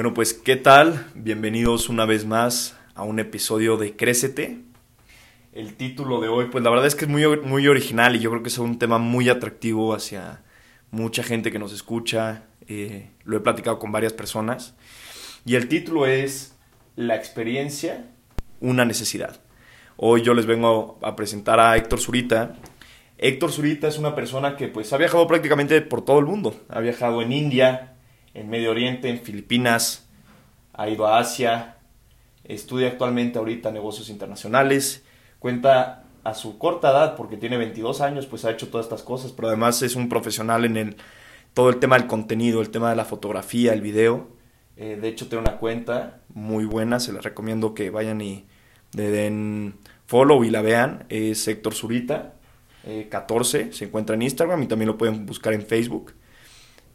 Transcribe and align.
Bueno, 0.00 0.14
pues 0.14 0.32
¿qué 0.32 0.56
tal? 0.56 1.08
Bienvenidos 1.14 1.90
una 1.90 2.06
vez 2.06 2.24
más 2.24 2.74
a 2.94 3.02
un 3.02 3.18
episodio 3.18 3.76
de 3.76 3.96
Crécete. 3.96 4.62
El 5.52 5.74
título 5.74 6.22
de 6.22 6.28
hoy, 6.28 6.46
pues 6.50 6.64
la 6.64 6.70
verdad 6.70 6.86
es 6.86 6.94
que 6.94 7.04
es 7.04 7.10
muy, 7.10 7.26
muy 7.40 7.68
original 7.68 8.16
y 8.16 8.20
yo 8.20 8.30
creo 8.30 8.42
que 8.42 8.48
es 8.48 8.56
un 8.56 8.78
tema 8.78 8.96
muy 8.96 9.28
atractivo 9.28 9.92
hacia 9.92 10.40
mucha 10.90 11.22
gente 11.22 11.52
que 11.52 11.58
nos 11.58 11.74
escucha. 11.74 12.44
Eh, 12.66 13.10
lo 13.24 13.36
he 13.36 13.40
platicado 13.40 13.78
con 13.78 13.92
varias 13.92 14.14
personas. 14.14 14.74
Y 15.44 15.56
el 15.56 15.68
título 15.68 16.06
es 16.06 16.56
La 16.96 17.14
experiencia, 17.14 18.06
una 18.58 18.86
necesidad. 18.86 19.42
Hoy 19.98 20.22
yo 20.22 20.32
les 20.32 20.46
vengo 20.46 20.98
a 21.02 21.14
presentar 21.14 21.60
a 21.60 21.76
Héctor 21.76 22.00
Zurita. 22.00 22.56
Héctor 23.18 23.52
Zurita 23.52 23.88
es 23.88 23.98
una 23.98 24.14
persona 24.14 24.56
que 24.56 24.68
pues 24.68 24.94
ha 24.94 24.96
viajado 24.96 25.26
prácticamente 25.26 25.82
por 25.82 26.02
todo 26.02 26.20
el 26.20 26.24
mundo. 26.24 26.58
Ha 26.70 26.80
viajado 26.80 27.20
en 27.20 27.32
India, 27.32 27.98
en 28.34 28.48
Medio 28.48 28.70
Oriente, 28.70 29.08
en 29.08 29.20
Filipinas, 29.20 30.08
ha 30.72 30.88
ido 30.88 31.06
a 31.06 31.18
Asia, 31.18 31.76
estudia 32.44 32.88
actualmente 32.88 33.38
ahorita 33.38 33.70
negocios 33.70 34.08
internacionales, 34.08 35.04
cuenta 35.38 36.04
a 36.24 36.34
su 36.34 36.58
corta 36.58 36.90
edad, 36.90 37.16
porque 37.16 37.36
tiene 37.36 37.56
22 37.56 38.00
años, 38.00 38.26
pues 38.26 38.44
ha 38.44 38.50
hecho 38.50 38.68
todas 38.68 38.86
estas 38.86 39.02
cosas, 39.02 39.32
pero 39.32 39.48
además 39.48 39.82
es 39.82 39.96
un 39.96 40.08
profesional 40.08 40.64
en 40.64 40.76
el, 40.76 40.96
todo 41.54 41.70
el 41.70 41.78
tema 41.78 41.98
del 41.98 42.06
contenido, 42.06 42.60
el 42.60 42.70
tema 42.70 42.90
de 42.90 42.96
la 42.96 43.04
fotografía, 43.04 43.72
el 43.72 43.80
video. 43.80 44.28
Eh, 44.76 44.98
de 45.00 45.08
hecho, 45.08 45.28
tiene 45.28 45.42
una 45.42 45.58
cuenta 45.58 46.20
muy 46.32 46.64
buena, 46.64 47.00
se 47.00 47.12
les 47.12 47.22
recomiendo 47.22 47.74
que 47.74 47.90
vayan 47.90 48.20
y 48.20 48.46
le 48.92 49.10
den 49.10 49.74
follow 50.06 50.44
y 50.44 50.50
la 50.50 50.62
vean. 50.62 51.04
Es 51.08 51.46
Héctor 51.48 51.74
Zurita, 51.74 52.34
14, 53.08 53.60
eh, 53.60 53.72
se 53.72 53.84
encuentra 53.86 54.14
en 54.14 54.22
Instagram 54.22 54.62
y 54.62 54.66
también 54.66 54.88
lo 54.88 54.98
pueden 54.98 55.26
buscar 55.26 55.52
en 55.52 55.62
Facebook. 55.62 56.12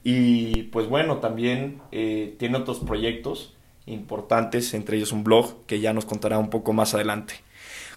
Y 0.08 0.64
pues 0.66 0.88
bueno, 0.88 1.18
también 1.18 1.82
eh, 1.92 2.36
tiene 2.38 2.60
otros 2.60 2.80
proyectos 2.80 3.54
importantes, 3.88 4.76
entre 4.76 4.98
ellos 4.98 5.12
un 5.12 5.24
blog 5.24 5.66
que 5.66 5.80
ya 5.80 5.94
nos 5.94 6.06
contará 6.06 6.38
un 6.38 6.52
poco 6.52 6.74
más 6.74 6.94
adelante. 6.94 7.42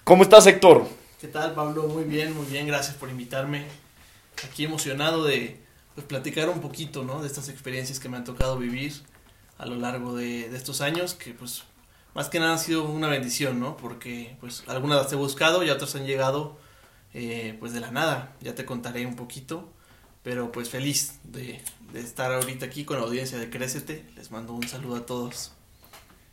¿Cómo 0.04 0.22
estás, 0.22 0.46
Héctor? 0.46 0.86
¿Qué 1.20 1.28
tal, 1.28 1.52
Pablo? 1.52 1.82
Muy 1.82 2.04
bien, 2.04 2.34
muy 2.34 2.46
bien, 2.46 2.66
gracias 2.66 2.96
por 2.96 3.10
invitarme. 3.10 3.66
Aquí 4.42 4.64
emocionado 4.64 5.22
de 5.24 5.60
pues, 5.94 6.06
platicar 6.06 6.48
un 6.48 6.62
poquito, 6.62 7.04
¿no? 7.04 7.20
De 7.20 7.26
estas 7.26 7.50
experiencias 7.50 8.00
que 8.00 8.08
me 8.08 8.16
han 8.16 8.24
tocado 8.24 8.56
vivir 8.56 8.94
a 9.58 9.66
lo 9.66 9.76
largo 9.76 10.16
de, 10.16 10.48
de 10.48 10.56
estos 10.56 10.80
años, 10.80 11.12
que 11.12 11.34
pues 11.34 11.64
más 12.14 12.30
que 12.30 12.40
nada 12.40 12.54
ha 12.54 12.58
sido 12.58 12.88
una 12.88 13.08
bendición, 13.08 13.60
¿no? 13.60 13.76
Porque 13.76 14.34
pues 14.40 14.64
algunas 14.66 15.02
las 15.02 15.12
he 15.12 15.16
buscado 15.16 15.62
y 15.62 15.68
otras 15.68 15.94
han 15.94 16.06
llegado 16.06 16.56
eh, 17.12 17.54
pues 17.60 17.74
de 17.74 17.80
la 17.80 17.90
nada. 17.90 18.34
Ya 18.40 18.54
te 18.54 18.64
contaré 18.64 19.04
un 19.04 19.14
poquito, 19.14 19.68
pero 20.22 20.52
pues 20.52 20.68
feliz 20.68 21.20
de, 21.24 21.60
de 21.92 22.00
estar 22.00 22.32
ahorita 22.32 22.66
aquí 22.66 22.84
con 22.84 22.98
la 22.98 23.04
audiencia 23.04 23.38
de 23.38 23.50
Crécete. 23.50 24.04
Les 24.16 24.30
mando 24.30 24.52
un 24.52 24.66
saludo 24.66 24.96
a 24.96 25.06
todos. 25.06 25.52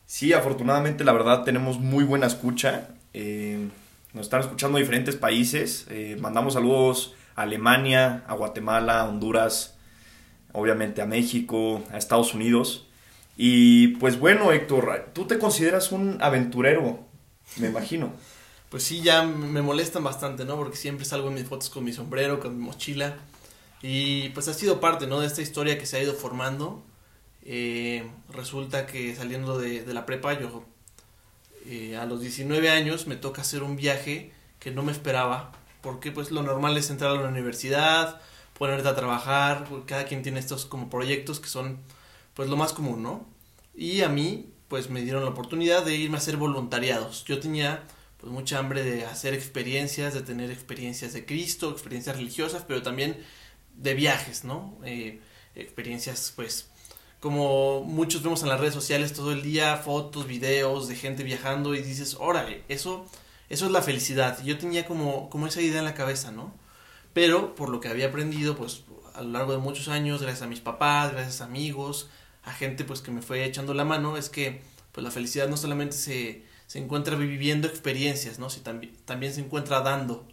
Sí, 0.06 0.34
afortunadamente 0.34 1.04
la 1.04 1.14
verdad 1.14 1.44
tenemos 1.44 1.80
muy 1.80 2.04
buena 2.04 2.28
escucha. 2.28 2.90
Eh, 3.14 3.68
nos 4.14 4.28
están 4.28 4.42
escuchando 4.42 4.78
diferentes 4.78 5.16
países. 5.16 5.86
Eh, 5.90 6.18
mandamos 6.20 6.54
saludos 6.54 7.16
a 7.36 7.44
Alemania, 7.44 8.24
a 8.28 8.34
Guatemala, 8.34 9.02
a 9.02 9.10
Honduras, 9.10 9.76
obviamente 10.52 11.02
a 11.02 11.06
México, 11.06 11.84
a 11.92 11.98
Estados 11.98 12.34
Unidos. 12.34 12.88
Y 13.38 13.90
pues 13.98 14.20
bueno, 14.20 14.52
Héctor, 14.52 15.10
tú 15.14 15.26
te 15.26 15.38
consideras 15.38 15.92
un 15.92 16.18
aventurero, 16.22 17.00
me 17.58 17.68
imagino. 17.68 18.14
Pues 18.70 18.84
sí, 18.84 19.02
ya 19.02 19.24
me 19.24 19.62
molestan 19.62 20.04
bastante, 20.04 20.46
¿no? 20.46 20.56
Porque 20.56 20.78
siempre 20.78 21.06
salgo 21.06 21.28
en 21.28 21.36
mis 21.36 21.46
fotos 21.46 21.70
con 21.70 21.84
mi 21.84 21.94
sombrero, 21.94 22.40
con 22.40 22.58
mi 22.58 22.64
mochila. 22.64 23.18
Y 23.88 24.30
pues 24.30 24.48
ha 24.48 24.56
sido 24.56 24.80
parte, 24.80 25.06
¿no? 25.06 25.20
De 25.20 25.28
esta 25.28 25.44
historia 25.44 25.78
que 25.78 25.86
se 25.86 25.98
ha 25.98 26.02
ido 26.02 26.16
formando. 26.16 26.84
Eh, 27.44 28.10
resulta 28.30 28.88
que 28.88 29.16
saliendo 29.16 29.60
de, 29.60 29.86
la 29.94 30.08
prepa, 30.08 30.34
yo 30.40 30.66
eh, 31.68 31.96
a 31.96 32.08
los 32.08 32.20
19 32.20 32.72
años 32.72 33.06
me 33.06 33.16
toca 33.16 33.44
hacer 33.44 33.62
un 33.62 33.76
viaje 33.76 34.32
que 34.58 34.72
no 34.72 34.82
me 34.82 34.92
esperaba. 34.92 35.52
Porque 35.82 36.12
pues 36.12 36.32
lo 36.32 36.42
normal 36.42 36.76
es 36.78 36.90
entrar 36.90 37.12
a 37.12 37.22
la 37.22 37.30
universidad, 37.30 38.20
ponerte 38.58 38.88
a 38.88 38.96
trabajar, 38.96 39.68
cada 39.86 40.06
quien 40.06 40.24
tiene 40.24 40.40
estos 40.40 40.66
como 40.66 40.90
proyectos 40.90 41.40
que 41.40 41.48
son 41.48 41.78
pues 42.34 42.50
lo 42.50 42.58
más 42.58 42.74
común, 42.74 43.04
¿no? 43.04 43.28
Y 43.76 44.02
a 44.02 44.10
mí 44.10 44.50
pues 44.68 44.90
me 44.90 45.04
dieron 45.04 45.24
la 45.24 45.30
oportunidad 45.30 45.86
de 45.86 45.96
irme 45.96 46.16
a 46.16 46.22
hacer 46.22 46.38
voluntariados. 46.38 47.24
Yo 47.26 47.40
tenía 47.40 47.84
pues 48.18 48.34
mucha 48.34 48.58
hambre 48.58 48.82
de 48.82 49.06
hacer 49.06 49.36
experiencias, 49.36 50.16
de 50.16 50.24
tener 50.24 50.50
experiencias 50.50 51.14
de 51.14 51.24
Cristo, 51.28 51.70
experiencias 51.70 52.16
religiosas, 52.16 52.64
pero 52.68 52.82
también 52.82 53.24
de 53.78 53.94
viajes, 53.94 54.44
¿no? 54.44 54.78
Eh, 54.86 55.22
experiencias, 55.56 56.34
pues, 56.36 56.70
como 57.20 57.84
muchos 57.84 58.24
vemos 58.24 58.44
en 58.44 58.50
las 58.50 58.60
redes 58.60 58.74
sociales 58.74 59.14
todo 59.14 59.32
el 59.32 59.42
día, 59.42 59.78
fotos, 59.78 60.28
videos 60.28 60.88
de 60.88 60.96
gente 60.96 61.24
viajando 61.24 61.74
y 61.74 61.82
dices, 61.82 62.18
órale, 62.20 62.64
eso, 62.68 63.06
eso 63.50 63.66
es 63.66 63.72
la 63.72 63.82
felicidad. 63.82 64.44
Yo 64.44 64.58
tenía 64.58 64.86
como, 64.86 65.30
como 65.30 65.48
esa 65.48 65.62
idea 65.62 65.80
en 65.80 65.86
la 65.86 65.96
cabeza, 65.96 66.32
¿no? 66.32 66.54
Pero 67.14 67.56
por 67.56 67.70
lo 67.70 67.80
que 67.80 67.88
había 67.88 68.08
aprendido, 68.08 68.56
pues, 68.56 68.84
a 69.14 69.22
lo 69.22 69.32
largo 69.32 69.54
de 69.54 69.58
muchos 69.60 69.88
años, 69.88 70.22
gracias 70.22 70.44
a 70.44 70.48
mis 70.48 70.60
papás, 70.60 71.14
gracias 71.14 71.42
a 71.42 71.46
amigos, 71.46 72.10
a 72.44 72.54
gente, 72.54 72.84
pues, 72.84 73.02
que 73.02 73.12
me 73.12 73.22
fue 73.22 73.46
echando 73.46 73.74
la 73.74 73.86
mano, 73.86 74.18
es 74.18 74.30
que, 74.30 74.62
pues, 74.92 75.04
la 75.04 75.12
felicidad 75.12 75.48
no 75.48 75.58
solamente 75.58 75.96
se, 75.96 76.44
se 76.68 76.80
encuentra 76.80 77.16
viviendo 77.16 77.68
experiencias, 77.68 78.40
¿no? 78.40 78.50
Si 78.50 78.60
también, 78.60 78.96
también 79.06 79.34
se 79.34 79.42
encuentra 79.42 79.82
dando 79.82 80.28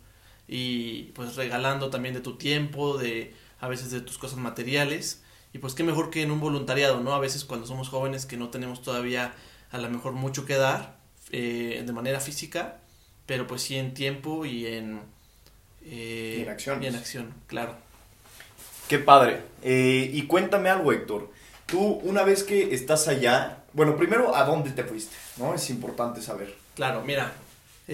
y 0.54 1.04
pues 1.14 1.34
regalando 1.36 1.88
también 1.88 2.12
de 2.12 2.20
tu 2.20 2.36
tiempo, 2.36 2.98
de 2.98 3.34
a 3.58 3.68
veces 3.68 3.90
de 3.90 4.02
tus 4.02 4.18
cosas 4.18 4.38
materiales 4.38 5.22
y 5.54 5.58
pues 5.58 5.72
qué 5.72 5.82
mejor 5.82 6.10
que 6.10 6.20
en 6.20 6.30
un 6.30 6.40
voluntariado, 6.40 7.00
¿no? 7.00 7.14
A 7.14 7.18
veces 7.18 7.46
cuando 7.46 7.66
somos 7.66 7.88
jóvenes 7.88 8.26
que 8.26 8.36
no 8.36 8.50
tenemos 8.50 8.82
todavía 8.82 9.34
a 9.70 9.78
lo 9.78 9.88
mejor 9.88 10.12
mucho 10.12 10.44
que 10.44 10.56
dar 10.56 10.98
eh, 11.30 11.82
de 11.86 11.92
manera 11.94 12.20
física, 12.20 12.80
pero 13.24 13.46
pues 13.46 13.62
sí 13.62 13.76
en 13.76 13.94
tiempo 13.94 14.44
y 14.44 14.66
en... 14.66 15.00
Eh, 15.86 16.36
y 16.40 16.42
en 16.42 16.48
acción. 16.50 16.82
Y 16.82 16.86
en 16.86 16.96
acción, 16.96 17.34
claro. 17.46 17.74
Qué 18.88 18.98
padre. 18.98 19.40
Eh, 19.62 20.10
y 20.12 20.26
cuéntame 20.26 20.68
algo, 20.68 20.92
Héctor. 20.92 21.30
Tú, 21.64 21.80
una 22.02 22.24
vez 22.24 22.42
que 22.42 22.74
estás 22.74 23.08
allá, 23.08 23.64
bueno, 23.72 23.96
primero, 23.96 24.36
¿a 24.36 24.44
dónde 24.44 24.70
te 24.72 24.84
fuiste? 24.84 25.16
¿No? 25.38 25.54
Es 25.54 25.70
importante 25.70 26.20
saber. 26.20 26.54
Claro, 26.74 27.02
mira, 27.06 27.32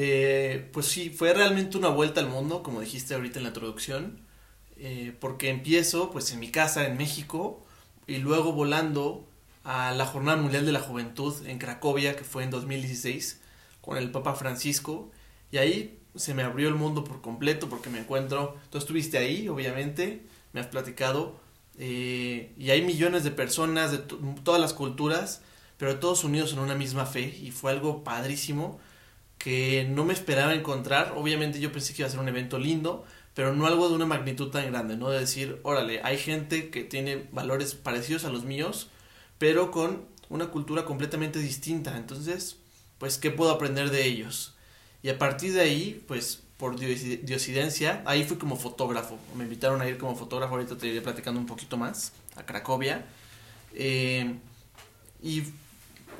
eh, 0.00 0.70
pues 0.72 0.86
sí, 0.86 1.10
fue 1.10 1.34
realmente 1.34 1.76
una 1.76 1.88
vuelta 1.88 2.20
al 2.20 2.28
mundo, 2.28 2.62
como 2.62 2.81
dijiste 2.81 3.14
ahorita 3.14 3.41
en 3.41 3.42
la 3.42 3.48
introducción, 3.48 4.20
eh, 4.76 5.12
porque 5.19 5.48
empiezo 5.48 6.12
pues 6.12 6.31
en 6.31 6.38
mi 6.38 6.53
casa 6.53 6.86
en 6.86 6.97
México 6.97 7.66
y 8.06 8.19
luego 8.19 8.53
volando 8.53 9.28
a 9.64 9.91
la 9.91 10.06
Jornada 10.06 10.41
Mundial 10.41 10.64
de 10.64 10.70
la 10.70 10.78
Juventud 10.78 11.34
en 11.48 11.58
Cracovia, 11.58 12.14
que 12.14 12.22
fue 12.22 12.44
en 12.44 12.50
2016, 12.50 13.41
con 13.81 13.97
el 13.97 14.12
Papa 14.12 14.37
Francisco, 14.37 15.10
y 15.50 15.56
ahí 15.56 15.98
se 16.14 16.32
me 16.32 16.44
abrió 16.44 16.69
el 16.69 16.76
mundo 16.76 17.03
por 17.03 17.20
completo 17.20 17.69
porque 17.69 17.91
me 17.91 17.98
encuentro, 17.98 18.56
tú 18.70 18.78
estuviste 18.78 19.19
ahí, 19.19 19.48
obviamente, 19.48 20.22
me 20.53 20.60
has 20.60 20.69
platicado, 20.69 21.41
eh, 21.76 22.54
y 22.56 22.70
hay 22.70 22.82
millones 22.82 23.25
de 23.25 23.32
personas 23.32 23.91
de 23.91 23.98
todas 24.44 24.60
las 24.60 24.75
culturas, 24.75 25.42
pero 25.76 25.98
todos 25.98 26.22
unidos 26.22 26.53
en 26.53 26.60
una 26.60 26.76
misma 26.76 27.04
fe, 27.04 27.37
y 27.42 27.50
fue 27.50 27.72
algo 27.72 28.04
padrísimo 28.04 28.78
que 29.38 29.87
no 29.88 30.04
me 30.04 30.12
esperaba 30.12 30.54
encontrar. 30.54 31.15
Obviamente 31.16 31.60
yo 31.60 31.72
pensé 31.72 31.94
que 31.94 32.03
iba 32.03 32.09
a 32.09 32.10
ser 32.10 32.21
un 32.21 32.28
evento 32.28 32.59
lindo, 32.59 33.04
pero 33.34 33.54
no 33.54 33.66
algo 33.66 33.88
de 33.88 33.94
una 33.94 34.06
magnitud 34.06 34.50
tan 34.50 34.67
grande, 34.70 34.96
¿no? 34.96 35.11
De 35.11 35.20
decir, 35.20 35.61
órale, 35.62 36.00
hay 36.02 36.19
gente 36.19 36.70
que 36.70 36.85
tiene 36.85 37.29
valores 37.32 37.75
parecidos 37.75 38.25
a 38.25 38.31
los 38.31 38.44
míos, 38.44 38.88
pero 39.38 39.70
con 39.70 40.06
una 40.29 40.49
cultura 40.49 40.85
completamente 40.85 41.38
distinta. 41.38 41.96
Entonces, 41.96 42.56
pues, 42.99 43.17
¿qué 43.19 43.31
puedo 43.31 43.52
aprender 43.52 43.90
de 43.90 44.05
ellos? 44.05 44.55
Y 45.02 45.08
a 45.08 45.19
partir 45.19 45.52
de 45.52 45.61
ahí, 45.61 46.02
pues, 46.08 46.43
por 46.56 46.76
diosidencia, 46.76 48.02
ahí 48.05 48.25
fui 48.25 48.37
como 48.37 48.56
fotógrafo. 48.56 49.17
Me 49.37 49.44
invitaron 49.44 49.81
a 49.81 49.88
ir 49.88 49.96
como 49.96 50.17
fotógrafo, 50.17 50.56
ahorita 50.56 50.76
te 50.76 50.88
iré 50.88 51.00
platicando 51.00 51.38
un 51.38 51.46
poquito 51.46 51.76
más, 51.76 52.12
a 52.35 52.44
Cracovia. 52.44 53.06
Eh, 53.75 54.35
y 55.23 55.44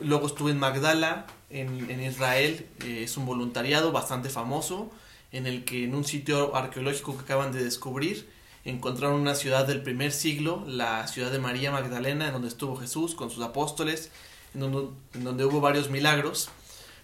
luego 0.01 0.29
estuve 0.29 0.53
en 0.53 0.59
Magdala, 0.59 1.27
en, 1.51 2.03
Israel 2.03 2.67
eh, 2.85 3.03
es 3.05 3.17
un 3.17 3.27
voluntariado 3.27 3.93
bastante 3.93 4.29
famoso 4.29 4.91
en 5.33 5.47
el 5.47 5.65
que 5.65 5.85
en 5.85 5.95
un 5.95 6.05
sitio 6.05 6.55
arqueológico 6.55 7.17
que 7.17 7.23
acaban 7.23 7.53
de 7.53 7.65
descubrir 7.65 8.29
encontraron 8.65 9.21
una 9.21 9.35
ciudad 9.35 9.67
del 9.67 9.83
primer 9.83 10.13
siglo, 10.13 10.65
la 10.67 11.07
ciudad 11.09 11.31
de 11.31 11.39
María 11.39 11.71
Magdalena, 11.71 12.27
en 12.27 12.33
donde 12.33 12.49
estuvo 12.49 12.77
Jesús 12.77 13.15
con 13.15 13.31
sus 13.31 13.43
apóstoles, 13.43 14.11
en 14.55 14.61
donde, 14.61 15.45
hubo 15.45 15.61
varios 15.61 15.91
milagros. 15.91 16.51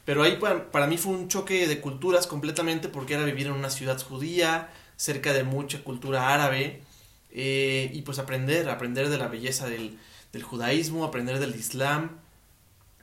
Pero 0.05 0.23
ahí 0.23 0.37
para, 0.37 0.87
mí 0.87 0.99
fue 0.99 1.13
un 1.13 1.29
choque 1.29 1.67
de 1.67 1.81
culturas 1.81 2.27
completamente 2.27 2.89
porque 2.89 3.15
era 3.15 3.25
vivir 3.25 3.47
en 3.47 3.55
una 3.55 3.71
ciudad 3.71 4.01
judía, 4.01 4.71
cerca 4.97 5.33
de 5.33 5.45
mucha 5.45 5.83
cultura 5.83 6.35
árabe, 6.35 6.83
eh, 7.31 7.91
y 7.93 8.03
pues 8.03 8.19
aprender, 8.19 8.69
aprender 8.69 9.09
de 9.09 9.19
la 9.19 9.29
belleza 9.29 9.67
del, 9.67 9.99
del 10.33 10.43
judaísmo, 10.43 11.05
aprender 11.05 11.39
del 11.39 11.55
islam, 11.55 12.19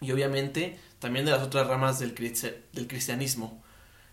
y 0.01 0.11
obviamente 0.11 0.79
también 1.01 1.25
de 1.25 1.31
las 1.31 1.41
otras 1.41 1.67
ramas 1.67 1.99
del, 1.99 2.13
del 2.15 2.87
cristianismo. 2.87 3.61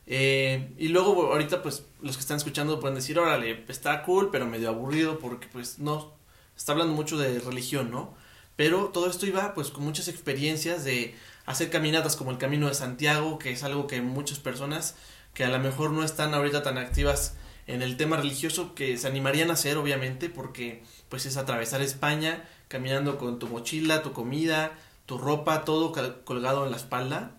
Eh, 0.07 0.73
y 0.79 0.89
luego 0.89 1.31
ahorita 1.31 1.63
pues 1.63 1.85
los 2.01 2.17
que 2.17 2.23
están 2.23 2.39
escuchando 2.39 2.81
pueden 2.81 2.97
decir, 2.97 3.19
órale, 3.19 3.65
está 3.69 4.03
cool, 4.03 4.31
pero 4.33 4.47
medio 4.47 4.71
aburrido 4.71 5.19
porque 5.19 5.49
pues 5.53 5.79
no, 5.79 6.15
está 6.57 6.73
hablando 6.73 6.95
mucho 6.95 7.19
de 7.19 7.39
religión, 7.41 7.91
¿no? 7.91 8.15
Pero 8.57 8.87
todo 8.87 9.09
esto 9.09 9.27
iba 9.27 9.53
pues 9.55 9.69
con 9.69 9.85
muchas 9.85 10.09
experiencias 10.09 10.83
de 10.83 11.15
hacer 11.45 11.69
caminatas 11.69 12.17
como 12.17 12.31
el 12.31 12.39
Camino 12.39 12.69
de 12.69 12.75
Santiago, 12.75 13.39
que 13.39 13.53
es 13.53 13.63
algo 13.63 13.87
que 13.87 14.01
muchas 14.01 14.39
personas 14.39 14.97
que 15.35 15.45
a 15.45 15.51
lo 15.51 15.59
mejor 15.59 15.91
no 15.91 16.03
están 16.03 16.33
ahorita 16.33 16.63
tan 16.63 16.79
activas 16.79 17.35
en 17.67 17.83
el 17.83 17.99
tema 17.99 18.17
religioso 18.17 18.75
que 18.75 18.97
se 18.97 19.07
animarían 19.07 19.51
a 19.51 19.53
hacer 19.53 19.77
obviamente 19.77 20.31
porque 20.31 20.83
pues 21.11 21.27
es 21.27 21.37
atravesar 21.37 21.83
España 21.83 22.49
caminando 22.69 23.19
con 23.19 23.39
tu 23.39 23.47
mochila, 23.47 24.03
tu 24.03 24.15
comida, 24.15 24.73
tu 25.09 25.17
ropa, 25.17 25.65
todo 25.65 25.91
colgado 26.27 26.67
en 26.67 26.71
la 26.71 26.77
espalda 26.77 27.35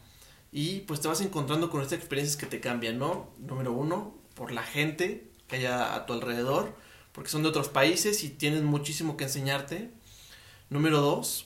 y 0.52 0.80
pues 0.82 1.02
te 1.02 1.08
vas 1.08 1.22
encontrando 1.22 1.70
con 1.70 1.84
estas 1.84 2.00
experiencias 2.00 2.36
que 2.36 2.48
te 2.48 2.60
cambian, 2.60 2.98
¿no? 2.98 3.30
Número 3.38 3.72
uno, 3.74 4.16
por 4.34 4.52
la 4.52 4.64
gente 4.64 5.30
que 5.48 5.58
haya 5.58 5.94
a 5.94 6.08
tu 6.08 6.14
alrededor, 6.14 6.76
porque 7.12 7.30
son 7.30 7.44
de 7.44 7.50
otros 7.50 7.70
países 7.70 8.24
y 8.24 8.30
tienen 8.30 8.66
muchísimo 8.66 9.18
que 9.18 9.26
enseñarte. 9.26 9.92
Número 10.72 11.00
dos, 11.00 11.46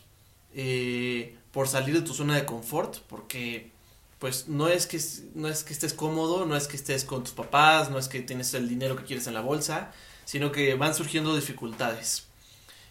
eh, 0.54 1.38
por 1.52 1.68
salir 1.68 1.94
de 1.94 2.04
tu 2.04 2.14
zona 2.14 2.36
de 2.38 2.46
confort, 2.46 3.00
porque 3.10 3.74
pues 4.20 4.48
no 4.48 4.70
es 4.70 4.88
que 4.88 5.02
no 5.36 5.50
es 5.50 5.66
que 5.66 5.74
estés 5.74 5.94
cómodo, 5.94 6.46
no 6.46 6.56
es 6.56 6.70
que 6.70 6.78
estés 6.78 7.04
con 7.04 7.26
tus 7.26 7.34
papás, 7.34 7.92
no 7.92 8.00
es 8.00 8.08
que 8.08 8.22
tienes 8.22 8.54
el 8.54 8.70
dinero 8.70 8.96
que 8.96 9.04
quieres 9.04 9.28
en 9.28 9.34
la 9.34 9.42
bolsa, 9.42 9.92
sino 10.24 10.54
que 10.54 10.76
van 10.76 10.96
surgiendo 10.96 11.36
dificultades. 11.36 12.28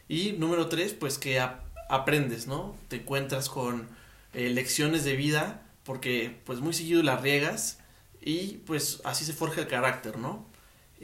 Y 0.06 0.32
número 0.32 0.68
tres, 0.68 0.92
pues 0.92 1.16
que 1.16 1.40
aprendes, 1.88 2.46
¿no? 2.46 2.74
Te 2.88 2.96
encuentras 2.96 3.48
con 3.48 3.88
eh, 4.34 4.50
lecciones 4.50 5.04
de 5.04 5.16
vida, 5.16 5.62
porque 5.84 6.36
pues 6.44 6.60
muy 6.60 6.72
seguido 6.72 7.02
las 7.02 7.20
riegas 7.20 7.78
y 8.20 8.58
pues 8.66 9.00
así 9.04 9.24
se 9.24 9.32
forja 9.32 9.60
el 9.60 9.66
carácter, 9.66 10.18
¿no? 10.18 10.46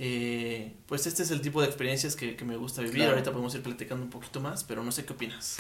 Eh, 0.01 0.75
pues 0.87 1.09
este 1.09 1.25
es 1.25 1.33
el 1.33 1.41
tipo 1.41 1.61
de 1.61 1.67
experiencias 1.67 2.15
que, 2.15 2.37
me 2.45 2.57
gusta 2.57 2.83
vivir. 2.83 3.03
Ahorita 3.05 3.33
podemos 3.33 3.55
ir 3.57 3.63
platicando 3.63 4.05
un 4.05 4.11
poquito 4.11 4.41
más, 4.41 4.63
pero 4.63 4.85
no 4.85 4.93
sé 4.93 5.05
qué 5.05 5.13
opinas. 5.13 5.59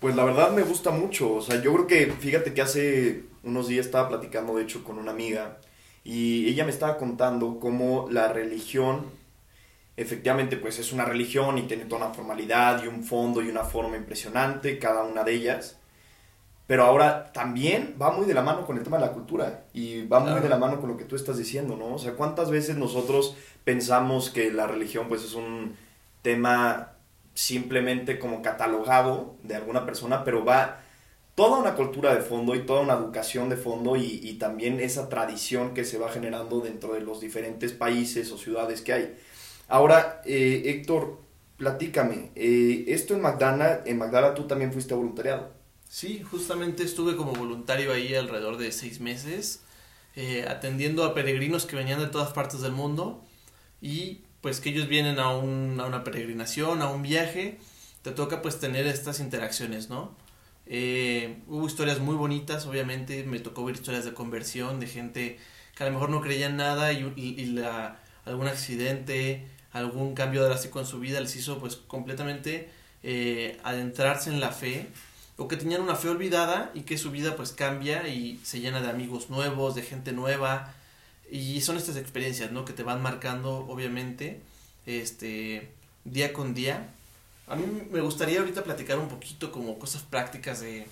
Pues 0.00 0.16
la 0.16 0.24
verdad 0.24 0.52
me 0.52 0.62
gusta 0.62 0.90
mucho. 0.90 1.34
O 1.34 1.42
sea, 1.42 1.60
yo 1.60 1.72
creo 1.74 1.86
que, 1.86 2.12
fíjate 2.12 2.54
que 2.54 2.62
hace 2.62 3.24
unos 3.42 3.68
días 3.68 3.84
estaba 3.84 4.08
platicando, 4.08 4.56
de 4.56 4.62
hecho, 4.62 4.82
con 4.82 4.98
una 4.98 5.10
amiga 5.10 5.58
y 6.02 6.48
ella 6.48 6.64
me 6.64 6.70
estaba 6.70 6.98
contando 6.98 7.58
cómo 7.58 8.08
la 8.10 8.32
religión, 8.32 9.06
efectivamente, 9.96 10.56
pues 10.56 10.78
es 10.78 10.92
una 10.92 11.04
religión 11.04 11.58
y 11.58 11.62
tiene 11.62 11.84
toda 11.84 12.06
una 12.06 12.14
formalidad 12.14 12.82
y 12.82 12.88
un 12.88 13.04
fondo 13.04 13.42
y 13.42 13.48
una 13.48 13.64
forma 13.64 13.96
impresionante, 13.96 14.78
cada 14.78 15.02
una 15.04 15.24
de 15.24 15.34
ellas. 15.34 15.78
Pero 16.66 16.84
ahora 16.84 17.32
también 17.32 17.96
va 18.00 18.10
muy 18.10 18.26
de 18.26 18.34
la 18.34 18.42
mano 18.42 18.64
con 18.66 18.78
el 18.78 18.84
tema 18.84 18.96
de 18.96 19.06
la 19.06 19.12
cultura 19.12 19.64
y 19.74 20.06
va 20.06 20.20
muy 20.20 20.40
de 20.40 20.48
la 20.48 20.56
mano 20.56 20.80
con 20.80 20.88
lo 20.88 20.96
que 20.96 21.04
tú 21.04 21.14
estás 21.14 21.36
diciendo, 21.36 21.76
¿no? 21.76 21.94
O 21.94 21.98
sea, 21.98 22.14
¿cuántas 22.14 22.50
veces 22.50 22.76
nosotros 22.76 23.36
pensamos 23.64 24.30
que 24.30 24.50
la 24.50 24.66
religión 24.66 25.08
pues 25.08 25.22
es 25.24 25.34
un 25.34 25.76
tema 26.22 26.94
simplemente 27.34 28.18
como 28.18 28.40
catalogado 28.40 29.36
de 29.42 29.56
alguna 29.56 29.84
persona, 29.84 30.24
pero 30.24 30.44
va 30.44 30.80
toda 31.34 31.58
una 31.58 31.74
cultura 31.74 32.14
de 32.14 32.22
fondo 32.22 32.54
y 32.54 32.60
toda 32.60 32.80
una 32.80 32.94
educación 32.94 33.48
de 33.48 33.56
fondo 33.56 33.96
y, 33.96 34.34
también 34.38 34.80
esa 34.80 35.08
tradición 35.08 35.74
que 35.74 35.84
se 35.84 35.98
va 35.98 36.08
generando 36.10 36.60
dentro 36.60 36.94
de 36.94 37.00
los 37.00 37.20
diferentes 37.20 37.72
países 37.72 38.30
o 38.30 38.38
ciudades 38.38 38.82
que 38.82 38.92
hay. 38.92 39.16
Ahora, 39.68 40.22
eh, 40.24 40.62
Héctor, 40.66 41.20
platícame, 41.56 42.30
eh, 42.34 42.84
esto 42.88 43.14
en 43.14 43.22
Magdala, 43.22 43.82
en 43.86 43.98
Magdala 43.98 44.34
tú 44.34 44.44
también 44.46 44.72
fuiste 44.72 44.94
voluntariado. 44.94 45.52
Sí, 45.88 46.22
justamente 46.22 46.82
estuve 46.82 47.16
como 47.16 47.32
voluntario 47.32 47.92
ahí 47.92 48.14
alrededor 48.14 48.56
de 48.56 48.72
seis 48.72 49.00
meses, 49.00 49.62
eh, 50.16 50.44
atendiendo 50.48 51.04
a 51.04 51.14
peregrinos 51.14 51.66
que 51.66 51.76
venían 51.76 52.00
de 52.00 52.08
todas 52.08 52.32
partes 52.32 52.60
del 52.60 52.72
mundo 52.72 53.24
y 53.80 54.22
pues 54.40 54.60
que 54.60 54.70
ellos 54.70 54.88
vienen 54.88 55.18
a, 55.18 55.30
un, 55.36 55.80
a 55.80 55.86
una 55.86 56.04
peregrinación, 56.04 56.82
a 56.82 56.90
un 56.90 57.02
viaje, 57.02 57.58
te 58.02 58.10
toca 58.10 58.42
pues 58.42 58.60
tener 58.60 58.86
estas 58.86 59.20
interacciones, 59.20 59.88
¿no? 59.88 60.14
Eh, 60.66 61.38
hubo 61.46 61.66
historias 61.66 62.00
muy 62.00 62.14
bonitas, 62.14 62.66
obviamente, 62.66 63.24
me 63.24 63.40
tocó 63.40 63.64
ver 63.64 63.74
historias 63.76 64.04
de 64.04 64.14
conversión, 64.14 64.80
de 64.80 64.86
gente 64.86 65.38
que 65.74 65.82
a 65.82 65.86
lo 65.86 65.92
mejor 65.92 66.10
no 66.10 66.20
creía 66.20 66.46
en 66.46 66.56
nada 66.56 66.92
y, 66.92 67.12
y, 67.16 67.44
la, 67.46 68.00
algún 68.24 68.46
accidente, 68.46 69.46
algún 69.74 70.14
cambio 70.14 70.42
drástico 70.44 70.80
en 70.80 70.86
su 70.86 71.00
vida 71.00 71.20
les 71.20 71.36
hizo 71.36 71.58
pues 71.58 71.76
completamente 71.76 72.70
eh, 73.02 73.58
adentrarse 73.64 74.30
en 74.30 74.40
la 74.40 74.50
fe 74.50 74.86
o 75.36 75.48
que 75.48 75.56
tenían 75.56 75.82
una 75.82 75.96
fe 75.96 76.08
olvidada 76.08 76.70
y 76.74 76.82
que 76.82 76.96
su 76.96 77.10
vida 77.10 77.36
pues 77.36 77.52
cambia 77.52 78.08
y 78.08 78.40
se 78.44 78.60
llena 78.60 78.80
de 78.80 78.88
amigos 78.88 79.30
nuevos, 79.30 79.74
de 79.74 79.82
gente 79.82 80.12
nueva 80.12 80.72
y 81.30 81.60
son 81.60 81.76
estas 81.76 81.96
experiencias, 81.96 82.52
¿no? 82.52 82.64
Que 82.64 82.72
te 82.72 82.84
van 82.84 83.02
marcando 83.02 83.66
obviamente 83.68 84.40
este 84.86 85.72
día 86.04 86.32
con 86.32 86.54
día. 86.54 86.88
A 87.48 87.56
mí 87.56 87.66
me 87.90 88.00
gustaría 88.00 88.38
ahorita 88.38 88.62
platicar 88.62 88.98
un 88.98 89.08
poquito 89.08 89.50
como 89.50 89.78
cosas 89.78 90.02
prácticas 90.02 90.60
de, 90.60 90.86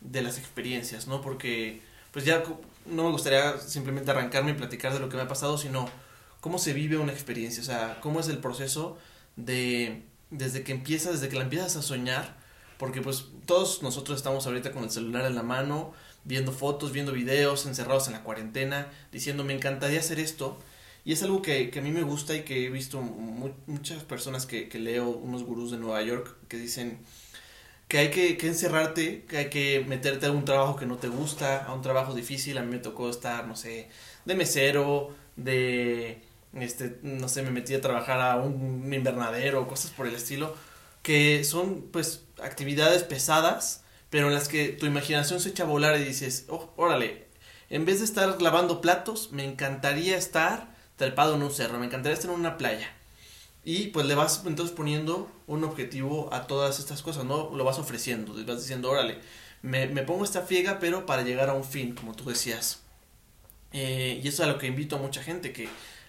de 0.00 0.22
las 0.22 0.38
experiencias, 0.38 1.08
¿no? 1.08 1.20
Porque 1.20 1.80
pues 2.12 2.24
ya 2.24 2.44
no 2.86 3.04
me 3.04 3.10
gustaría 3.10 3.58
simplemente 3.58 4.12
arrancarme 4.12 4.52
y 4.52 4.54
platicar 4.54 4.92
de 4.92 5.00
lo 5.00 5.08
que 5.08 5.16
me 5.16 5.22
ha 5.22 5.28
pasado, 5.28 5.58
sino 5.58 5.90
cómo 6.40 6.58
se 6.58 6.72
vive 6.72 6.96
una 6.96 7.12
experiencia, 7.12 7.62
o 7.62 7.66
sea, 7.66 7.98
cómo 8.00 8.20
es 8.20 8.28
el 8.28 8.38
proceso 8.38 8.98
de 9.36 10.02
desde 10.30 10.62
que 10.62 10.72
empiezas, 10.72 11.14
desde 11.14 11.28
que 11.28 11.36
la 11.36 11.44
empiezas 11.44 11.76
a 11.76 11.82
soñar 11.82 12.38
porque 12.78 13.02
pues 13.02 13.26
todos 13.44 13.82
nosotros 13.82 14.16
estamos 14.16 14.46
ahorita 14.46 14.72
con 14.72 14.84
el 14.84 14.90
celular 14.90 15.26
en 15.26 15.34
la 15.34 15.42
mano, 15.42 15.92
viendo 16.24 16.52
fotos, 16.52 16.92
viendo 16.92 17.12
videos, 17.12 17.66
encerrados 17.66 18.06
en 18.06 18.14
la 18.14 18.22
cuarentena, 18.22 18.90
diciendo 19.12 19.44
me 19.44 19.52
encantaría 19.52 19.98
hacer 19.98 20.20
esto. 20.20 20.56
Y 21.04 21.12
es 21.12 21.22
algo 21.22 21.42
que, 21.42 21.70
que 21.70 21.80
a 21.80 21.82
mí 21.82 21.90
me 21.90 22.02
gusta 22.02 22.36
y 22.36 22.42
que 22.42 22.66
he 22.66 22.70
visto 22.70 23.00
muchas 23.00 24.04
personas 24.04 24.46
que, 24.46 24.68
que, 24.68 24.78
leo, 24.78 25.08
unos 25.08 25.42
gurús 25.42 25.70
de 25.70 25.78
Nueva 25.78 26.02
York, 26.02 26.36
que 26.48 26.56
dicen 26.56 26.98
que 27.88 27.98
hay 27.98 28.10
que, 28.10 28.36
que, 28.36 28.46
encerrarte, 28.48 29.24
que 29.24 29.38
hay 29.38 29.50
que 29.50 29.84
meterte 29.88 30.26
a 30.26 30.32
un 30.32 30.44
trabajo 30.44 30.76
que 30.76 30.86
no 30.86 30.98
te 30.98 31.08
gusta, 31.08 31.64
a 31.64 31.72
un 31.74 31.82
trabajo 31.82 32.14
difícil. 32.14 32.58
A 32.58 32.62
mí 32.62 32.70
me 32.70 32.78
tocó 32.78 33.08
estar, 33.10 33.46
no 33.46 33.56
sé, 33.56 33.88
de 34.24 34.34
mesero, 34.34 35.16
de, 35.36 36.22
este, 36.54 36.98
no 37.02 37.28
sé, 37.28 37.42
me 37.42 37.50
metí 37.50 37.74
a 37.74 37.80
trabajar 37.80 38.20
a 38.20 38.36
un 38.36 38.92
invernadero, 38.92 39.66
cosas 39.68 39.90
por 39.90 40.06
el 40.06 40.14
estilo 40.14 40.54
que 41.02 41.42
son 41.44 41.88
pues 41.90 42.24
actividades 42.42 43.02
pesadas, 43.02 43.82
pero 44.10 44.28
en 44.28 44.34
las 44.34 44.48
que 44.48 44.68
tu 44.68 44.86
imaginación 44.86 45.40
se 45.40 45.50
echa 45.50 45.62
a 45.62 45.66
volar 45.66 45.98
y 45.98 46.04
dices, 46.04 46.44
oh, 46.48 46.72
órale, 46.76 47.28
en 47.70 47.84
vez 47.84 48.00
de 48.00 48.04
estar 48.04 48.42
lavando 48.42 48.80
platos, 48.80 49.32
me 49.32 49.44
encantaría 49.44 50.16
estar 50.16 50.74
trepado 50.96 51.36
en 51.36 51.42
un 51.42 51.50
cerro, 51.50 51.78
me 51.78 51.86
encantaría 51.86 52.14
estar 52.14 52.30
en 52.30 52.38
una 52.38 52.58
playa. 52.58 52.92
Y 53.64 53.88
pues 53.88 54.06
le 54.06 54.14
vas 54.14 54.42
entonces 54.46 54.74
poniendo 54.74 55.30
un 55.46 55.64
objetivo 55.64 56.28
a 56.32 56.46
todas 56.46 56.78
estas 56.78 57.02
cosas, 57.02 57.24
¿no? 57.24 57.54
Lo 57.54 57.64
vas 57.64 57.78
ofreciendo, 57.78 58.34
le 58.34 58.44
vas 58.44 58.60
diciendo, 58.60 58.90
órale, 58.90 59.18
me, 59.62 59.86
me 59.86 60.02
pongo 60.02 60.24
esta 60.24 60.42
fiega, 60.42 60.78
pero 60.78 61.06
para 61.06 61.22
llegar 61.22 61.50
a 61.50 61.54
un 61.54 61.64
fin, 61.64 61.94
como 61.94 62.14
tú 62.14 62.24
decías. 62.28 62.80
Eh, 63.72 64.20
y 64.22 64.28
eso 64.28 64.42
es 64.42 64.48
a 64.48 64.52
lo 64.52 64.58
que 64.58 64.66
invito 64.66 64.96
a 64.96 64.98
mucha 64.98 65.22
gente, 65.22 65.52
que 65.52 65.68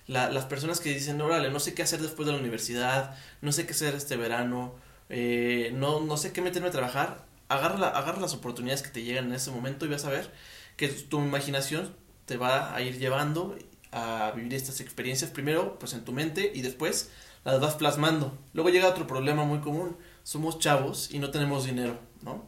las 0.09 0.45
personas 0.45 0.79
que 0.79 0.89
dicen, 0.89 1.21
órale, 1.21 1.51
no 1.51 1.59
sé 1.59 1.75
qué 1.75 1.83
hacer 1.83 2.01
después 2.01 2.25
de 2.25 2.33
la 2.33 2.39
universidad, 2.39 3.15
no 3.41 3.51
sé 3.51 3.67
qué 3.67 3.73
hacer 3.73 3.93
este 3.93 4.17
verano, 4.17 4.73
eh, 5.09 5.71
no, 5.75 5.99
no 5.99 6.17
sé 6.17 6.33
qué 6.33 6.41
meterme 6.41 6.69
a 6.69 6.71
trabajar, 6.71 7.25
agarra, 7.47 7.89
agarra 7.89 8.19
las 8.19 8.33
oportunidades 8.33 8.81
que 8.81 8.89
te 8.89 9.03
llegan 9.03 9.25
en 9.25 9.33
ese 9.33 9.51
momento 9.51 9.85
y 9.85 9.89
vas 9.89 10.05
a 10.05 10.09
ver 10.09 10.31
que 10.77 10.87
tu 10.87 11.19
imaginación 11.19 11.95
te 12.25 12.37
va 12.37 12.73
a 12.73 12.81
ir 12.81 12.97
llevando 12.97 13.55
a 13.91 14.31
vivir 14.35 14.53
estas 14.55 14.81
experiencias 14.81 15.29
primero 15.29 15.77
pues 15.79 15.93
en 15.93 16.03
tu 16.03 16.11
mente 16.11 16.51
y 16.55 16.61
después 16.61 17.11
las 17.43 17.59
vas 17.59 17.75
plasmando. 17.75 18.35
Luego 18.53 18.69
llega 18.69 18.89
otro 18.89 19.05
problema 19.05 19.43
muy 19.43 19.59
común, 19.59 19.95
somos 20.23 20.57
chavos 20.57 21.11
y 21.11 21.19
no 21.19 21.29
tenemos 21.29 21.65
dinero, 21.65 21.99
¿no? 22.23 22.47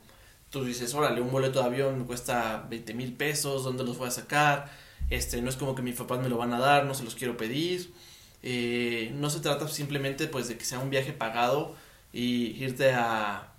Tú 0.49 0.65
dices, 0.65 0.93
órale, 0.95 1.21
un 1.21 1.31
boleto 1.31 1.59
de 1.59 1.65
avión 1.65 1.99
me 1.99 2.05
cuesta 2.05 2.65
20 2.69 2.93
mil 2.95 3.13
pesos, 3.13 3.63
¿dónde 3.63 3.83
los 3.83 3.97
voy 3.99 4.07
a 4.07 4.11
sacar? 4.11 4.71
Este, 5.11 5.41
no 5.41 5.49
es 5.49 5.57
como 5.57 5.75
que 5.75 5.81
mis 5.81 5.95
papás 5.95 6.19
me 6.19 6.29
lo 6.29 6.37
van 6.37 6.53
a 6.53 6.59
dar, 6.59 6.85
no 6.85 6.93
se 6.95 7.03
los 7.03 7.15
quiero 7.15 7.37
pedir. 7.37 7.93
Eh, 8.43 9.11
no 9.15 9.29
se 9.29 9.41
trata 9.41 9.67
simplemente 9.67 10.27
pues 10.27 10.47
de 10.47 10.57
que 10.57 10.65
sea 10.65 10.79
un 10.79 10.89
viaje 10.89 11.13
pagado 11.13 11.75
y 12.11 12.63
irte 12.63 12.93
a 12.93 13.53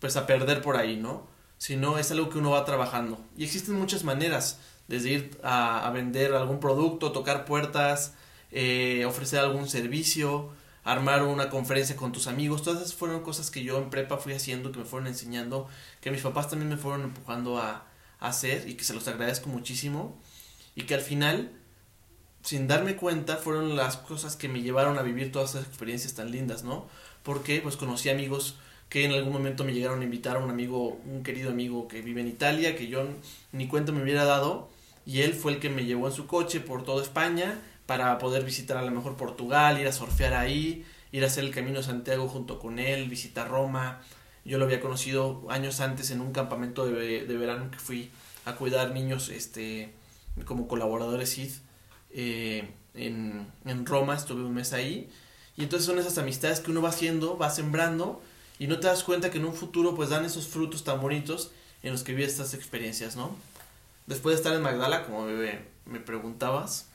pues 0.00 0.16
a 0.16 0.26
perder 0.26 0.62
por 0.62 0.76
ahí, 0.76 0.96
¿no? 0.96 1.26
Sino 1.58 1.98
es 1.98 2.10
algo 2.12 2.30
que 2.30 2.38
uno 2.38 2.50
va 2.50 2.64
trabajando. 2.64 3.18
Y 3.36 3.44
existen 3.44 3.74
muchas 3.74 4.04
maneras, 4.04 4.60
desde 4.88 5.10
ir 5.10 5.40
a, 5.42 5.90
vender 5.92 6.34
algún 6.34 6.60
producto, 6.60 7.12
tocar 7.12 7.44
puertas, 7.46 8.14
eh, 8.52 9.04
ofrecer 9.06 9.40
algún 9.40 9.68
servicio, 9.68 10.50
armar 10.84 11.24
una 11.24 11.50
conferencia 11.50 11.96
con 11.96 12.12
tus 12.12 12.28
amigos. 12.28 12.62
Todas 12.62 12.82
esas 12.82 12.94
fueron 12.94 13.22
cosas 13.22 13.50
que 13.50 13.64
yo 13.64 13.78
en 13.78 13.90
prepa 13.90 14.18
fui 14.18 14.34
haciendo, 14.34 14.70
que 14.70 14.78
me 14.78 14.84
fueron 14.84 15.08
enseñando, 15.08 15.68
que 16.00 16.10
mis 16.12 16.22
papás 16.22 16.48
también 16.48 16.68
me 16.68 16.76
fueron 16.76 17.02
empujando 17.02 17.58
a 17.58 17.86
hacer 18.20 18.68
y 18.68 18.74
que 18.74 18.84
se 18.84 18.94
los 18.94 19.08
agradezco 19.08 19.48
muchísimo 19.48 20.16
y 20.76 20.82
que 20.82 20.94
al 20.94 21.00
final, 21.00 21.50
sin 22.42 22.68
darme 22.68 22.94
cuenta, 22.94 23.38
fueron 23.38 23.74
las 23.74 23.96
cosas 23.96 24.36
que 24.36 24.48
me 24.48 24.62
llevaron 24.62 24.98
a 24.98 25.02
vivir 25.02 25.32
todas 25.32 25.50
esas 25.50 25.66
experiencias 25.66 26.14
tan 26.14 26.30
lindas, 26.30 26.62
¿no? 26.62 26.86
Porque 27.24 27.60
pues 27.60 27.76
conocí 27.76 28.10
amigos 28.10 28.58
que 28.88 29.04
en 29.04 29.12
algún 29.12 29.32
momento 29.32 29.64
me 29.64 29.72
llegaron 29.72 30.00
a 30.00 30.04
invitar 30.04 30.36
a 30.36 30.38
un 30.38 30.50
amigo, 30.50 31.00
un 31.06 31.24
querido 31.24 31.50
amigo 31.50 31.88
que 31.88 32.02
vive 32.02 32.20
en 32.20 32.28
Italia, 32.28 32.76
que 32.76 32.86
yo 32.86 33.08
ni 33.50 33.66
cuenta 33.66 33.90
me 33.90 34.02
hubiera 34.02 34.24
dado, 34.24 34.68
y 35.04 35.22
él 35.22 35.34
fue 35.34 35.52
el 35.52 35.60
que 35.60 35.70
me 35.70 35.86
llevó 35.86 36.06
en 36.08 36.14
su 36.14 36.26
coche 36.26 36.60
por 36.60 36.84
toda 36.84 37.02
España 37.02 37.58
para 37.86 38.18
poder 38.18 38.44
visitar 38.44 38.76
a 38.76 38.82
lo 38.82 38.90
mejor 38.90 39.16
Portugal, 39.16 39.80
ir 39.80 39.88
a 39.88 39.92
surfear 39.92 40.34
ahí, 40.34 40.84
ir 41.10 41.24
a 41.24 41.28
hacer 41.28 41.44
el 41.44 41.52
Camino 41.52 41.82
Santiago 41.82 42.28
junto 42.28 42.58
con 42.58 42.78
él, 42.78 43.08
visitar 43.08 43.48
Roma, 43.48 44.02
Yo 44.44 44.58
lo 44.58 44.66
había 44.66 44.80
conocido 44.80 45.44
años 45.48 45.80
antes 45.80 46.10
en 46.12 46.20
un 46.20 46.32
campamento 46.32 46.86
de, 46.86 47.24
de 47.26 47.36
verano 47.36 47.70
que 47.70 47.78
fui 47.78 48.10
a 48.44 48.54
cuidar 48.54 48.92
niños 48.92 49.28
este, 49.28 49.92
como 50.44 50.68
colaboradores 50.68 51.34
CID 51.34 51.50
eh, 52.10 52.70
en, 52.94 53.46
en 53.64 53.86
Roma, 53.86 54.14
estuve 54.14 54.42
un 54.42 54.54
mes 54.54 54.72
ahí. 54.72 55.10
Y 55.56 55.62
entonces 55.62 55.86
son 55.86 55.98
esas 55.98 56.18
amistades 56.18 56.60
que 56.60 56.70
uno 56.70 56.82
va 56.82 56.90
haciendo, 56.90 57.38
va 57.38 57.50
sembrando 57.50 58.20
y 58.58 58.66
no 58.66 58.78
te 58.78 58.86
das 58.86 59.04
cuenta 59.04 59.30
que 59.30 59.38
en 59.38 59.44
un 59.44 59.54
futuro 59.54 59.94
pues 59.94 60.10
dan 60.10 60.24
esos 60.24 60.46
frutos 60.46 60.84
tan 60.84 61.00
bonitos 61.00 61.50
en 61.82 61.92
los 61.92 62.02
que 62.02 62.12
vives 62.12 62.32
estas 62.32 62.54
experiencias, 62.54 63.16
¿no? 63.16 63.36
Después 64.06 64.34
de 64.34 64.40
estar 64.40 64.54
en 64.54 64.62
Magdala, 64.62 65.04
como 65.04 65.24
me, 65.24 65.60
me 65.84 66.00
preguntabas, 66.00 66.88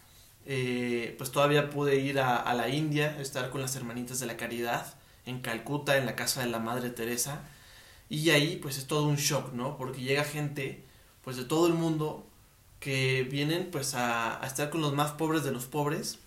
eh, 0.46 1.16
pues 1.18 1.32
todavía 1.32 1.70
pude 1.70 1.98
ir 1.98 2.20
a, 2.20 2.38
a, 2.38 2.54
la 2.54 2.70
India, 2.70 3.20
estar 3.20 3.50
con 3.50 3.62
las 3.62 3.76
hermanitas 3.76 4.20
de 4.20 4.26
la 4.26 4.38
caridad, 4.38 4.96
en 5.26 5.42
Calcuta, 5.42 5.98
en 5.98 6.06
la 6.06 6.16
casa 6.16 6.42
de 6.42 6.48
la 6.48 6.60
Madre 6.60 6.90
Teresa, 6.90 7.42
y 8.10 8.30
ahí 8.32 8.58
pues 8.58 8.78
es 8.78 8.88
todo 8.88 9.08
un 9.08 9.18
shock, 9.18 9.54
¿no? 9.54 9.78
Porque 9.78 10.02
llega 10.02 10.24
gente 10.24 10.84
pues 11.24 11.38
de 11.38 11.46
todo 11.46 11.68
el 11.68 11.74
mundo 11.74 12.26
que 12.82 13.24
vienen 13.24 13.70
pues 13.72 13.94
a, 13.94 14.42
estar 14.44 14.72
con 14.72 14.82
los 14.82 14.94
más 14.94 15.12
pobres 15.12 15.44
de 15.44 15.52
los 15.52 15.66
pobres 15.66 16.18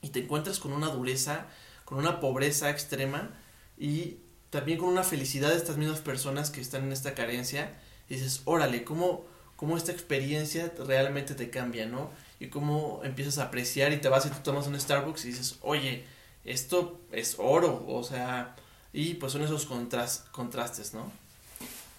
y 0.00 0.08
te 0.08 0.20
encuentras 0.20 0.58
con 0.58 0.72
una 0.72 0.88
dureza, 0.88 1.46
con 1.84 1.98
una 1.98 2.18
pobreza 2.18 2.70
extrema 2.70 3.30
y 3.78 4.16
también 4.48 4.78
con 4.78 4.88
una 4.88 5.04
felicidad 5.04 5.50
de 5.50 5.56
estas 5.56 5.76
mismas 5.76 6.00
personas 6.00 6.50
que 6.50 6.62
están 6.62 6.84
en 6.84 6.92
esta 6.92 7.14
carencia. 7.14 7.78
Y 8.08 8.14
dices, 8.14 8.40
órale, 8.46 8.84
¿cómo, 8.84 9.26
cómo 9.56 9.76
esta 9.76 9.92
experiencia 9.92 10.72
realmente 10.86 11.34
te 11.34 11.50
cambia, 11.50 11.84
¿no? 11.84 12.10
Y 12.40 12.46
cómo 12.46 13.02
empiezas 13.04 13.36
a 13.36 13.44
apreciar 13.44 13.92
y 13.92 13.98
te 13.98 14.08
vas 14.08 14.24
y 14.24 14.30
te 14.30 14.40
tomas 14.40 14.66
un 14.66 14.80
Starbucks 14.80 15.26
y 15.26 15.28
dices, 15.28 15.58
oye, 15.60 16.04
esto 16.46 17.00
es 17.12 17.36
oro, 17.38 17.84
o 17.86 18.02
sea, 18.02 18.56
y 18.94 19.14
pues 19.14 19.32
son 19.32 19.42
esos 19.42 19.66
contras, 19.66 20.24
contrastes, 20.30 20.94
¿no? 20.94 21.12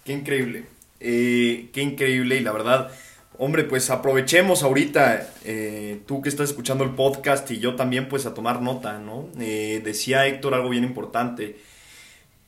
Qué 0.03 0.13
increíble, 0.13 0.65
eh, 0.99 1.69
qué 1.73 1.81
increíble 1.83 2.37
y 2.37 2.39
la 2.39 2.53
verdad, 2.53 2.91
hombre, 3.37 3.63
pues 3.63 3.89
aprovechemos 3.89 4.63
ahorita, 4.63 5.29
eh, 5.45 6.01
tú 6.05 6.21
que 6.21 6.29
estás 6.29 6.49
escuchando 6.49 6.83
el 6.83 6.91
podcast 6.91 7.49
y 7.51 7.59
yo 7.59 7.75
también, 7.75 8.09
pues 8.09 8.25
a 8.25 8.33
tomar 8.33 8.61
nota, 8.61 8.97
¿no? 8.99 9.27
Eh, 9.39 9.81
decía 9.83 10.27
Héctor 10.27 10.53
algo 10.53 10.69
bien 10.69 10.83
importante, 10.83 11.57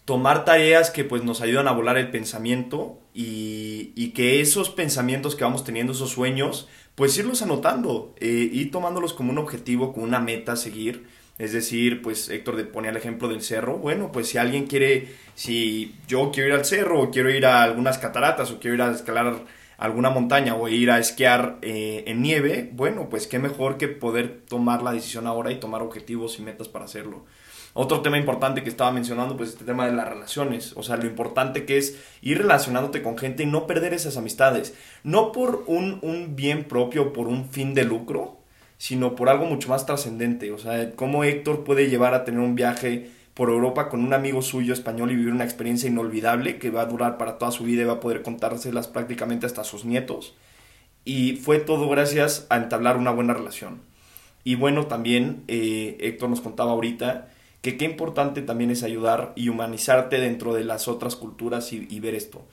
tomar 0.05 0.45
tareas 0.45 0.89
que 0.89 1.03
pues 1.03 1.23
nos 1.23 1.41
ayudan 1.41 1.67
a 1.67 1.71
volar 1.71 1.97
el 1.97 2.09
pensamiento 2.09 2.99
y, 3.13 4.11
que 4.15 4.41
esos 4.41 4.69
pensamientos 4.69 5.35
que 5.35 5.43
vamos 5.43 5.63
teniendo, 5.63 5.93
esos 5.93 6.09
sueños, 6.09 6.67
pues 6.95 7.17
irlos 7.17 7.41
anotando 7.41 8.15
eh, 8.19 8.49
y 8.51 8.65
tomándolos 8.65 9.13
como 9.13 9.31
un 9.31 9.37
objetivo, 9.37 9.93
como 9.93 10.05
una 10.05 10.19
meta 10.19 10.53
a 10.53 10.55
seguir. 10.55 11.05
Es 11.37 11.53
decir, 11.53 12.01
pues 12.01 12.27
Héctor 12.27 12.67
ponía 12.69 12.89
el 12.89 12.97
ejemplo 12.97 13.29
del 13.29 13.41
cerro. 13.41 13.77
Bueno, 13.77 14.11
pues 14.11 14.27
si 14.27 14.37
alguien 14.37 14.67
quiere, 14.67 15.07
si 15.35 15.95
yo 16.07 16.31
quiero 16.31 16.49
ir 16.49 16.55
al 16.55 16.65
cerro 16.65 16.99
o 16.99 17.11
quiero 17.11 17.29
ir 17.29 17.45
a 17.45 17.63
algunas 17.63 17.97
cataratas 17.97 18.51
o 18.51 18.59
quiero 18.59 18.75
ir 18.75 18.81
a 18.81 18.91
escalar 18.91 19.45
alguna 19.79 20.09
montaña 20.09 20.55
o 20.55 20.67
ir 20.67 20.91
a 20.91 20.99
esquiar 20.99 21.57
eh, 21.61 22.03
en 22.05 22.21
nieve, 22.21 22.69
bueno, 22.73 23.07
pues 23.09 23.27
qué 23.27 23.39
mejor 23.39 23.77
que 23.77 23.87
poder 23.87 24.41
tomar 24.47 24.83
la 24.83 24.91
decisión 24.91 25.25
ahora 25.25 25.51
y 25.51 25.59
tomar 25.59 25.81
objetivos 25.81 26.37
y 26.37 26.41
metas 26.41 26.67
para 26.67 26.85
hacerlo. 26.85 27.25
Otro 27.73 28.01
tema 28.01 28.17
importante 28.17 28.61
que 28.61 28.69
estaba 28.69 28.91
mencionando, 28.91 29.37
pues 29.37 29.51
este 29.51 29.63
tema 29.63 29.85
de 29.85 29.93
las 29.93 30.07
relaciones, 30.07 30.73
o 30.75 30.83
sea, 30.83 30.97
lo 30.97 31.05
importante 31.05 31.65
que 31.65 31.77
es 31.77 31.97
ir 32.21 32.39
relacionándote 32.39 33.01
con 33.01 33.17
gente 33.17 33.43
y 33.43 33.45
no 33.45 33.67
perder 33.67 33.93
esas 33.93 34.17
amistades, 34.17 34.73
no 35.03 35.31
por 35.31 35.63
un, 35.67 35.99
un 36.01 36.35
bien 36.35 36.65
propio, 36.65 37.13
por 37.13 37.27
un 37.27 37.45
fin 37.45 37.73
de 37.73 37.85
lucro, 37.85 38.39
sino 38.77 39.15
por 39.15 39.29
algo 39.29 39.45
mucho 39.45 39.69
más 39.69 39.85
trascendente, 39.85 40.51
o 40.51 40.57
sea, 40.57 40.91
cómo 40.95 41.23
Héctor 41.23 41.63
puede 41.63 41.89
llevar 41.89 42.13
a 42.13 42.25
tener 42.25 42.41
un 42.41 42.55
viaje 42.55 43.11
por 43.39 43.51
Europa 43.51 43.87
con 43.87 44.03
un 44.03 44.13
amigo 44.13 44.41
suyo 44.41 44.73
español 44.73 45.11
y 45.11 45.15
vivir 45.15 45.31
una 45.33 45.45
experiencia 45.45 45.89
inolvidable 45.89 46.59
que 46.59 46.71
va 46.71 46.81
a 46.81 46.87
durar 46.87 47.17
para 47.17 47.37
toda 47.37 47.51
su 47.51 47.63
vida 47.63 47.83
y 47.83 47.85
va 47.85 47.93
a 47.93 47.99
poder 48.01 48.21
contárselas 48.21 48.89
prácticamente 48.89 49.45
hasta 49.45 49.63
sus 49.63 49.85
nietos. 49.85 50.35
Y 51.05 51.37
fue 51.37 51.59
todo 51.59 51.87
gracias 51.87 52.45
a 52.49 52.57
entablar 52.57 52.97
una 52.97 53.11
buena 53.11 53.33
relación. 53.33 53.79
Y 54.43 54.55
bueno, 54.55 54.87
también 54.87 55.45
eh, 55.47 55.95
Héctor 56.01 56.29
nos 56.29 56.41
contaba 56.41 56.71
ahorita 56.71 57.29
que 57.61 57.77
qué 57.77 57.85
importante 57.85 58.41
también 58.41 58.71
es 58.71 58.83
ayudar 58.83 59.31
y 59.37 59.47
humanizarte 59.47 60.19
dentro 60.19 60.53
de 60.53 60.65
las 60.65 60.89
otras 60.89 61.15
culturas 61.15 61.71
y, 61.71 61.87
y 61.89 62.01
ver 62.01 62.15
esto. 62.15 62.45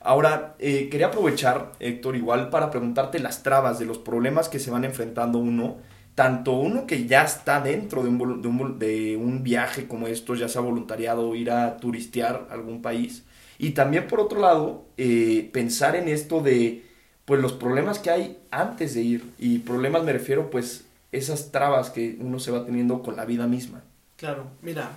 Ahora, 0.00 0.56
eh, 0.58 0.88
quería 0.90 1.06
aprovechar, 1.06 1.70
Héctor, 1.78 2.16
igual 2.16 2.50
para 2.50 2.72
preguntarte 2.72 3.20
las 3.20 3.44
trabas 3.44 3.78
de 3.78 3.84
los 3.84 3.98
problemas 3.98 4.48
que 4.48 4.58
se 4.58 4.72
van 4.72 4.84
enfrentando 4.84 5.38
uno, 5.38 5.76
tanto 6.14 6.52
uno 6.52 6.86
que 6.86 7.06
ya 7.06 7.22
está 7.24 7.60
dentro 7.60 8.02
de 8.02 8.08
un, 8.10 8.42
de 8.42 8.48
un, 8.48 8.78
de 8.78 9.16
un 9.16 9.42
viaje 9.42 9.86
como 9.86 10.06
estos, 10.06 10.38
ya 10.38 10.48
sea 10.48 10.60
voluntariado 10.60 11.34
ir 11.34 11.50
a 11.50 11.76
turistear 11.78 12.48
algún 12.50 12.82
país, 12.82 13.24
y 13.58 13.70
también 13.70 14.08
por 14.08 14.20
otro 14.20 14.40
lado, 14.40 14.84
eh, 14.96 15.48
pensar 15.52 15.96
en 15.96 16.08
esto 16.08 16.40
de 16.40 16.84
pues 17.24 17.40
los 17.40 17.52
problemas 17.52 17.98
que 17.98 18.10
hay 18.10 18.38
antes 18.50 18.94
de 18.94 19.02
ir, 19.02 19.24
y 19.38 19.58
problemas 19.60 20.04
me 20.04 20.12
refiero 20.12 20.50
pues 20.50 20.84
esas 21.12 21.52
trabas 21.52 21.90
que 21.90 22.16
uno 22.20 22.38
se 22.38 22.50
va 22.50 22.64
teniendo 22.64 23.02
con 23.02 23.16
la 23.16 23.24
vida 23.24 23.46
misma. 23.46 23.82
Claro, 24.16 24.46
mira, 24.60 24.90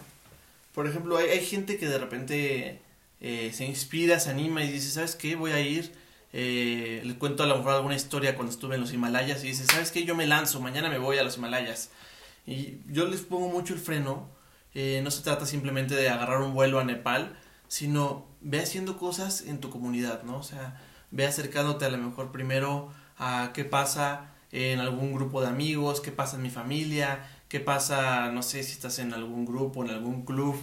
por 0.74 0.88
ejemplo, 0.88 1.18
hay, 1.18 1.30
hay 1.30 1.46
gente 1.46 1.78
que 1.78 1.88
de 1.88 1.98
repente 1.98 2.80
eh, 3.22 3.52
se 3.54 3.66
inspira, 3.66 4.20
se 4.20 4.30
anima 4.30 4.64
y 4.64 4.72
dice, 4.72 4.90
¿sabes 4.90 5.16
qué? 5.16 5.36
Voy 5.36 5.52
a 5.52 5.60
ir, 5.60 5.92
eh, 6.38 7.02
le 7.06 7.16
cuento 7.16 7.44
a 7.44 7.46
lo 7.46 7.56
mejor 7.56 7.76
alguna 7.76 7.96
historia 7.96 8.36
cuando 8.36 8.52
estuve 8.52 8.76
en 8.76 8.82
los 8.82 8.92
Himalayas 8.92 9.42
y 9.46 9.48
dice, 9.48 9.66
¿sabes 9.66 9.90
qué? 9.90 10.04
Yo 10.04 10.16
me 10.16 10.28
lanzo, 10.28 10.60
mañana 10.60 10.90
me 10.90 10.98
voy 10.98 11.18
a 11.18 11.24
los 11.24 11.38
Himalayas. 11.38 11.92
Y 12.46 12.80
yo 12.90 13.08
les 13.08 13.22
pongo 13.22 13.48
mucho 13.48 13.74
el 13.74 13.80
freno, 13.80 14.28
eh, 14.74 15.00
no 15.02 15.12
se 15.12 15.24
trata 15.24 15.46
simplemente 15.46 15.96
de 15.96 16.10
agarrar 16.10 16.42
un 16.42 16.54
vuelo 16.54 16.82
a 16.82 16.84
Nepal, 16.84 17.38
sino 17.70 18.26
ve 18.42 18.60
haciendo 18.60 18.98
cosas 18.98 19.44
en 19.44 19.62
tu 19.62 19.70
comunidad, 19.70 20.24
¿no? 20.24 20.40
O 20.40 20.44
sea, 20.44 20.82
ve 21.10 21.26
acercándote 21.26 21.86
a 21.86 21.90
lo 21.90 22.00
mejor 22.00 22.34
primero 22.34 22.92
a 23.18 23.52
qué 23.54 23.64
pasa 23.64 24.34
en 24.52 24.82
algún 24.82 25.14
grupo 25.14 25.40
de 25.40 25.48
amigos, 25.48 26.02
qué 26.02 26.12
pasa 26.12 26.36
en 26.36 26.42
mi 26.42 26.50
familia, 26.50 27.26
qué 27.48 27.62
pasa, 27.62 28.30
no 28.34 28.44
sé 28.44 28.62
si 28.64 28.74
estás 28.74 29.00
en 29.00 29.14
algún 29.14 29.46
grupo, 29.46 29.86
en 29.86 29.92
algún 29.92 30.26
club, 30.26 30.58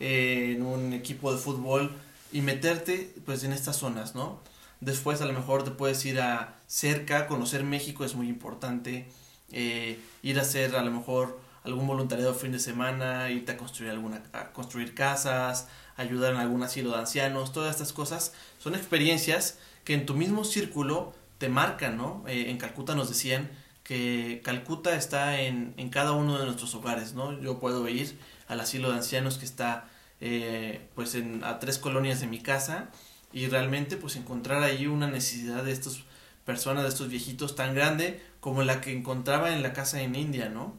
eh, 0.00 0.54
en 0.56 0.66
un 0.66 0.92
equipo 0.94 1.32
de 1.32 1.38
fútbol 1.38 1.92
y 2.32 2.40
meterte 2.40 3.14
pues 3.24 3.44
en 3.44 3.52
estas 3.52 3.76
zonas, 3.76 4.16
¿no? 4.16 4.40
Después 4.82 5.22
a 5.22 5.26
lo 5.26 5.32
mejor 5.32 5.62
te 5.62 5.70
puedes 5.70 6.04
ir 6.06 6.20
a 6.20 6.56
cerca, 6.66 7.28
conocer 7.28 7.62
México 7.62 8.04
es 8.04 8.16
muy 8.16 8.28
importante, 8.28 9.06
eh, 9.52 10.00
ir 10.24 10.40
a 10.40 10.42
hacer 10.42 10.74
a 10.74 10.82
lo 10.82 10.90
mejor 10.90 11.38
algún 11.62 11.86
voluntariado 11.86 12.34
fin 12.34 12.50
de 12.50 12.58
semana, 12.58 13.30
irte 13.30 13.52
a 13.52 13.56
construir 13.56 13.92
alguna, 13.92 14.24
construir 14.52 14.92
casas, 14.92 15.68
ayudar 15.96 16.32
en 16.32 16.40
algún 16.40 16.64
asilo 16.64 16.90
de 16.90 16.98
ancianos, 16.98 17.52
todas 17.52 17.70
estas 17.70 17.92
cosas 17.92 18.34
son 18.58 18.74
experiencias 18.74 19.60
que 19.84 19.94
en 19.94 20.04
tu 20.04 20.14
mismo 20.14 20.42
círculo 20.42 21.14
te 21.38 21.48
marcan, 21.48 21.96
¿no? 21.96 22.24
Eh, 22.26 22.50
en 22.50 22.58
Calcuta 22.58 22.96
nos 22.96 23.08
decían 23.08 23.52
que 23.84 24.40
Calcuta 24.42 24.96
está 24.96 25.40
en, 25.42 25.74
en 25.76 25.90
cada 25.90 26.10
uno 26.10 26.40
de 26.40 26.44
nuestros 26.44 26.74
hogares, 26.74 27.14
¿no? 27.14 27.40
Yo 27.40 27.60
puedo 27.60 27.88
ir 27.88 28.18
al 28.48 28.58
asilo 28.58 28.90
de 28.90 28.96
ancianos 28.96 29.38
que 29.38 29.44
está 29.44 29.88
eh, 30.20 30.88
pues 30.96 31.14
en, 31.14 31.44
a 31.44 31.60
tres 31.60 31.78
colonias 31.78 32.18
de 32.18 32.26
mi 32.26 32.40
casa 32.40 32.90
y 33.32 33.46
realmente 33.46 33.96
pues 33.96 34.16
encontrar 34.16 34.62
ahí 34.62 34.86
una 34.86 35.08
necesidad 35.08 35.64
de 35.64 35.72
estas 35.72 36.00
personas, 36.44 36.82
de 36.82 36.88
estos 36.88 37.08
viejitos 37.08 37.54
tan 37.54 37.74
grande 37.74 38.22
como 38.40 38.62
la 38.62 38.80
que 38.80 38.92
encontraba 38.92 39.52
en 39.52 39.62
la 39.62 39.72
casa 39.72 40.02
en 40.02 40.14
India, 40.14 40.48
¿no? 40.48 40.74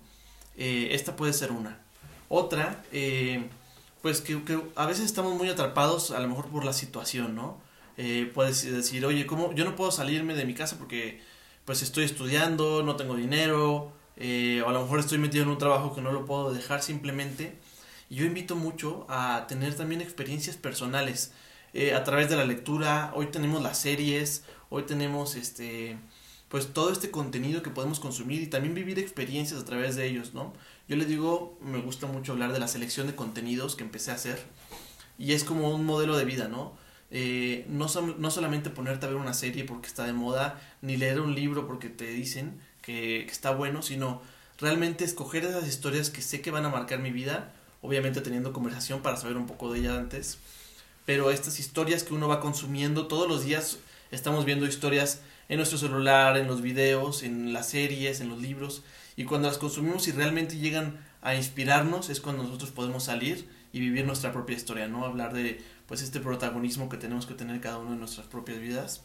Eh, 0.58 0.90
esta 0.92 1.16
puede 1.16 1.34
ser 1.34 1.52
una. 1.52 1.80
Otra, 2.30 2.84
eh, 2.92 3.48
pues 4.02 4.22
que, 4.22 4.40
a 4.76 4.86
veces 4.86 5.06
estamos 5.06 5.36
muy 5.36 5.50
atrapados 5.50 6.12
a 6.12 6.20
lo 6.20 6.28
mejor 6.28 6.48
por 6.48 6.66
la 6.66 6.74
situación, 6.74 7.36
¿no? 7.36 7.62
Eh, 7.98 8.30
puedes 8.34 8.64
decir, 8.64 9.06
oye, 9.06 9.26
¿cómo? 9.26 9.54
Yo 9.54 9.66
no 9.66 9.76
puedo 9.76 9.92
salirme 9.92 10.36
de 10.36 10.46
mi 10.46 10.54
casa 10.54 10.78
porque 10.78 11.22
pues 11.66 11.82
estoy 11.82 12.06
estudiando, 12.06 12.84
no 12.84 12.96
tengo 12.96 13.16
dinero, 13.16 13.94
eh, 14.18 14.62
o 14.66 14.70
a 14.70 14.74
lo 14.74 14.82
mejor 14.82 15.00
estoy 15.00 15.18
metido 15.18 15.44
en 15.44 15.50
un 15.50 15.58
trabajo 15.58 15.96
que 15.96 16.02
no 16.02 16.12
lo 16.12 16.26
puedo 16.26 16.54
dejar 16.54 16.84
simplemente 16.84 17.58
yo 18.14 18.26
invito 18.26 18.56
mucho 18.56 19.06
a 19.10 19.46
tener 19.48 19.76
también 19.76 20.02
experiencias 20.02 20.56
personales 20.56 21.32
eh, 21.74 21.94
a 21.94 22.04
través 22.04 22.30
de 22.30 22.36
la 22.36 22.46
lectura. 22.46 23.12
Hoy 23.16 23.28
tenemos 23.28 23.62
las 23.62 23.78
series, 23.80 24.44
hoy 24.70 24.84
tenemos 24.84 25.36
este 25.36 25.98
pues 26.50 26.72
todo 26.72 26.92
este 26.92 27.10
contenido 27.10 27.64
que 27.64 27.72
podemos 27.72 28.00
consumir 28.00 28.44
y 28.44 28.48
también 28.48 28.76
vivir 28.76 29.00
experiencias 29.00 29.60
a 29.60 29.66
través 29.66 29.96
de 29.96 30.06
ellos, 30.06 30.36
¿no? 30.36 30.54
Yo 30.88 30.96
les 30.96 31.08
digo, 31.08 31.58
me 31.62 31.80
gusta 31.80 32.06
mucho 32.06 32.34
hablar 32.34 32.54
de 32.54 32.60
la 32.60 32.68
selección 32.68 33.08
de 33.08 33.16
contenidos 33.16 33.76
que 33.76 33.84
empecé 33.84 34.12
a 34.12 34.16
hacer 34.16 34.40
y 35.18 35.34
es 35.34 35.44
como 35.44 35.72
un 35.72 35.84
modelo 35.84 36.16
de 36.16 36.26
vida, 36.26 36.48
¿no? 36.48 36.78
Eh, 37.10 37.66
no, 37.70 37.88
no 38.20 38.32
solamente 38.32 38.70
ponerte 38.70 39.08
a 39.08 39.10
ver 39.10 39.18
una 39.18 39.34
serie 39.34 39.64
porque 39.64 39.88
está 39.88 40.06
de 40.06 40.14
moda, 40.14 40.62
ni 40.84 40.96
leer 40.96 41.22
un 41.22 41.34
libro 41.34 41.66
porque 41.66 41.90
te 41.90 42.06
dicen 42.06 42.60
que, 42.84 43.24
que 43.26 43.32
está 43.32 43.50
bueno, 43.52 43.82
sino 43.82 44.22
realmente 44.60 45.06
escoger 45.06 45.46
esas 45.46 45.68
historias 45.68 46.12
que 46.12 46.22
sé 46.22 46.42
que 46.42 46.52
van 46.52 46.66
a 46.66 46.70
marcar 46.70 47.00
mi 47.00 47.12
vida 47.12 47.52
obviamente 47.84 48.22
teniendo 48.22 48.54
conversación 48.54 49.02
para 49.02 49.18
saber 49.18 49.38
un 49.38 49.46
poco 49.46 49.72
de 49.72 49.80
ella 49.80 49.96
antes, 49.96 50.40
pero 51.06 51.32
estas 51.32 51.60
historias 51.60 52.04
que 52.04 52.14
uno 52.14 52.28
va 52.28 52.40
consumiendo 52.40 53.08
todos 53.08 53.28
los 53.28 53.46
días, 53.46 53.80
estamos 54.12 54.46
viendo 54.46 54.66
historias 54.66 55.22
en 55.50 55.58
nuestro 55.58 55.78
celular, 55.78 56.38
en 56.38 56.48
los 56.48 56.62
videos, 56.62 57.24
en 57.24 57.54
las 57.54 57.70
series, 57.70 58.22
en 58.22 58.30
los 58.30 58.42
libros, 58.42 58.84
y 59.16 59.26
cuando 59.26 59.48
las 59.48 59.58
consumimos 59.58 60.08
y 60.08 60.12
realmente 60.12 60.58
llegan 60.58 61.00
a 61.22 61.36
inspirarnos 61.36 62.10
es 62.10 62.20
cuando 62.20 62.44
nosotros 62.44 62.72
podemos 62.72 63.04
salir 63.04 63.48
y 63.72 63.80
vivir 63.80 64.06
nuestra 64.06 64.32
propia 64.32 64.56
historia, 64.56 64.88
¿no? 64.88 65.06
Hablar 65.06 65.34
de 65.34 65.62
pues 65.88 66.02
este 66.02 66.20
protagonismo 66.20 66.90
que 66.90 66.98
tenemos 66.98 67.26
que 67.26 67.34
tener 67.34 67.60
cada 67.62 67.78
uno 67.80 67.94
en 67.94 68.00
nuestras 68.00 68.28
propias 68.28 68.60
vidas. 68.60 69.02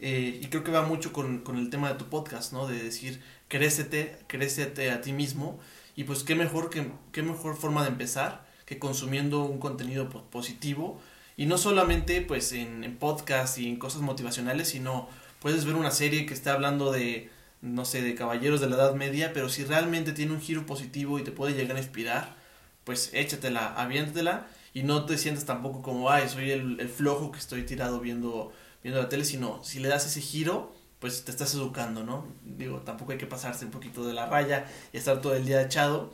Eh, 0.00 0.40
y 0.42 0.46
creo 0.46 0.64
que 0.64 0.72
va 0.72 0.82
mucho 0.82 1.12
con, 1.12 1.38
con, 1.40 1.56
el 1.58 1.70
tema 1.70 1.88
de 1.88 1.94
tu 1.94 2.06
podcast, 2.06 2.52
¿no? 2.52 2.66
De 2.66 2.82
decir, 2.82 3.22
crécete, 3.48 4.18
crécete 4.26 4.90
a 4.90 5.00
ti 5.00 5.12
mismo. 5.12 5.60
Y 5.94 6.04
pues 6.04 6.24
qué 6.24 6.34
mejor, 6.34 6.70
que, 6.70 6.90
qué 7.12 7.22
mejor 7.22 7.56
forma 7.56 7.82
de 7.82 7.88
empezar 7.88 8.46
que 8.66 8.78
consumiendo 8.78 9.44
un 9.44 9.58
contenido 9.58 10.08
positivo. 10.08 11.00
Y 11.36 11.46
no 11.46 11.58
solamente 11.58 12.20
pues 12.20 12.52
en, 12.52 12.84
en 12.84 12.96
podcast 12.96 13.58
y 13.58 13.68
en 13.68 13.76
cosas 13.76 14.02
motivacionales, 14.02 14.68
sino 14.68 15.08
puedes 15.40 15.64
ver 15.64 15.74
una 15.74 15.90
serie 15.90 16.26
que 16.26 16.34
está 16.34 16.52
hablando 16.52 16.92
de, 16.92 17.30
no 17.60 17.84
sé, 17.84 18.02
de 18.02 18.14
caballeros 18.14 18.60
de 18.60 18.68
la 18.68 18.76
Edad 18.76 18.94
Media, 18.94 19.32
pero 19.32 19.48
si 19.48 19.64
realmente 19.64 20.12
tiene 20.12 20.32
un 20.32 20.40
giro 20.40 20.66
positivo 20.66 21.18
y 21.18 21.24
te 21.24 21.32
puede 21.32 21.54
llegar 21.54 21.76
a 21.76 21.80
inspirar, 21.80 22.36
pues 22.84 23.10
échatela, 23.12 23.74
aviéntatela 23.74 24.46
y 24.74 24.82
no 24.82 25.04
te 25.04 25.18
sientas 25.18 25.44
tampoco 25.44 25.82
como, 25.82 26.10
ay, 26.10 26.28
soy 26.28 26.50
el, 26.50 26.80
el, 26.80 26.88
flojo 26.88 27.32
que 27.32 27.38
estoy 27.38 27.64
tirado 27.64 28.00
viendo, 28.00 28.52
viendo 28.82 29.02
la 29.02 29.08
tele, 29.08 29.24
sino 29.24 29.62
si 29.64 29.80
le 29.80 29.88
das 29.88 30.06
ese 30.06 30.20
giro, 30.20 30.74
pues 30.98 31.24
te 31.24 31.30
estás 31.30 31.52
educando, 31.54 32.04
¿no? 32.04 32.26
Digo, 32.44 32.78
tampoco 32.78 33.12
hay 33.12 33.18
que 33.18 33.26
pasarse 33.26 33.64
un 33.64 33.70
poquito 33.72 34.06
de 34.06 34.14
la 34.14 34.26
raya 34.26 34.66
y 34.92 34.96
estar 34.96 35.20
todo 35.20 35.34
el 35.34 35.44
día 35.44 35.60
echado, 35.60 36.12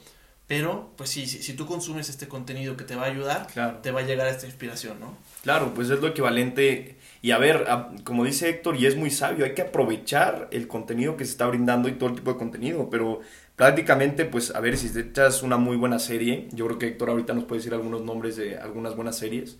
pero 0.49 0.93
pues 0.97 1.11
sí, 1.11 1.27
si, 1.27 1.43
si 1.43 1.53
tú 1.53 1.67
consumes 1.67 2.09
este 2.09 2.27
contenido 2.27 2.75
que 2.77 2.85
te 2.85 2.97
va 2.97 3.03
a 3.03 3.07
ayudar, 3.07 3.47
claro. 3.53 3.79
te 3.83 3.91
va 3.91 4.01
a 4.01 4.03
llegar 4.03 4.27
a 4.27 4.31
esta 4.31 4.47
inspiración, 4.47 4.99
¿no? 4.99 5.17
Claro, 5.43 5.75
pues 5.75 5.91
es 5.91 6.01
lo 6.01 6.09
equivalente. 6.09 6.97
Y 7.21 7.33
a 7.33 7.39
ver, 7.39 7.67
como 8.03 8.25
dice 8.25 8.49
Héctor, 8.49 8.77
y 8.77 8.87
es 8.87 8.97
muy 8.97 9.11
sabio, 9.11 9.45
hay 9.45 9.53
que 9.53 9.63
aprovechar 9.63 10.49
el 10.51 10.67
contenido 10.67 11.19
que 11.19 11.27
se 11.27 11.33
está 11.33 11.47
brindando 11.47 11.89
y 11.89 11.93
todo 11.93 12.09
el 12.09 12.15
tipo 12.15 12.33
de 12.33 12.39
contenido, 12.39 12.89
pero 12.91 13.21
prácticamente, 13.57 14.25
pues, 14.25 14.55
a 14.55 14.61
ver, 14.61 14.79
si 14.79 14.89
te 14.89 15.01
echas 15.01 15.43
una 15.43 15.59
muy 15.59 15.77
buena 15.77 15.99
serie, 15.99 16.49
yo 16.53 16.67
creo 16.67 16.79
que 16.79 16.87
Héctor 16.87 17.11
ahorita 17.11 17.35
nos 17.35 17.45
puede 17.45 17.59
decir 17.59 17.75
algunos 17.75 18.03
nombres 18.03 18.37
de 18.37 18.57
algunas 18.57 18.97
buenas 18.97 19.19
series, 19.19 19.59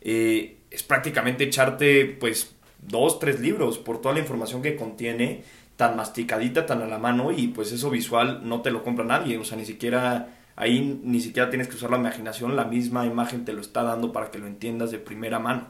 eh, 0.00 0.58
es 0.70 0.82
prácticamente 0.82 1.44
echarte, 1.44 2.06
pues, 2.06 2.54
dos, 2.80 3.18
tres 3.18 3.40
libros 3.40 3.78
por 3.78 4.00
toda 4.00 4.14
la 4.14 4.20
información 4.20 4.62
que 4.62 4.76
contiene, 4.76 5.42
tan 5.80 5.96
masticadita, 5.96 6.66
tan 6.66 6.82
a 6.82 6.86
la 6.86 6.98
mano, 6.98 7.32
y 7.32 7.48
pues 7.48 7.72
eso 7.72 7.88
visual 7.88 8.42
no 8.46 8.60
te 8.60 8.70
lo 8.70 8.84
compra 8.84 9.02
nadie, 9.02 9.38
o 9.38 9.44
sea, 9.44 9.56
ni 9.56 9.64
siquiera, 9.64 10.28
ahí 10.54 11.00
ni 11.02 11.22
siquiera 11.22 11.48
tienes 11.48 11.68
que 11.68 11.76
usar 11.76 11.88
la 11.88 11.96
imaginación, 11.96 12.54
la 12.54 12.66
misma 12.66 13.06
imagen 13.06 13.46
te 13.46 13.54
lo 13.54 13.62
está 13.62 13.82
dando 13.82 14.12
para 14.12 14.30
que 14.30 14.38
lo 14.38 14.46
entiendas 14.46 14.90
de 14.90 14.98
primera 14.98 15.38
mano. 15.38 15.68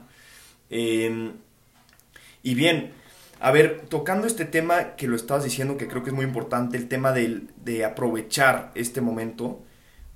Eh, 0.69 1.31
y 2.43 2.55
bien, 2.55 2.91
a 3.39 3.51
ver, 3.51 3.85
tocando 3.87 4.27
este 4.27 4.43
tema 4.43 4.97
que 4.97 5.07
lo 5.07 5.15
estabas 5.15 5.45
diciendo, 5.45 5.77
que 5.77 5.87
creo 5.87 6.03
que 6.03 6.09
es 6.09 6.15
muy 6.15 6.25
importante, 6.25 6.75
el 6.75 6.89
tema 6.89 7.13
de, 7.13 7.43
de 7.63 7.85
aprovechar 7.85 8.71
este 8.75 8.99
momento, 8.99 9.63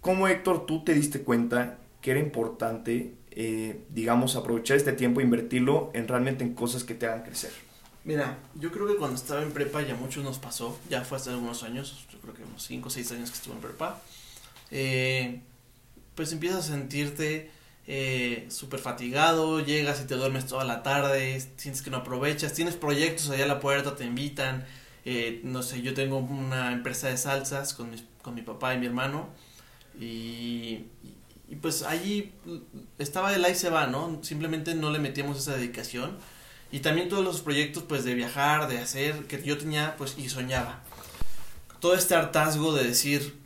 ¿cómo 0.02 0.28
Héctor 0.28 0.66
tú 0.66 0.84
te 0.84 0.94
diste 0.94 1.22
cuenta 1.22 1.78
que 2.02 2.12
era 2.12 2.20
importante, 2.20 3.14
eh, 3.32 3.80
digamos, 3.92 4.36
aprovechar 4.36 4.76
este 4.76 4.92
tiempo 4.92 5.22
e 5.22 5.24
invertirlo 5.24 5.90
en 5.94 6.06
realmente 6.10 6.44
en 6.44 6.54
cosas 6.54 6.84
que 6.84 6.96
te 6.96 7.08
hagan 7.08 7.24
crecer? 7.24 7.65
Mira, 8.06 8.38
yo 8.54 8.72
creo 8.72 8.86
que 8.86 8.98
cuando 8.98 9.16
estaba 9.16 9.42
en 9.42 9.52
prepa 9.52 9.82
ya 9.82 9.96
muchos 9.96 10.24
nos 10.24 10.38
pasó, 10.38 10.78
ya 10.90 11.04
fue 11.04 11.18
hace 11.18 11.32
algunos 11.32 11.64
años, 11.64 12.06
yo 12.14 12.20
creo 12.20 12.36
que 12.36 12.44
unos 12.44 12.62
5 12.64 12.88
o 12.88 12.92
6 12.92 13.12
años 13.14 13.32
que 13.32 13.38
estuve 13.38 13.56
en 13.56 13.62
prepa, 13.62 14.00
eh, 14.70 15.42
pues 16.14 16.32
empiezas 16.32 16.70
a 16.70 16.74
sentirte 16.74 17.50
eh, 17.88 18.46
súper 18.52 18.80
fatigado, 18.80 19.60
llegas 19.60 20.02
y 20.02 20.06
te 20.06 20.14
duermes 20.14 20.46
toda 20.46 20.66
la 20.66 20.84
tarde, 20.84 21.42
sientes 21.58 21.82
que 21.82 21.90
no 21.90 21.98
aprovechas, 21.98 22.54
tienes 22.54 22.76
proyectos 22.76 23.32
allá 23.32 23.46
a 23.46 23.48
la 23.48 23.60
puerta, 23.60 23.96
te 23.96 24.06
invitan, 24.06 24.66
eh, 25.04 25.42
no 25.44 25.64
sé, 25.64 25.82
yo 25.82 25.96
tengo 25.96 26.20
una 26.20 26.74
empresa 26.74 27.08
de 27.08 27.18
salsas 27.18 27.74
con 27.74 27.90
mi, 27.90 27.98
con 28.22 28.36
mi 28.36 28.44
papá 28.44 28.76
y 28.76 28.78
mi 28.78 28.86
hermano 28.86 29.30
y, 30.00 30.86
y 31.50 31.56
pues 31.60 31.82
allí 31.82 32.34
estaba 33.00 33.34
el 33.34 33.44
ahí 33.46 33.56
se 33.56 33.72
va, 33.72 33.88
¿no? 33.88 34.20
Simplemente 34.24 34.76
no 34.76 34.92
le 34.92 35.00
metíamos 35.00 35.40
esa 35.40 35.56
dedicación 35.56 36.20
y 36.72 36.80
también 36.80 37.10
todos 37.10 37.24
los 37.24 37.42
proyectos 37.42 37.84
pues 37.84 38.04
de 38.04 38.16
viajar, 38.16 38.68
de 38.68 38.80
hacer, 38.80 39.26
que 39.28 39.42
yo 39.42 39.58
tenía 39.58 39.96
pues 39.98 40.18
y 40.18 40.30
soñaba. 40.30 40.82
Todo 41.80 41.96
este 41.96 42.16
hartazgo 42.16 42.74
de 42.74 42.84
decir, 42.86 43.38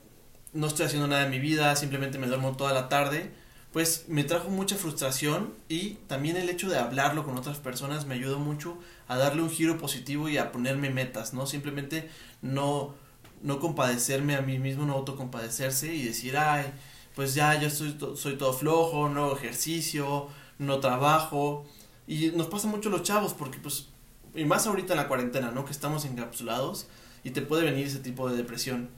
no 0.53 0.67
estoy 0.67 0.85
haciendo 0.85 1.07
nada 1.07 1.25
en 1.25 1.31
mi 1.31 1.39
vida, 1.39 1.75
simplemente 1.75 2.17
me 2.17 2.27
duermo 2.27 2.55
toda 2.55 2.73
la 2.73 2.89
tarde, 2.89 3.31
pues 3.71 4.05
me 4.07 4.23
trajo 4.23 4.49
mucha 4.49 4.75
frustración 4.75 5.53
y 5.67 5.91
también 6.07 6.37
el 6.37 6.49
hecho 6.49 6.69
de 6.69 6.77
hablarlo 6.77 7.23
con 7.23 7.37
otras 7.37 7.57
personas 7.57 8.05
me 8.05 8.15
ayudó 8.15 8.39
mucho 8.39 8.77
a 9.07 9.17
darle 9.17 9.43
un 9.43 9.51
giro 9.51 9.77
positivo 9.77 10.27
y 10.27 10.37
a 10.37 10.51
ponerme 10.51 10.89
metas, 10.89 11.33
¿no? 11.33 11.45
Simplemente 11.45 12.09
no, 12.41 12.95
no 13.43 13.59
compadecerme 13.59 14.35
a 14.35 14.41
mí 14.41 14.57
mismo, 14.57 14.85
no 14.85 14.93
autocompadecerse 14.93 15.93
y 15.93 16.03
decir, 16.03 16.35
ay, 16.37 16.65
pues 17.15 17.35
ya 17.35 17.59
yo 17.59 17.69
soy, 17.69 17.97
soy 18.15 18.37
todo 18.37 18.53
flojo, 18.53 19.09
no 19.09 19.25
hago 19.25 19.37
ejercicio, 19.37 20.29
no 20.57 20.79
trabajo. 20.79 21.65
Y 22.09 22.31
nos 22.31 22.47
pasa 22.47 22.67
mucho 22.67 22.89
los 22.89 23.03
chavos 23.03 23.35
porque 23.35 23.59
pues, 23.59 23.87
y 24.33 24.43
más 24.43 24.65
ahorita 24.65 24.93
en 24.93 24.97
la 24.97 25.07
cuarentena, 25.07 25.51
¿no? 25.51 25.63
Que 25.63 25.71
estamos 25.71 26.05
encapsulados 26.05 26.87
y 27.23 27.29
te 27.29 27.43
puede 27.43 27.63
venir 27.63 27.85
ese 27.85 27.99
tipo 27.99 28.27
de 28.27 28.35
depresión 28.35 28.89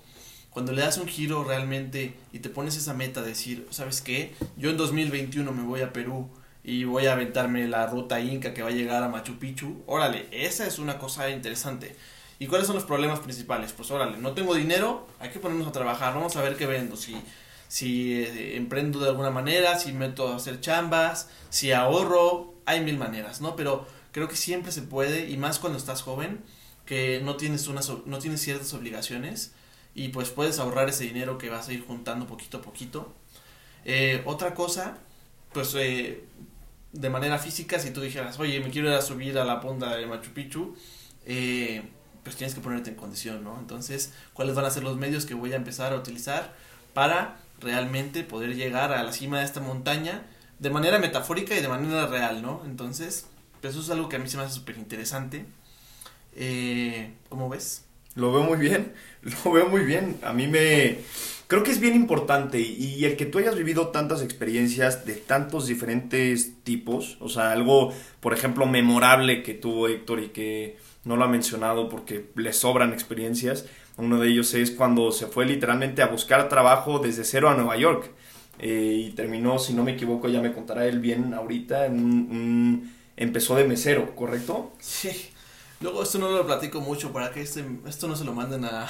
cuando 0.50 0.72
le 0.72 0.82
das 0.82 0.98
un 0.98 1.08
giro 1.08 1.44
realmente 1.44 2.16
y 2.32 2.40
te 2.40 2.50
pones 2.50 2.78
esa 2.78 2.94
meta 2.94 3.22
de 3.22 3.28
decir, 3.28 3.68
¿sabes 3.70 4.02
qué? 4.02 4.34
Yo 4.56 4.70
en 4.70 4.78
2021 4.78 5.52
me 5.52 5.64
voy 5.64 5.82
a 5.82 5.92
Perú 5.92 6.30
y 6.64 6.86
voy 6.86 7.08
a 7.08 7.14
aventarme 7.14 7.68
la 7.68 7.86
ruta 7.86 8.22
inca 8.22 8.54
que 8.54 8.62
va 8.62 8.70
a 8.70 8.74
llegar 8.74 9.04
a 9.04 9.10
Machu 9.10 9.40
Picchu. 9.40 9.82
Órale, 9.88 10.30
esa 10.32 10.66
es 10.66 10.80
una 10.80 10.98
cosa 10.98 11.30
interesante. 11.30 11.98
¿Y 12.40 12.48
cuáles 12.48 12.66
son 12.66 12.78
los 12.78 12.86
problemas 12.86 13.20
principales? 13.20 13.74
Pues 13.74 13.92
órale, 13.92 14.20
no 14.20 14.32
tengo 14.32 14.56
dinero, 14.56 15.06
hay 15.20 15.32
que 15.32 15.40
ponernos 15.40 15.68
a 15.68 15.74
trabajar, 15.74 16.14
vamos 16.14 16.38
a 16.38 16.42
ver 16.42 16.56
qué 16.56 16.66
vendo, 16.66 16.96
si, 16.96 17.16
si 17.68 18.14
eh, 18.24 18.56
emprendo 18.56 19.00
de 19.00 19.10
alguna 19.10 19.32
manera, 19.32 19.78
si 19.78 19.92
meto 19.92 20.30
a 20.30 20.38
hacer 20.38 20.60
chambas, 20.60 21.30
si 21.50 21.72
ahorro, 21.72 22.51
hay 22.66 22.82
mil 22.82 22.98
maneras, 22.98 23.42
¿no? 23.42 23.56
Pero 23.56 23.88
creo 24.12 24.28
que 24.28 24.36
siempre 24.36 24.72
se 24.72 24.82
puede, 24.82 25.30
y 25.30 25.38
más 25.38 25.60
cuando 25.60 25.78
estás 25.78 26.02
joven, 26.02 26.44
que 26.86 27.22
no 27.24 27.38
tienes, 27.38 27.68
unas, 27.68 27.92
no 28.06 28.20
tienes 28.20 28.42
ciertas 28.42 28.74
obligaciones, 28.74 29.54
y 29.94 30.10
pues 30.10 30.30
puedes 30.30 30.60
ahorrar 30.60 30.90
ese 30.90 31.04
dinero 31.04 31.38
que 31.38 31.50
vas 31.50 31.68
a 31.68 31.74
ir 31.74 31.86
juntando 31.86 32.28
poquito 32.28 32.58
a 32.58 32.62
poquito. 32.62 33.14
Eh, 33.86 34.22
otra 34.26 34.54
cosa, 34.54 34.98
pues 35.54 35.74
eh, 35.76 36.26
de 36.94 37.10
manera 37.10 37.38
física, 37.40 37.80
si 37.80 37.92
tú 37.92 38.02
dijeras, 38.02 38.40
oye, 38.40 38.60
me 38.60 38.70
quiero 38.70 38.90
ir 38.90 38.96
a 38.96 39.02
subir 39.02 39.38
a 39.38 39.46
la 39.46 39.60
punta 39.60 39.96
de 39.96 40.06
Machu 40.06 40.32
Picchu, 40.32 40.76
eh, 41.26 41.84
pues 42.24 42.36
tienes 42.36 42.54
que 42.54 42.62
ponerte 42.62 42.90
en 42.90 42.96
condición, 42.96 43.44
¿no? 43.44 43.58
Entonces, 43.60 44.14
¿cuáles 44.34 44.56
van 44.56 44.66
a 44.66 44.70
ser 44.70 44.84
los 44.84 44.98
medios 44.98 45.26
que 45.26 45.34
voy 45.34 45.54
a 45.54 45.56
empezar 45.56 45.94
a 45.94 45.98
utilizar 45.98 46.54
para 46.94 47.40
realmente 47.60 48.24
poder 48.24 48.56
llegar 48.56 48.92
a 48.92 49.04
la 49.04 49.12
cima 49.14 49.40
de 49.40 49.46
esta 49.46 49.60
montaña 49.60 50.26
de 50.62 50.70
manera 50.70 51.00
metafórica 51.00 51.58
y 51.58 51.62
de 51.62 51.68
manera 51.68 52.06
real, 52.06 52.44
¿no? 52.44 52.62
Entonces, 52.66 53.26
pues 53.60 53.74
eso 53.74 53.82
es 53.82 53.90
algo 53.90 54.08
que 54.08 54.18
a 54.18 54.20
mí 54.20 54.30
se 54.30 54.38
me 54.38 54.44
hace 54.44 54.54
súper 54.54 54.78
interesante. 54.78 55.46
Eh, 56.36 57.14
¿Cómo 57.30 57.50
ves? 57.50 57.84
Lo 58.14 58.32
veo 58.32 58.44
muy 58.44 58.60
bien, 58.60 58.94
lo 59.44 59.52
veo 59.52 59.68
muy 59.68 59.82
bien. 59.82 60.20
A 60.24 60.34
mí 60.34 60.48
me... 60.48 61.00
Creo 61.48 61.64
que 61.64 61.72
es 61.72 61.82
bien 61.82 61.96
importante 61.96 62.62
y 62.62 63.04
el 63.04 63.18
que 63.18 63.26
tú 63.26 63.40
hayas 63.40 63.56
vivido 63.56 63.90
tantas 63.90 64.22
experiencias 64.22 65.06
de 65.06 65.16
tantos 65.16 65.68
diferentes 65.68 66.64
tipos, 66.64 67.18
o 67.20 67.28
sea, 67.28 67.52
algo, 67.52 67.94
por 68.22 68.34
ejemplo, 68.34 68.66
memorable 68.68 69.44
que 69.44 69.54
tuvo 69.54 69.90
Héctor 69.90 70.22
y 70.22 70.30
que 70.30 70.78
no 71.04 71.18
lo 71.18 71.26
ha 71.26 71.28
mencionado 71.28 71.90
porque 71.90 72.30
le 72.36 72.54
sobran 72.54 72.94
experiencias, 72.94 73.66
uno 73.98 74.18
de 74.18 74.30
ellos 74.30 74.54
es 74.54 74.72
cuando 74.72 75.12
se 75.12 75.28
fue 75.28 75.46
literalmente 75.46 76.02
a 76.02 76.08
buscar 76.08 76.48
trabajo 76.48 77.00
desde 77.00 77.26
cero 77.26 77.50
a 77.50 77.56
Nueva 77.56 77.76
York 77.76 78.12
eh, 78.62 79.08
y 79.08 79.10
terminó, 79.12 79.58
si 79.58 79.74
no 79.74 79.84
me 79.84 79.94
equivoco, 79.94 80.30
ya 80.30 80.40
me 80.40 80.54
contará 80.54 80.86
él 80.86 81.00
bien 81.00 81.34
ahorita, 81.34 81.88
en 81.88 81.94
un, 81.96 82.96
empezó 83.18 83.56
de 83.56 83.64
mesero, 83.64 84.16
¿correcto? 84.16 84.72
Sí. 84.80 85.32
Luego 85.80 86.04
esto 86.04 86.20
no 86.20 86.30
lo 86.30 86.46
platico 86.46 86.80
mucho 86.80 87.12
para 87.12 87.32
que 87.32 87.42
este, 87.42 87.66
esto 87.88 88.08
no 88.08 88.16
se 88.16 88.24
lo 88.24 88.34
manden 88.34 88.66
a, 88.66 88.88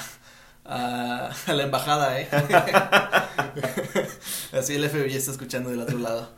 a, 0.66 1.30
a 1.46 1.52
la 1.54 1.62
embajada, 1.62 2.20
¿eh? 2.20 2.28
Así 4.52 4.74
el 4.74 4.90
FBI 4.90 5.16
está 5.16 5.30
escuchando 5.30 5.70
del 5.70 5.80
otro 5.80 5.98
lado. 5.98 6.32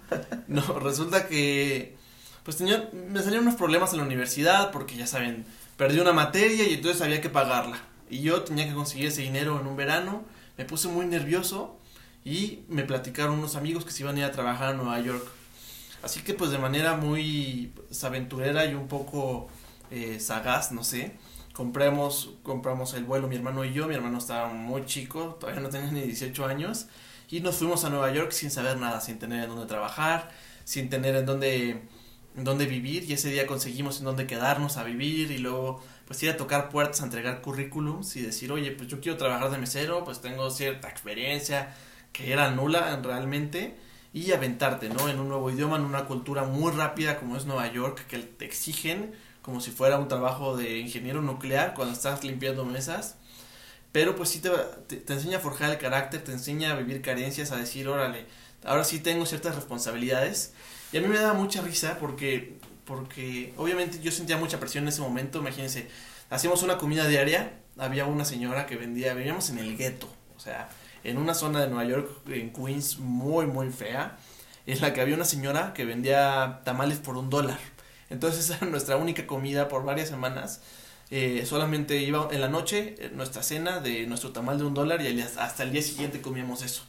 No, 0.46 0.78
resulta 0.78 1.26
que 1.26 1.96
pues 2.44 2.56
tenía, 2.56 2.88
me 2.92 3.20
salieron 3.20 3.48
unos 3.48 3.58
problemas 3.58 3.92
en 3.92 3.98
la 3.98 4.04
universidad 4.04 4.70
porque 4.70 4.96
ya 4.96 5.08
saben, 5.08 5.44
perdí 5.76 5.98
una 5.98 6.12
materia 6.12 6.68
y 6.68 6.74
entonces 6.74 7.02
había 7.02 7.20
que 7.20 7.30
pagarla. 7.30 7.78
Y 8.08 8.20
yo 8.20 8.42
tenía 8.42 8.68
que 8.68 8.74
conseguir 8.74 9.06
ese 9.06 9.22
dinero 9.22 9.60
en 9.60 9.66
un 9.66 9.76
verano, 9.76 10.22
me 10.56 10.64
puse 10.64 10.86
muy 10.86 11.06
nervioso 11.06 11.80
y 12.24 12.64
me 12.68 12.84
platicaron 12.84 13.38
unos 13.38 13.54
amigos 13.54 13.84
que 13.84 13.90
se 13.90 14.02
iban 14.02 14.16
a 14.16 14.20
ir 14.20 14.24
a 14.24 14.32
trabajar 14.32 14.70
a 14.70 14.72
Nueva 14.74 14.98
York. 15.00 15.26
Así 16.02 16.20
que 16.20 16.34
pues 16.34 16.50
de 16.50 16.58
manera 16.58 16.96
muy 16.96 17.72
pues, 17.74 18.02
aventurera 18.04 18.64
y 18.64 18.74
un 18.74 18.88
poco 18.88 19.48
eh, 19.90 20.18
sagaz, 20.20 20.72
no 20.72 20.84
sé, 20.84 21.16
compramos, 21.52 22.30
compramos 22.42 22.94
el 22.94 23.04
vuelo 23.04 23.28
mi 23.28 23.36
hermano 23.36 23.64
y 23.64 23.72
yo, 23.72 23.86
mi 23.86 23.94
hermano 23.94 24.18
estaba 24.18 24.48
muy 24.48 24.84
chico, 24.86 25.36
todavía 25.40 25.62
no 25.62 25.68
tenía 25.68 25.90
ni 25.90 26.00
18 26.00 26.46
años, 26.46 26.86
y 27.30 27.40
nos 27.40 27.56
fuimos 27.56 27.84
a 27.84 27.90
Nueva 27.90 28.12
York 28.12 28.32
sin 28.32 28.50
saber 28.50 28.78
nada, 28.78 29.00
sin 29.00 29.18
tener 29.18 29.44
en 29.44 29.50
dónde 29.50 29.66
trabajar, 29.66 30.30
sin 30.64 30.90
tener 30.90 31.16
en 31.16 31.26
dónde, 31.26 31.82
en 32.36 32.44
dónde 32.44 32.66
vivir, 32.66 33.04
y 33.04 33.14
ese 33.14 33.30
día 33.30 33.46
conseguimos 33.46 33.98
en 33.98 34.04
dónde 34.04 34.26
quedarnos 34.26 34.76
a 34.76 34.84
vivir, 34.84 35.30
y 35.30 35.38
luego 35.38 35.82
pues 36.06 36.22
ir 36.22 36.30
a 36.30 36.36
tocar 36.36 36.68
puertas, 36.68 37.00
a 37.00 37.04
entregar 37.04 37.40
currículums 37.40 38.16
y 38.16 38.22
decir, 38.22 38.52
oye, 38.52 38.72
pues 38.72 38.88
yo 38.88 39.00
quiero 39.00 39.16
trabajar 39.16 39.50
de 39.50 39.58
mesero, 39.58 40.04
pues 40.04 40.20
tengo 40.20 40.50
cierta 40.50 40.88
experiencia 40.88 41.74
que 42.14 42.32
era 42.32 42.50
nula 42.50 42.98
realmente, 43.02 43.76
y 44.14 44.30
aventarte, 44.30 44.88
¿no? 44.88 45.08
En 45.08 45.18
un 45.18 45.28
nuevo 45.28 45.50
idioma, 45.50 45.76
en 45.76 45.82
una 45.82 46.06
cultura 46.06 46.44
muy 46.44 46.72
rápida 46.72 47.18
como 47.18 47.36
es 47.36 47.44
Nueva 47.44 47.70
York, 47.70 48.06
que 48.06 48.18
te 48.18 48.46
exigen 48.46 49.12
como 49.42 49.60
si 49.60 49.72
fuera 49.72 49.98
un 49.98 50.06
trabajo 50.08 50.56
de 50.56 50.78
ingeniero 50.78 51.20
nuclear 51.20 51.74
cuando 51.74 51.92
estás 51.92 52.22
limpiando 52.22 52.64
mesas. 52.64 53.16
Pero 53.90 54.14
pues 54.14 54.28
sí 54.30 54.40
te, 54.40 54.50
te, 54.96 55.12
enseña 55.12 55.38
a 55.38 55.40
forjar 55.40 55.70
el 55.70 55.78
carácter, 55.78 56.22
te 56.22 56.32
enseña 56.32 56.72
a 56.72 56.76
vivir 56.76 57.02
carencias, 57.02 57.50
a 57.50 57.56
decir, 57.56 57.88
órale, 57.88 58.26
ahora 58.64 58.84
sí 58.84 59.00
tengo 59.00 59.26
ciertas 59.26 59.56
responsabilidades. 59.56 60.54
Y 60.92 60.98
a 60.98 61.00
mí 61.00 61.08
me 61.08 61.18
daba 61.18 61.34
mucha 61.34 61.60
risa 61.60 61.98
porque, 61.98 62.56
porque 62.84 63.52
obviamente 63.56 63.98
yo 64.00 64.12
sentía 64.12 64.36
mucha 64.36 64.60
presión 64.60 64.84
en 64.84 64.88
ese 64.88 65.00
momento, 65.00 65.40
imagínense, 65.40 65.88
hacíamos 66.30 66.62
una 66.62 66.78
comida 66.78 67.08
diaria, 67.08 67.52
había 67.76 68.06
una 68.06 68.24
señora 68.24 68.66
que 68.66 68.76
vendía, 68.76 69.12
vivíamos 69.14 69.50
en 69.50 69.58
el 69.58 69.76
gueto, 69.76 70.08
o 70.36 70.40
sea, 70.40 70.68
en 71.04 71.18
una 71.18 71.34
zona 71.34 71.60
de 71.60 71.68
Nueva 71.68 71.84
York, 71.84 72.10
en 72.28 72.52
Queens, 72.52 72.98
muy, 72.98 73.46
muy 73.46 73.70
fea, 73.70 74.18
en 74.66 74.80
la 74.80 74.92
que 74.92 75.00
había 75.00 75.14
una 75.14 75.26
señora 75.26 75.74
que 75.74 75.84
vendía 75.84 76.62
tamales 76.64 76.98
por 76.98 77.16
un 77.16 77.30
dólar. 77.30 77.58
Entonces 78.10 78.44
esa 78.50 78.56
era 78.56 78.66
nuestra 78.66 78.96
única 78.96 79.26
comida 79.26 79.68
por 79.68 79.84
varias 79.84 80.08
semanas. 80.08 80.60
Eh, 81.10 81.44
solamente 81.46 81.98
iba 81.98 82.28
en 82.32 82.40
la 82.40 82.48
noche 82.48 82.94
eh, 82.98 83.10
nuestra 83.14 83.42
cena 83.42 83.80
de 83.80 84.06
nuestro 84.06 84.32
tamal 84.32 84.58
de 84.58 84.64
un 84.64 84.74
dólar 84.74 85.02
y 85.02 85.20
hasta 85.20 85.62
el 85.62 85.70
día 85.70 85.82
siguiente 85.82 86.22
comíamos 86.22 86.62
eso. 86.62 86.82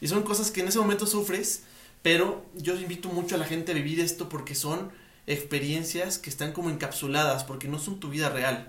Y 0.00 0.08
son 0.08 0.22
cosas 0.22 0.50
que 0.50 0.60
en 0.60 0.68
ese 0.68 0.78
momento 0.78 1.06
sufres, 1.06 1.64
pero 2.02 2.44
yo 2.54 2.74
invito 2.76 3.08
mucho 3.08 3.34
a 3.34 3.38
la 3.38 3.44
gente 3.44 3.72
a 3.72 3.74
vivir 3.74 4.00
esto 4.00 4.28
porque 4.28 4.54
son 4.54 4.92
experiencias 5.26 6.18
que 6.18 6.30
están 6.30 6.52
como 6.52 6.70
encapsuladas, 6.70 7.44
porque 7.44 7.68
no 7.68 7.78
son 7.78 8.00
tu 8.00 8.08
vida 8.08 8.28
real. 8.28 8.68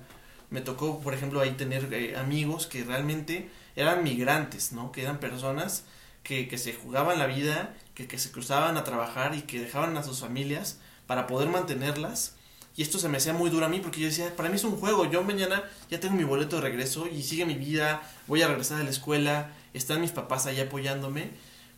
Me 0.50 0.62
tocó, 0.62 1.00
por 1.00 1.14
ejemplo, 1.14 1.40
ahí 1.40 1.52
tener 1.52 1.92
eh, 1.94 2.16
amigos 2.16 2.68
que 2.68 2.84
realmente 2.84 3.50
eran 3.76 4.04
migrantes, 4.04 4.72
¿no? 4.72 4.92
Que 4.92 5.02
eran 5.04 5.20
personas 5.20 5.84
que, 6.24 6.48
que 6.48 6.58
se 6.58 6.74
jugaban 6.74 7.20
la 7.20 7.28
vida, 7.28 7.76
que, 7.96 8.08
que 8.08 8.18
se 8.18 8.32
cruzaban 8.32 8.78
a 8.78 8.84
trabajar 8.84 9.36
y 9.36 9.42
que 9.42 9.60
dejaban 9.60 9.96
a 9.98 10.04
sus 10.04 10.20
familias 10.20 10.80
para 11.08 11.28
poder 11.28 11.50
mantenerlas. 11.50 12.36
Y 12.76 12.82
esto 12.82 12.98
se 12.98 13.08
me 13.08 13.18
hacía 13.18 13.34
muy 13.34 13.50
duro 13.50 13.66
a 13.66 13.70
mí 13.70 13.80
porque 13.80 14.00
yo 14.00 14.08
decía, 14.08 14.36
para 14.36 14.50
mí 14.50 14.56
es 14.56 14.64
un 14.64 14.78
juego, 14.78 15.10
yo 15.10 15.24
mañana 15.24 15.64
ya 15.92 16.00
tengo 16.00 16.16
mi 16.16 16.24
boleto 16.24 16.56
de 16.56 16.64
regreso 16.64 17.08
y 17.08 17.22
sigue 17.22 17.46
mi 17.46 17.54
vida, 17.54 18.02
voy 18.26 18.42
a 18.42 18.48
regresar 18.48 18.82
a 18.82 18.84
la 18.84 18.90
escuela, 18.90 19.52
están 19.74 20.02
mis 20.02 20.12
papás 20.12 20.48
ahí 20.48 20.60
apoyándome. 20.60 21.32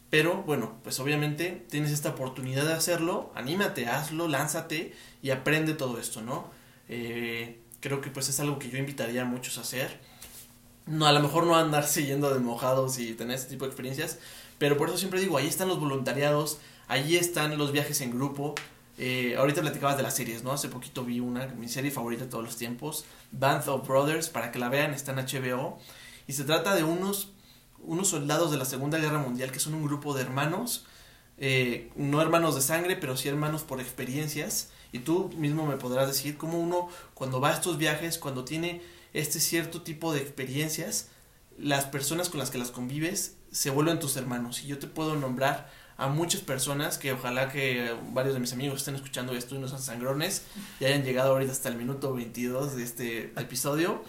Pero 0.10 0.44
bueno, 0.44 0.78
pues 0.84 1.00
obviamente 1.00 1.66
tienes 1.70 1.92
esta 1.92 2.10
oportunidad 2.10 2.66
de 2.66 2.74
hacerlo, 2.74 3.34
anímate, 3.36 3.88
hazlo, 3.88 4.28
lánzate 4.28 4.96
y 5.22 5.32
aprende 5.32 5.74
todo 5.74 6.00
esto, 6.00 6.22
¿no? 6.22 6.50
Eh, 6.88 7.60
creo 7.82 8.00
que 8.02 8.10
pues 8.10 8.30
es 8.30 8.40
algo 8.40 8.58
que 8.60 8.70
yo 8.70 8.78
invitaría 8.78 9.24
a 9.24 9.26
muchos 9.26 9.58
a 9.58 9.62
hacer. 9.62 10.00
No, 10.88 11.08
a 11.08 11.12
lo 11.12 11.20
mejor 11.20 11.46
no 11.46 11.56
andarse 11.56 12.06
yendo 12.06 12.34
de 12.34 12.40
mojados 12.40 13.00
y 13.00 13.14
tener 13.14 13.36
este 13.36 13.50
tipo 13.50 13.66
de 13.66 13.70
experiencias, 13.70 14.20
pero 14.58 14.78
por 14.78 14.90
eso 14.90 14.98
siempre 14.98 15.20
digo, 15.20 15.38
ahí 15.38 15.48
están 15.48 15.68
los 15.68 15.80
voluntariados, 15.80 16.60
ahí 16.88 17.16
están 17.16 17.58
los 17.58 17.72
viajes 17.72 18.02
en 18.02 18.12
grupo, 18.12 18.56
eh, 18.98 19.36
ahorita 19.38 19.62
platicabas 19.62 19.98
de 19.98 20.04
las 20.04 20.16
series, 20.16 20.44
¿no? 20.44 20.54
Hace 20.54 20.70
poquito 20.70 21.04
vi 21.04 21.20
una, 21.20 21.48
mi 21.48 21.68
serie 21.68 21.92
favorita 21.92 22.24
de 22.24 22.30
todos 22.30 22.44
los 22.44 22.56
tiempos, 22.56 23.06
Band 23.32 23.68
of 23.68 23.88
Brothers, 23.88 24.30
para 24.30 24.52
que 24.52 24.60
la 24.60 24.70
vean, 24.70 24.94
está 24.94 25.12
en 25.12 25.18
HBO. 25.18 25.80
Y 26.28 26.34
se 26.34 26.46
trata 26.46 26.76
de 26.76 26.84
unos, 26.84 27.32
unos 27.80 28.08
soldados 28.08 28.52
de 28.52 28.58
la 28.58 28.66
Segunda 28.66 28.98
Guerra 28.98 29.20
Mundial 29.20 29.52
que 29.52 29.60
son 29.60 29.74
un 29.74 29.84
grupo 29.84 30.14
de 30.14 30.22
hermanos, 30.22 30.86
eh, 31.38 31.92
no 31.98 32.22
hermanos 32.22 32.56
de 32.56 32.62
sangre, 32.62 32.96
pero 32.96 33.18
sí 33.18 33.28
hermanos 33.28 33.64
por 33.64 33.82
experiencias. 33.82 34.70
Y 34.94 35.00
tú 35.00 35.30
mismo 35.38 35.66
me 35.66 35.76
podrás 35.76 36.08
decir 36.08 36.38
cómo 36.38 36.58
uno, 36.58 36.88
cuando 37.14 37.42
va 37.42 37.50
a 37.50 37.54
estos 37.54 37.78
viajes, 37.78 38.18
cuando 38.18 38.46
tiene 38.46 38.82
este 39.16 39.40
cierto 39.40 39.82
tipo 39.82 40.14
de 40.14 40.22
experiencias, 40.22 41.08
las 41.58 41.86
personas 41.86 42.30
con 42.30 42.40
las 42.40 42.52
que 42.52 42.58
las 42.58 42.72
convives 42.72 43.38
se 43.52 43.70
vuelven 43.70 44.00
tus 44.00 44.18
hermanos. 44.18 44.62
Y 44.62 44.68
yo 44.68 44.78
te 44.78 44.88
puedo 44.88 45.16
nombrar 45.16 45.72
a 45.98 46.08
muchas 46.08 46.42
personas 46.42 46.98
que 46.98 47.14
ojalá 47.14 47.50
que 47.50 47.96
varios 48.12 48.34
de 48.34 48.42
mis 48.42 48.52
amigos 48.52 48.80
estén 48.80 48.96
escuchando 48.96 49.34
esto 49.34 49.56
y 49.56 49.60
no 49.60 49.70
sean 49.70 49.82
sangrones 49.82 50.44
y 50.82 50.86
hayan 50.86 51.04
llegado 51.04 51.32
ahorita 51.32 51.54
hasta 51.54 51.70
el 51.70 51.78
minuto 51.78 52.14
22 52.14 52.76
de 52.76 52.84
este 52.84 53.24
episodio. 53.38 54.04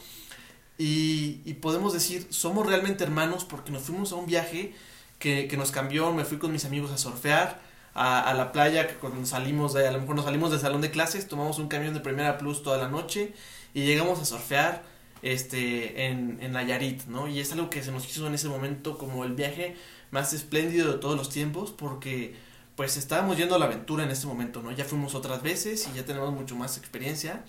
Y, 0.79 1.55
podemos 1.63 1.93
decir, 1.95 2.27
somos 2.31 2.67
realmente 2.67 3.05
hermanos 3.05 3.45
porque 3.45 3.71
nos 3.71 3.83
fuimos 3.85 4.13
a 4.13 4.17
un 4.17 4.27
viaje 4.27 4.75
que, 5.19 5.47
que 5.49 5.57
nos 5.57 5.71
cambió, 5.71 6.13
me 6.13 6.25
fui 6.25 6.39
con 6.39 6.53
mis 6.53 6.65
amigos 6.65 6.91
a 6.91 6.99
surfear, 6.99 7.61
a, 7.95 8.35
la 8.35 8.53
playa, 8.53 8.99
cuando 8.99 9.25
salimos 9.25 9.73
de, 9.73 9.89
a 9.89 9.91
lo 9.91 10.01
mejor 10.01 10.17
nos 10.17 10.27
salimos 10.27 10.51
del 10.51 10.61
salón 10.61 10.83
de 10.83 10.91
clases, 10.91 11.29
tomamos 11.29 11.59
un 11.59 11.69
camión 11.69 11.95
de 11.95 12.01
Primera 12.01 12.37
Plus 12.37 12.63
toda 12.63 12.77
la 12.77 12.89
noche 12.89 13.33
y 13.73 13.87
llegamos 13.87 14.21
a 14.21 14.27
surfear 14.27 14.83
este, 15.23 16.07
en, 16.07 16.39
en 16.41 16.53
Nayarit, 16.53 17.05
¿no? 17.07 17.29
Y 17.29 17.41
es 17.41 17.53
algo 17.53 17.71
que 17.71 17.83
se 17.83 17.93
nos 17.93 18.09
hizo 18.09 18.27
en 18.27 18.35
ese 18.35 18.49
momento 18.49 18.99
como 18.99 19.25
el 19.25 19.35
viaje 19.35 19.77
más 20.11 20.33
espléndido 20.33 20.93
de 20.93 20.99
todos 20.99 21.17
los 21.17 21.31
tiempos 21.31 21.73
porque 21.73 22.35
pues 22.77 22.97
estábamos 22.97 23.39
yendo 23.39 23.55
a 23.55 23.59
la 23.59 23.65
aventura 23.65 24.05
en 24.05 24.11
este 24.11 24.27
momento, 24.27 24.63
¿no? 24.63 24.71
Ya 24.71 24.85
fuimos 24.85 25.15
otras 25.15 25.43
veces 25.43 25.89
y 25.93 25.97
ya 25.97 26.05
tenemos 26.05 26.33
mucho 26.33 26.57
más 26.57 26.77
experiencia, 26.77 27.45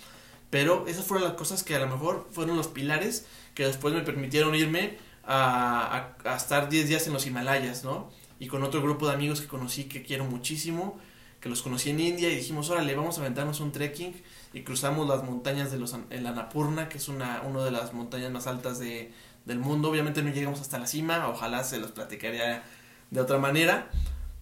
pero 0.50 0.88
esas 0.88 1.06
fueron 1.06 1.28
las 1.28 1.38
cosas 1.38 1.64
que 1.64 1.76
a 1.76 1.80
lo 1.80 1.88
mejor 1.88 2.28
fueron 2.32 2.56
los 2.56 2.68
pilares 2.68 3.26
que 3.54 3.66
después 3.66 3.94
me 3.94 4.02
permitieron 4.02 4.56
irme 4.56 4.98
a, 5.26 6.16
a, 6.24 6.32
a 6.34 6.38
estar 6.38 6.70
10 6.70 6.88
días 6.88 7.08
en 7.08 7.14
los 7.14 7.26
Himalayas, 7.26 7.84
¿no? 7.84 8.10
Y 8.40 8.48
con 8.48 8.64
otro 8.64 8.82
grupo 8.82 9.08
de 9.08 9.14
amigos 9.14 9.42
que 9.42 9.48
conocí 9.48 9.86
que 9.86 10.04
quiero 10.04 10.24
muchísimo, 10.26 10.98
los 11.48 11.62
conocí 11.62 11.90
en 11.90 12.00
India 12.00 12.30
y 12.30 12.36
dijimos, 12.36 12.70
órale, 12.70 12.96
vamos 12.96 13.18
a 13.18 13.22
aventarnos 13.22 13.60
un 13.60 13.72
trekking 13.72 14.14
y 14.54 14.62
cruzamos 14.64 15.08
las 15.08 15.24
montañas 15.24 15.72
de 15.72 15.78
los, 15.78 15.96
el 16.10 16.26
Annapurna, 16.26 16.90
que 16.90 16.98
es 16.98 17.08
una, 17.08 17.42
una 17.42 17.64
de 17.64 17.72
las 17.72 17.94
montañas 17.94 18.32
más 18.32 18.48
altas 18.48 18.80
de, 18.80 19.12
del 19.46 19.60
mundo. 19.60 19.90
Obviamente 19.90 20.22
no 20.22 20.32
llegamos 20.32 20.62
hasta 20.62 20.80
la 20.80 20.88
cima, 20.88 21.28
ojalá 21.28 21.64
se 21.64 21.80
los 21.80 21.92
platicaría 21.92 22.64
de 23.12 23.22
otra 23.22 23.38
manera, 23.38 23.90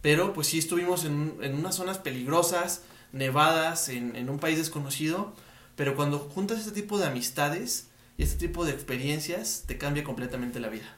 pero 0.01 0.33
pues 0.33 0.47
sí 0.47 0.59
estuvimos 0.59 1.05
en, 1.05 1.37
en 1.41 1.55
unas 1.55 1.75
zonas 1.75 1.97
peligrosas, 1.97 2.83
nevadas, 3.11 3.89
en, 3.89 4.15
en, 4.15 4.29
un 4.29 4.39
país 4.39 4.57
desconocido, 4.57 5.33
pero 5.75 5.95
cuando 5.95 6.19
juntas 6.19 6.59
este 6.59 6.71
tipo 6.71 6.97
de 6.97 7.05
amistades 7.05 7.89
y 8.17 8.23
este 8.23 8.47
tipo 8.47 8.65
de 8.65 8.71
experiencias, 8.71 9.63
te 9.67 9.77
cambia 9.77 10.03
completamente 10.03 10.59
la 10.59 10.69
vida. 10.69 10.95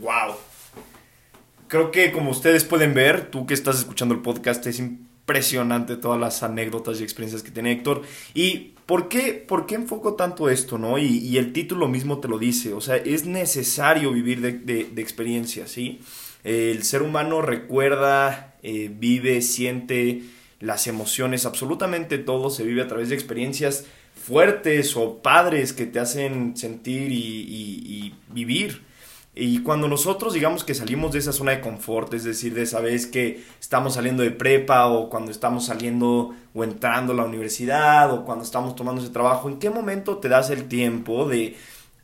¡Wow! 0.00 0.36
Creo 1.72 1.90
que 1.90 2.12
como 2.12 2.32
ustedes 2.32 2.64
pueden 2.64 2.92
ver, 2.92 3.30
tú 3.30 3.46
que 3.46 3.54
estás 3.54 3.78
escuchando 3.78 4.14
el 4.14 4.20
podcast, 4.20 4.66
es 4.66 4.78
impresionante 4.78 5.96
todas 5.96 6.20
las 6.20 6.42
anécdotas 6.42 7.00
y 7.00 7.02
experiencias 7.02 7.42
que 7.42 7.50
tiene 7.50 7.72
Héctor. 7.72 8.02
Y 8.34 8.74
¿Por 8.84 9.08
qué, 9.08 9.32
¿Por 9.32 9.64
qué 9.64 9.76
enfoco 9.76 10.12
tanto 10.12 10.50
esto, 10.50 10.76
no? 10.76 10.98
Y, 10.98 11.38
el 11.38 11.54
título 11.54 11.88
mismo 11.88 12.20
te 12.20 12.28
lo 12.28 12.38
dice, 12.38 12.74
o 12.74 12.82
sea, 12.82 12.96
es 12.96 13.24
necesario 13.24 14.12
vivir 14.12 14.42
de, 14.42 14.52
de, 14.84 15.00
experiencias, 15.00 15.70
¿sí? 15.70 16.02
El 16.44 16.82
ser 16.82 17.00
humano 17.00 17.40
recuerda, 17.40 18.54
eh, 18.62 18.90
vive, 18.94 19.40
siente 19.40 20.24
las 20.60 20.86
emociones, 20.86 21.46
absolutamente 21.46 22.18
todo 22.18 22.50
se 22.50 22.64
vive 22.64 22.82
a 22.82 22.88
través 22.88 23.08
de 23.08 23.14
experiencias 23.14 23.86
fuertes 24.14 24.94
o 24.94 25.22
padres 25.22 25.72
que 25.72 25.86
te 25.86 26.00
hacen 26.00 26.54
sentir 26.54 27.10
y 27.12 28.14
vivir. 28.28 28.91
Y 29.34 29.62
cuando 29.62 29.88
nosotros 29.88 30.34
digamos 30.34 30.62
que 30.62 30.74
salimos 30.74 31.12
de 31.12 31.18
esa 31.18 31.32
zona 31.32 31.52
de 31.52 31.60
confort, 31.62 32.12
es 32.12 32.24
decir, 32.24 32.52
de 32.52 32.62
esa 32.62 32.80
vez 32.80 33.06
que 33.06 33.42
estamos 33.58 33.94
saliendo 33.94 34.22
de 34.22 34.30
prepa 34.30 34.86
o 34.88 35.08
cuando 35.08 35.30
estamos 35.30 35.64
saliendo 35.64 36.34
o 36.52 36.64
entrando 36.64 37.14
a 37.14 37.16
la 37.16 37.24
universidad 37.24 38.12
o 38.12 38.26
cuando 38.26 38.44
estamos 38.44 38.76
tomando 38.76 39.00
ese 39.00 39.10
trabajo, 39.10 39.48
¿en 39.48 39.58
qué 39.58 39.70
momento 39.70 40.18
te 40.18 40.28
das 40.28 40.50
el 40.50 40.68
tiempo 40.68 41.26
de 41.26 41.56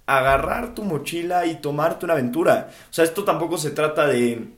agarrar 0.06 0.74
tu 0.74 0.84
mochila 0.84 1.44
y 1.44 1.56
tomarte 1.56 2.06
una 2.06 2.14
aventura? 2.14 2.70
O 2.90 2.92
sea, 2.94 3.04
esto 3.04 3.24
tampoco 3.24 3.58
se 3.58 3.72
trata 3.72 4.06
de 4.06 4.48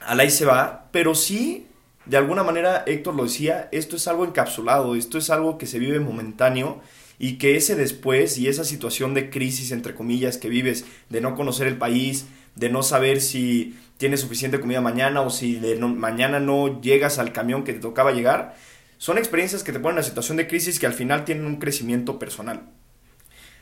al 0.00 0.20
ahí 0.20 0.30
se 0.30 0.46
va, 0.46 0.88
pero 0.90 1.14
sí, 1.14 1.66
de 2.06 2.16
alguna 2.16 2.42
manera, 2.42 2.84
Héctor 2.86 3.14
lo 3.14 3.24
decía, 3.24 3.68
esto 3.70 3.96
es 3.96 4.08
algo 4.08 4.24
encapsulado, 4.24 4.94
esto 4.94 5.18
es 5.18 5.28
algo 5.28 5.58
que 5.58 5.66
se 5.66 5.78
vive 5.78 6.00
momentáneo 6.00 6.80
y 7.18 7.38
que 7.38 7.56
ese 7.56 7.74
después 7.74 8.38
y 8.38 8.48
esa 8.48 8.64
situación 8.64 9.14
de 9.14 9.30
crisis, 9.30 9.72
entre 9.72 9.94
comillas, 9.94 10.38
que 10.38 10.48
vives, 10.48 10.84
de 11.08 11.20
no 11.20 11.34
conocer 11.34 11.66
el 11.66 11.76
país, 11.76 12.26
de 12.54 12.68
no 12.68 12.82
saber 12.82 13.20
si 13.20 13.76
tienes 13.96 14.20
suficiente 14.20 14.60
comida 14.60 14.80
mañana 14.80 15.22
o 15.22 15.30
si 15.30 15.56
de 15.56 15.76
mañana 15.76 16.40
no 16.40 16.80
llegas 16.80 17.18
al 17.18 17.32
camión 17.32 17.64
que 17.64 17.72
te 17.72 17.80
tocaba 17.80 18.12
llegar, 18.12 18.56
son 18.98 19.18
experiencias 19.18 19.62
que 19.62 19.72
te 19.72 19.80
ponen 19.80 19.96
en 19.96 20.02
la 20.02 20.08
situación 20.08 20.36
de 20.36 20.48
crisis 20.48 20.78
que 20.78 20.86
al 20.86 20.92
final 20.92 21.24
tienen 21.24 21.46
un 21.46 21.56
crecimiento 21.56 22.18
personal. 22.18 22.62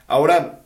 Ahora, 0.06 0.62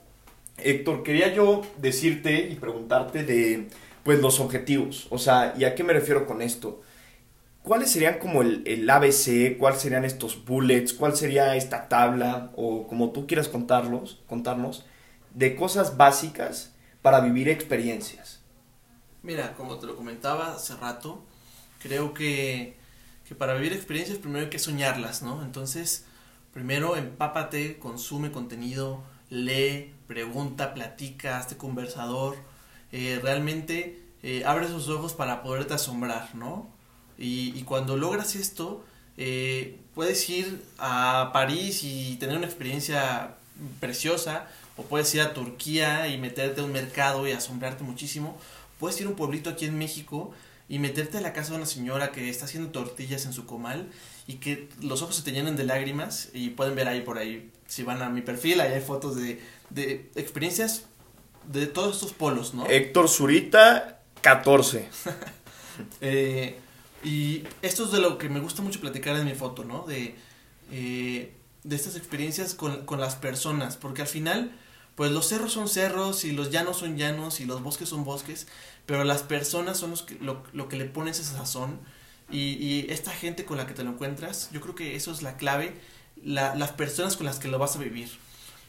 Héctor, 0.58 1.02
quería 1.02 1.32
yo 1.32 1.62
decirte 1.78 2.48
y 2.50 2.56
preguntarte 2.56 3.24
de 3.24 3.68
pues 4.04 4.20
los 4.20 4.40
objetivos, 4.40 5.06
o 5.10 5.18
sea, 5.18 5.54
¿y 5.58 5.64
a 5.64 5.74
qué 5.74 5.84
me 5.84 5.92
refiero 5.92 6.26
con 6.26 6.40
esto? 6.40 6.82
¿Cuáles 7.62 7.90
serían 7.90 8.18
como 8.18 8.42
el, 8.42 8.62
el, 8.66 8.88
ABC? 8.88 9.58
¿Cuáles 9.58 9.80
serían 9.80 10.04
estos 10.04 10.44
bullets? 10.44 10.92
¿Cuál 10.92 11.16
sería 11.16 11.56
esta 11.56 11.88
tabla? 11.88 12.52
O 12.56 12.86
como 12.86 13.10
tú 13.10 13.26
quieras 13.26 13.48
contarlos, 13.48 14.20
contarnos, 14.26 14.86
de 15.34 15.56
cosas 15.56 15.96
básicas 15.96 16.74
para 17.02 17.20
vivir 17.20 17.48
experiencias. 17.48 18.40
Mira, 19.22 19.54
como 19.54 19.78
te 19.78 19.86
lo 19.86 19.96
comentaba 19.96 20.54
hace 20.54 20.74
rato, 20.76 21.24
creo 21.78 22.14
que, 22.14 22.76
que 23.28 23.34
para 23.34 23.54
vivir 23.54 23.72
experiencias 23.72 24.18
primero 24.18 24.44
hay 24.44 24.50
que 24.50 24.58
soñarlas, 24.58 25.22
¿no? 25.22 25.42
Entonces, 25.42 26.06
primero 26.52 26.96
empápate, 26.96 27.78
consume 27.78 28.32
contenido, 28.32 29.02
lee, 29.28 29.92
pregunta, 30.06 30.74
platica, 30.74 31.38
hazte 31.38 31.56
conversador. 31.56 32.36
Eh, 32.92 33.20
realmente 33.22 34.02
eh, 34.22 34.42
abre 34.44 34.66
esos 34.66 34.88
ojos 34.88 35.14
para 35.14 35.42
poderte 35.42 35.74
asombrar, 35.74 36.34
¿no? 36.34 36.79
Y, 37.20 37.52
y 37.56 37.62
cuando 37.62 37.96
logras 37.96 38.34
esto, 38.34 38.84
eh, 39.22 39.78
puedes 39.94 40.28
ir 40.30 40.62
a 40.78 41.30
París 41.32 41.84
y 41.84 42.16
tener 42.16 42.36
una 42.38 42.46
experiencia 42.46 43.36
preciosa, 43.78 44.48
o 44.78 44.84
puedes 44.84 45.14
ir 45.14 45.20
a 45.20 45.34
Turquía 45.34 46.08
y 46.08 46.16
meterte 46.16 46.62
a 46.62 46.64
un 46.64 46.72
mercado 46.72 47.28
y 47.28 47.32
asombrarte 47.32 47.84
muchísimo, 47.84 48.38
puedes 48.78 48.98
ir 49.00 49.06
a 49.06 49.10
un 49.10 49.16
pueblito 49.16 49.50
aquí 49.50 49.66
en 49.66 49.76
México 49.76 50.32
y 50.70 50.78
meterte 50.78 51.18
a 51.18 51.20
la 51.20 51.34
casa 51.34 51.50
de 51.50 51.56
una 51.56 51.66
señora 51.66 52.12
que 52.12 52.30
está 52.30 52.46
haciendo 52.46 52.70
tortillas 52.70 53.26
en 53.26 53.34
su 53.34 53.44
comal 53.44 53.90
y 54.26 54.36
que 54.36 54.68
los 54.80 55.02
ojos 55.02 55.16
se 55.16 55.22
te 55.22 55.32
llenan 55.32 55.56
de 55.56 55.64
lágrimas 55.64 56.30
y 56.32 56.50
pueden 56.50 56.74
ver 56.74 56.88
ahí 56.88 57.02
por 57.02 57.18
ahí, 57.18 57.50
si 57.66 57.82
van 57.82 58.00
a 58.00 58.08
mi 58.08 58.22
perfil, 58.22 58.60
ahí 58.60 58.72
hay 58.72 58.80
fotos 58.80 59.16
de, 59.16 59.42
de 59.68 60.10
experiencias 60.14 60.84
de 61.46 61.66
todos 61.66 61.96
estos 61.96 62.12
polos, 62.12 62.54
¿no? 62.54 62.66
Héctor 62.68 63.08
Zurita, 63.08 64.00
14. 64.22 64.88
Eh, 66.02 66.58
y 67.02 67.44
esto 67.62 67.84
es 67.84 67.92
de 67.92 68.00
lo 68.00 68.18
que 68.18 68.28
me 68.28 68.40
gusta 68.40 68.62
mucho 68.62 68.80
platicar 68.80 69.16
en 69.16 69.24
mi 69.24 69.34
foto, 69.34 69.64
¿no? 69.64 69.84
De, 69.86 70.16
eh, 70.70 71.34
de 71.64 71.76
estas 71.76 71.96
experiencias 71.96 72.54
con, 72.54 72.84
con 72.84 73.00
las 73.00 73.16
personas, 73.16 73.76
porque 73.76 74.02
al 74.02 74.08
final, 74.08 74.52
pues 74.96 75.10
los 75.10 75.26
cerros 75.26 75.52
son 75.52 75.68
cerros 75.68 76.24
y 76.24 76.32
los 76.32 76.50
llanos 76.50 76.78
son 76.78 76.96
llanos 76.96 77.40
y 77.40 77.46
los 77.46 77.62
bosques 77.62 77.88
son 77.88 78.04
bosques, 78.04 78.46
pero 78.86 79.04
las 79.04 79.22
personas 79.22 79.78
son 79.78 79.90
los 79.90 80.02
que, 80.02 80.16
lo, 80.16 80.42
lo 80.52 80.68
que 80.68 80.76
le 80.76 80.84
pones 80.84 81.18
esa 81.18 81.38
sazón 81.38 81.80
y, 82.30 82.52
y, 82.52 82.86
esta 82.90 83.10
gente 83.10 83.44
con 83.44 83.56
la 83.56 83.66
que 83.66 83.74
te 83.74 83.82
lo 83.82 83.90
encuentras, 83.90 84.50
yo 84.52 84.60
creo 84.60 84.74
que 84.74 84.94
eso 84.94 85.10
es 85.10 85.22
la 85.22 85.36
clave, 85.36 85.74
la, 86.22 86.54
las 86.54 86.72
personas 86.72 87.16
con 87.16 87.26
las 87.26 87.38
que 87.38 87.48
lo 87.48 87.58
vas 87.58 87.76
a 87.76 87.78
vivir. 87.78 88.10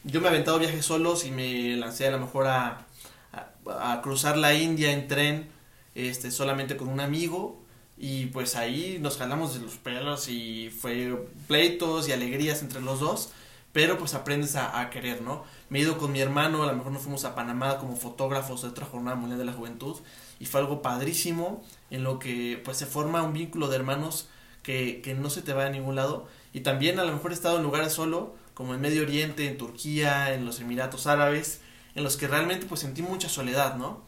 Yo 0.04 0.20
me 0.20 0.26
he 0.26 0.30
aventado 0.30 0.58
viajes 0.58 0.84
solos 0.84 1.24
y 1.24 1.30
me 1.30 1.76
lancé 1.76 2.08
a 2.08 2.10
lo 2.10 2.18
mejor 2.18 2.46
a, 2.48 2.86
a, 3.32 3.92
a 3.92 4.02
cruzar 4.02 4.36
la 4.36 4.54
India 4.54 4.90
en 4.92 5.06
tren, 5.06 5.48
este, 5.94 6.30
solamente 6.30 6.76
con 6.76 6.88
un 6.88 7.00
amigo 7.00 7.61
y 7.96 8.26
pues 8.26 8.56
ahí 8.56 8.98
nos 9.00 9.18
jalamos 9.18 9.54
de 9.54 9.60
los 9.60 9.76
pelos 9.76 10.28
y 10.28 10.70
fue 10.70 11.28
pleitos 11.46 12.08
y 12.08 12.12
alegrías 12.12 12.62
entre 12.62 12.80
los 12.80 13.00
dos, 13.00 13.30
pero 13.72 13.98
pues 13.98 14.14
aprendes 14.14 14.56
a, 14.56 14.80
a, 14.80 14.90
querer, 14.90 15.22
¿no? 15.22 15.44
Me 15.70 15.78
he 15.78 15.82
ido 15.82 15.98
con 15.98 16.12
mi 16.12 16.20
hermano, 16.20 16.62
a 16.62 16.66
lo 16.66 16.76
mejor 16.76 16.92
nos 16.92 17.02
fuimos 17.02 17.24
a 17.24 17.34
Panamá 17.34 17.78
como 17.78 17.96
fotógrafos 17.96 18.62
de 18.62 18.68
otra 18.68 18.86
jornada 18.86 19.16
mundial 19.16 19.38
de 19.38 19.46
la 19.46 19.52
juventud 19.52 19.96
y 20.38 20.46
fue 20.46 20.60
algo 20.60 20.82
padrísimo 20.82 21.64
en 21.90 22.02
lo 22.02 22.18
que 22.18 22.60
pues 22.64 22.76
se 22.76 22.86
forma 22.86 23.22
un 23.22 23.32
vínculo 23.32 23.68
de 23.68 23.76
hermanos 23.76 24.28
que, 24.62 25.00
que 25.02 25.14
no 25.14 25.30
se 25.30 25.42
te 25.42 25.52
va 25.52 25.66
a 25.66 25.70
ningún 25.70 25.96
lado 25.96 26.28
y 26.52 26.60
también 26.60 26.98
a 26.98 27.04
lo 27.04 27.12
mejor 27.12 27.30
he 27.30 27.34
estado 27.34 27.56
en 27.56 27.62
lugares 27.62 27.92
solo, 27.92 28.34
como 28.54 28.74
en 28.74 28.80
Medio 28.80 29.02
Oriente, 29.02 29.48
en 29.48 29.56
Turquía, 29.56 30.34
en 30.34 30.44
los 30.44 30.60
Emiratos 30.60 31.06
Árabes, 31.06 31.60
en 31.94 32.04
los 32.04 32.16
que 32.16 32.28
realmente 32.28 32.66
pues 32.66 32.80
sentí 32.80 33.02
mucha 33.02 33.28
soledad, 33.28 33.76
¿no? 33.76 34.02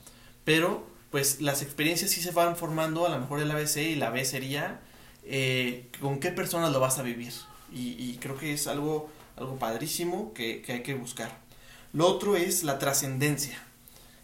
Pero 0.44 0.86
pues 1.14 1.40
las 1.40 1.62
experiencias 1.62 2.10
sí 2.10 2.20
se 2.20 2.32
van 2.32 2.56
formando, 2.56 3.06
a 3.06 3.08
lo 3.08 3.20
mejor 3.20 3.38
el 3.38 3.48
ABC 3.48 3.76
y 3.76 3.94
la 3.94 4.10
B 4.10 4.24
sería 4.24 4.80
eh, 5.22 5.86
con 6.00 6.18
qué 6.18 6.32
personas 6.32 6.72
lo 6.72 6.80
vas 6.80 6.98
a 6.98 7.04
vivir. 7.04 7.32
Y, 7.72 7.90
y 7.90 8.18
creo 8.20 8.36
que 8.36 8.52
es 8.52 8.66
algo, 8.66 9.08
algo 9.36 9.56
padrísimo 9.56 10.34
que, 10.34 10.60
que, 10.60 10.72
hay 10.72 10.82
que 10.82 10.94
buscar. 10.94 11.38
Lo 11.92 12.08
otro 12.08 12.34
es 12.34 12.64
la 12.64 12.80
trascendencia. 12.80 13.56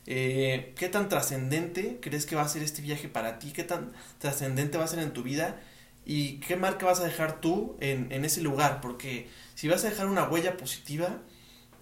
Eh, 0.06 0.74
¿Qué 0.76 0.88
tan 0.88 1.08
trascendente 1.08 2.00
crees 2.02 2.26
que 2.26 2.34
va 2.34 2.42
a 2.42 2.48
ser 2.48 2.64
este 2.64 2.82
viaje 2.82 3.06
para 3.06 3.38
ti? 3.38 3.52
¿Qué 3.52 3.62
tan 3.62 3.92
trascendente 4.18 4.76
va 4.76 4.82
a 4.82 4.88
ser 4.88 4.98
en 4.98 5.12
tu 5.12 5.22
vida? 5.22 5.60
¿Y 6.04 6.40
qué 6.40 6.56
marca 6.56 6.86
vas 6.86 6.98
a 6.98 7.04
dejar 7.04 7.40
tú 7.40 7.76
en, 7.78 8.10
en 8.10 8.24
ese 8.24 8.40
lugar? 8.40 8.80
Porque 8.80 9.28
si 9.54 9.68
vas 9.68 9.84
a 9.84 9.90
dejar 9.90 10.08
una 10.08 10.28
huella 10.28 10.56
positiva, 10.56 11.20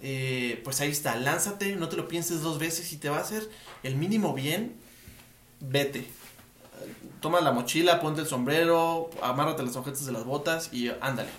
eh, 0.02 0.60
pues 0.64 0.82
ahí 0.82 0.90
está, 0.90 1.16
lánzate, 1.16 1.76
no 1.76 1.88
te 1.88 1.96
lo 1.96 2.08
pienses 2.08 2.42
dos 2.42 2.58
veces 2.58 2.92
y 2.92 2.98
te 2.98 3.08
va 3.08 3.16
a 3.16 3.22
hacer 3.22 3.48
el 3.82 3.96
mínimo 3.96 4.34
bien 4.34 4.86
vete. 5.60 6.06
Toma 7.20 7.40
la 7.40 7.52
mochila, 7.52 8.00
ponte 8.00 8.20
el 8.20 8.26
sombrero, 8.26 9.10
amárrate 9.22 9.62
las 9.62 9.76
ojetas 9.76 10.06
de 10.06 10.12
las 10.12 10.24
botas 10.24 10.72
y 10.72 10.90
ándale. 11.00 11.30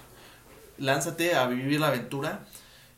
Lánzate 0.77 1.35
a 1.35 1.47
vivir 1.47 1.79
la 1.79 1.87
aventura. 1.87 2.45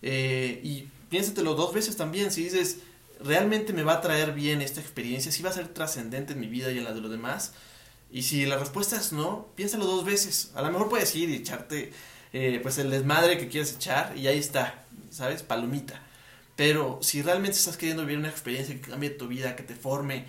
Eh, 0.01 0.59
y 0.63 0.87
piénsatelo 1.09 1.53
dos 1.53 1.73
veces 1.73 1.97
también. 1.97 2.31
Si 2.31 2.43
dices, 2.43 2.79
realmente 3.19 3.73
me 3.73 3.83
va 3.83 3.93
a 3.93 4.01
traer 4.01 4.33
bien 4.33 4.61
esta 4.61 4.81
experiencia, 4.81 5.31
si 5.31 5.43
va 5.43 5.49
a 5.49 5.53
ser 5.53 5.67
trascendente 5.67 6.33
en 6.33 6.39
mi 6.39 6.47
vida 6.47 6.71
y 6.71 6.77
en 6.77 6.83
la 6.83 6.93
de 6.93 7.01
los 7.01 7.11
demás. 7.11 7.53
Y 8.11 8.23
si 8.23 8.45
la 8.45 8.57
respuesta 8.57 8.97
es 8.97 9.13
no, 9.13 9.47
piénsalo 9.55 9.85
dos 9.85 10.03
veces. 10.03 10.51
A 10.55 10.61
lo 10.61 10.71
mejor 10.71 10.89
puedes 10.89 11.15
ir 11.15 11.29
y 11.29 11.35
echarte 11.35 11.93
eh, 12.33 12.59
pues 12.61 12.77
el 12.77 12.89
desmadre 12.89 13.37
que 13.37 13.47
quieres 13.47 13.75
echar 13.75 14.17
y 14.17 14.27
ahí 14.27 14.37
está, 14.37 14.85
¿sabes? 15.09 15.43
Palomita. 15.43 16.01
Pero 16.55 16.99
si 17.01 17.21
realmente 17.21 17.57
estás 17.57 17.77
queriendo 17.77 18.03
vivir 18.03 18.19
una 18.19 18.29
experiencia 18.29 18.75
que 18.75 18.81
cambie 18.81 19.09
tu 19.09 19.27
vida, 19.27 19.55
que 19.55 19.63
te 19.63 19.75
forme, 19.75 20.25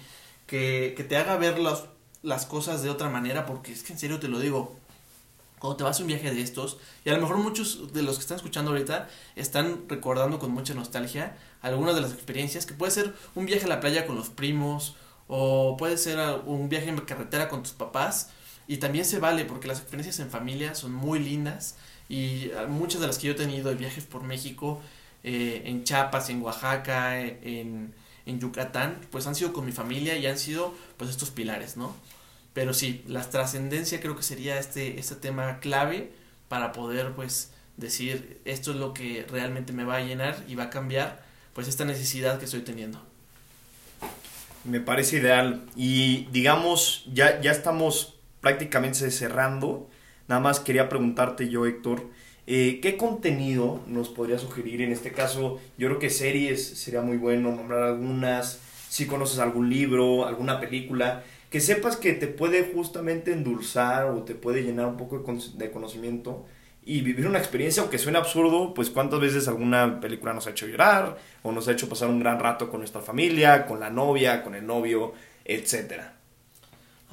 que, 0.53 0.93
que 0.95 1.03
te 1.03 1.17
haga 1.17 1.39
ver 1.39 1.59
las 1.59 2.45
cosas 2.45 2.83
de 2.83 2.91
otra 2.91 3.09
manera, 3.09 3.47
porque 3.47 3.73
es 3.73 3.83
que 3.83 3.95
en 3.95 3.99
serio 3.99 4.21
te 4.21 4.29
lo 4.29 4.39
digo, 4.39 4.77
cuando 5.59 5.79
te 5.79 5.85
vas 5.85 5.99
a 5.99 6.03
un 6.03 6.09
viaje 6.09 6.31
de 6.31 6.43
estos, 6.43 6.77
y 7.07 7.09
a 7.09 7.15
lo 7.15 7.23
mejor 7.23 7.39
muchos 7.39 7.95
de 7.95 8.03
los 8.03 8.17
que 8.17 8.21
están 8.21 8.37
escuchando 8.37 8.71
ahorita 8.71 9.09
están 9.35 9.89
recordando 9.89 10.39
con 10.39 10.51
mucha 10.51 10.75
nostalgia 10.75 11.39
algunas 11.63 11.95
de 11.95 12.03
las 12.03 12.13
experiencias, 12.13 12.67
que 12.67 12.75
puede 12.75 12.93
ser 12.93 13.15
un 13.35 13.47
viaje 13.47 13.65
a 13.65 13.69
la 13.69 13.81
playa 13.81 14.07
con 14.07 14.15
los 14.15 14.29
primos, 14.29 14.95
o 15.27 15.79
puede 15.79 15.97
ser 15.97 16.19
un 16.45 16.69
viaje 16.69 16.91
en 16.91 16.99
carretera 16.99 17.49
con 17.49 17.63
tus 17.63 17.73
papás, 17.73 18.29
y 18.69 18.77
también 18.77 19.07
se 19.07 19.21
vale, 19.21 19.47
porque 19.47 19.69
las 19.69 19.79
experiencias 19.79 20.21
en 20.21 20.29
familia 20.29 20.75
son 20.75 20.93
muy 20.93 21.19
lindas, 21.19 21.77
y 22.11 22.51
muchas 22.69 23.01
de 23.01 23.07
las 23.07 23.17
que 23.17 23.29
yo 23.29 23.33
he 23.33 23.37
tenido 23.37 23.71
de 23.71 23.77
viajes 23.77 24.05
por 24.05 24.23
México, 24.23 24.83
eh, 25.25 25.63
en 25.65 25.85
Chiapas, 25.85 26.29
en 26.29 26.43
Oaxaca, 26.43 27.19
en 27.19 27.95
en 28.27 28.41
Yucatán, 28.41 28.99
pues 29.11 29.27
han 29.27 29.35
sido 29.35 29.53
con 29.53 29.65
mi 29.65 29.73
familia 29.73 30.17
y 30.17 30.27
han 30.27 30.39
sido 30.39 30.75
pues 30.97 31.11
estos 31.11 31.31
pilares, 31.31 31.77
¿no? 31.77 31.95
Pero 32.53 32.75
sí, 32.75 33.03
la 33.07 33.29
trascendencia 33.29 34.01
creo 34.01 34.17
que 34.17 34.23
sería 34.23 34.59
este, 34.59 34.99
este 35.01 35.15
tema 35.17 35.59
clave 35.61 36.13
para 36.49 36.73
poder 36.73 37.13
pues 37.13 37.51
decir 37.77 38.41
esto 38.45 38.73
es 38.73 38.77
lo 38.77 38.93
que 38.93 39.27
realmente 39.31 39.73
me 39.73 39.85
va 39.85 39.97
a 39.97 40.01
llenar 40.01 40.37
y 40.47 40.55
va 40.55 40.65
a 40.65 40.71
cambiar 40.71 41.25
pues 41.55 41.69
esta 41.69 41.85
necesidad 41.85 42.39
que 42.39 42.45
estoy 42.45 42.61
teniendo. 42.61 43.01
Me 44.65 44.81
parece 44.81 45.17
ideal 45.17 45.65
y 45.75 46.27
digamos 46.31 47.05
ya, 47.13 47.41
ya 47.41 47.51
estamos 47.51 48.15
prácticamente 48.41 49.11
cerrando. 49.11 49.89
Nada 50.29 50.41
más 50.41 50.61
quería 50.61 50.89
preguntarte 50.89 51.49
yo, 51.49 51.67
Héctor, 51.67 52.11
eh, 52.47 52.81
¿Qué 52.83 52.97
contenido 52.97 53.81
nos 53.87 54.09
podría 54.09 54.39
sugerir? 54.39 54.83
En 54.83 54.93
este 54.93 55.13
caso, 55.13 55.61
yo 55.79 55.89
creo 55.89 55.99
que 55.99 56.11
series 56.11 56.67
sería 56.67 57.01
muy 57.01 57.17
bueno 57.17 57.53
nombrar 57.53 57.83
algunas. 57.83 58.61
Si 58.89 59.07
conoces 59.07 59.39
algún 59.39 59.71
libro, 59.71 60.27
alguna 60.27 60.61
película, 60.61 61.23
que 61.51 61.61
sepas 61.61 61.97
que 61.97 62.13
te 62.13 62.27
puede 62.27 62.73
justamente 62.75 63.33
endulzar 63.33 64.07
o 64.07 64.23
te 64.23 64.35
puede 64.35 64.63
llenar 64.63 64.87
un 64.87 64.97
poco 64.97 65.23
de 65.55 65.71
conocimiento 65.71 66.45
y 66.85 67.01
vivir 67.03 67.27
una 67.27 67.39
experiencia, 67.39 67.83
aunque 67.83 67.99
suene 67.99 68.19
absurdo, 68.19 68.75
pues 68.75 68.91
cuántas 68.91 69.21
veces 69.21 69.49
alguna 69.49 70.01
película 70.01 70.33
nos 70.35 70.47
ha 70.47 70.51
hecho 70.51 70.67
llorar 70.67 71.17
o 71.43 71.53
nos 71.53 71.69
ha 71.69 71.73
hecho 71.73 71.89
pasar 71.89 72.09
un 72.09 72.21
gran 72.21 72.41
rato 72.41 72.69
con 72.69 72.81
nuestra 72.81 73.01
familia, 73.01 73.67
con 73.67 73.81
la 73.81 73.91
novia, 73.91 74.43
con 74.43 74.55
el 74.55 74.67
novio, 74.67 75.13
etcétera. 75.45 76.22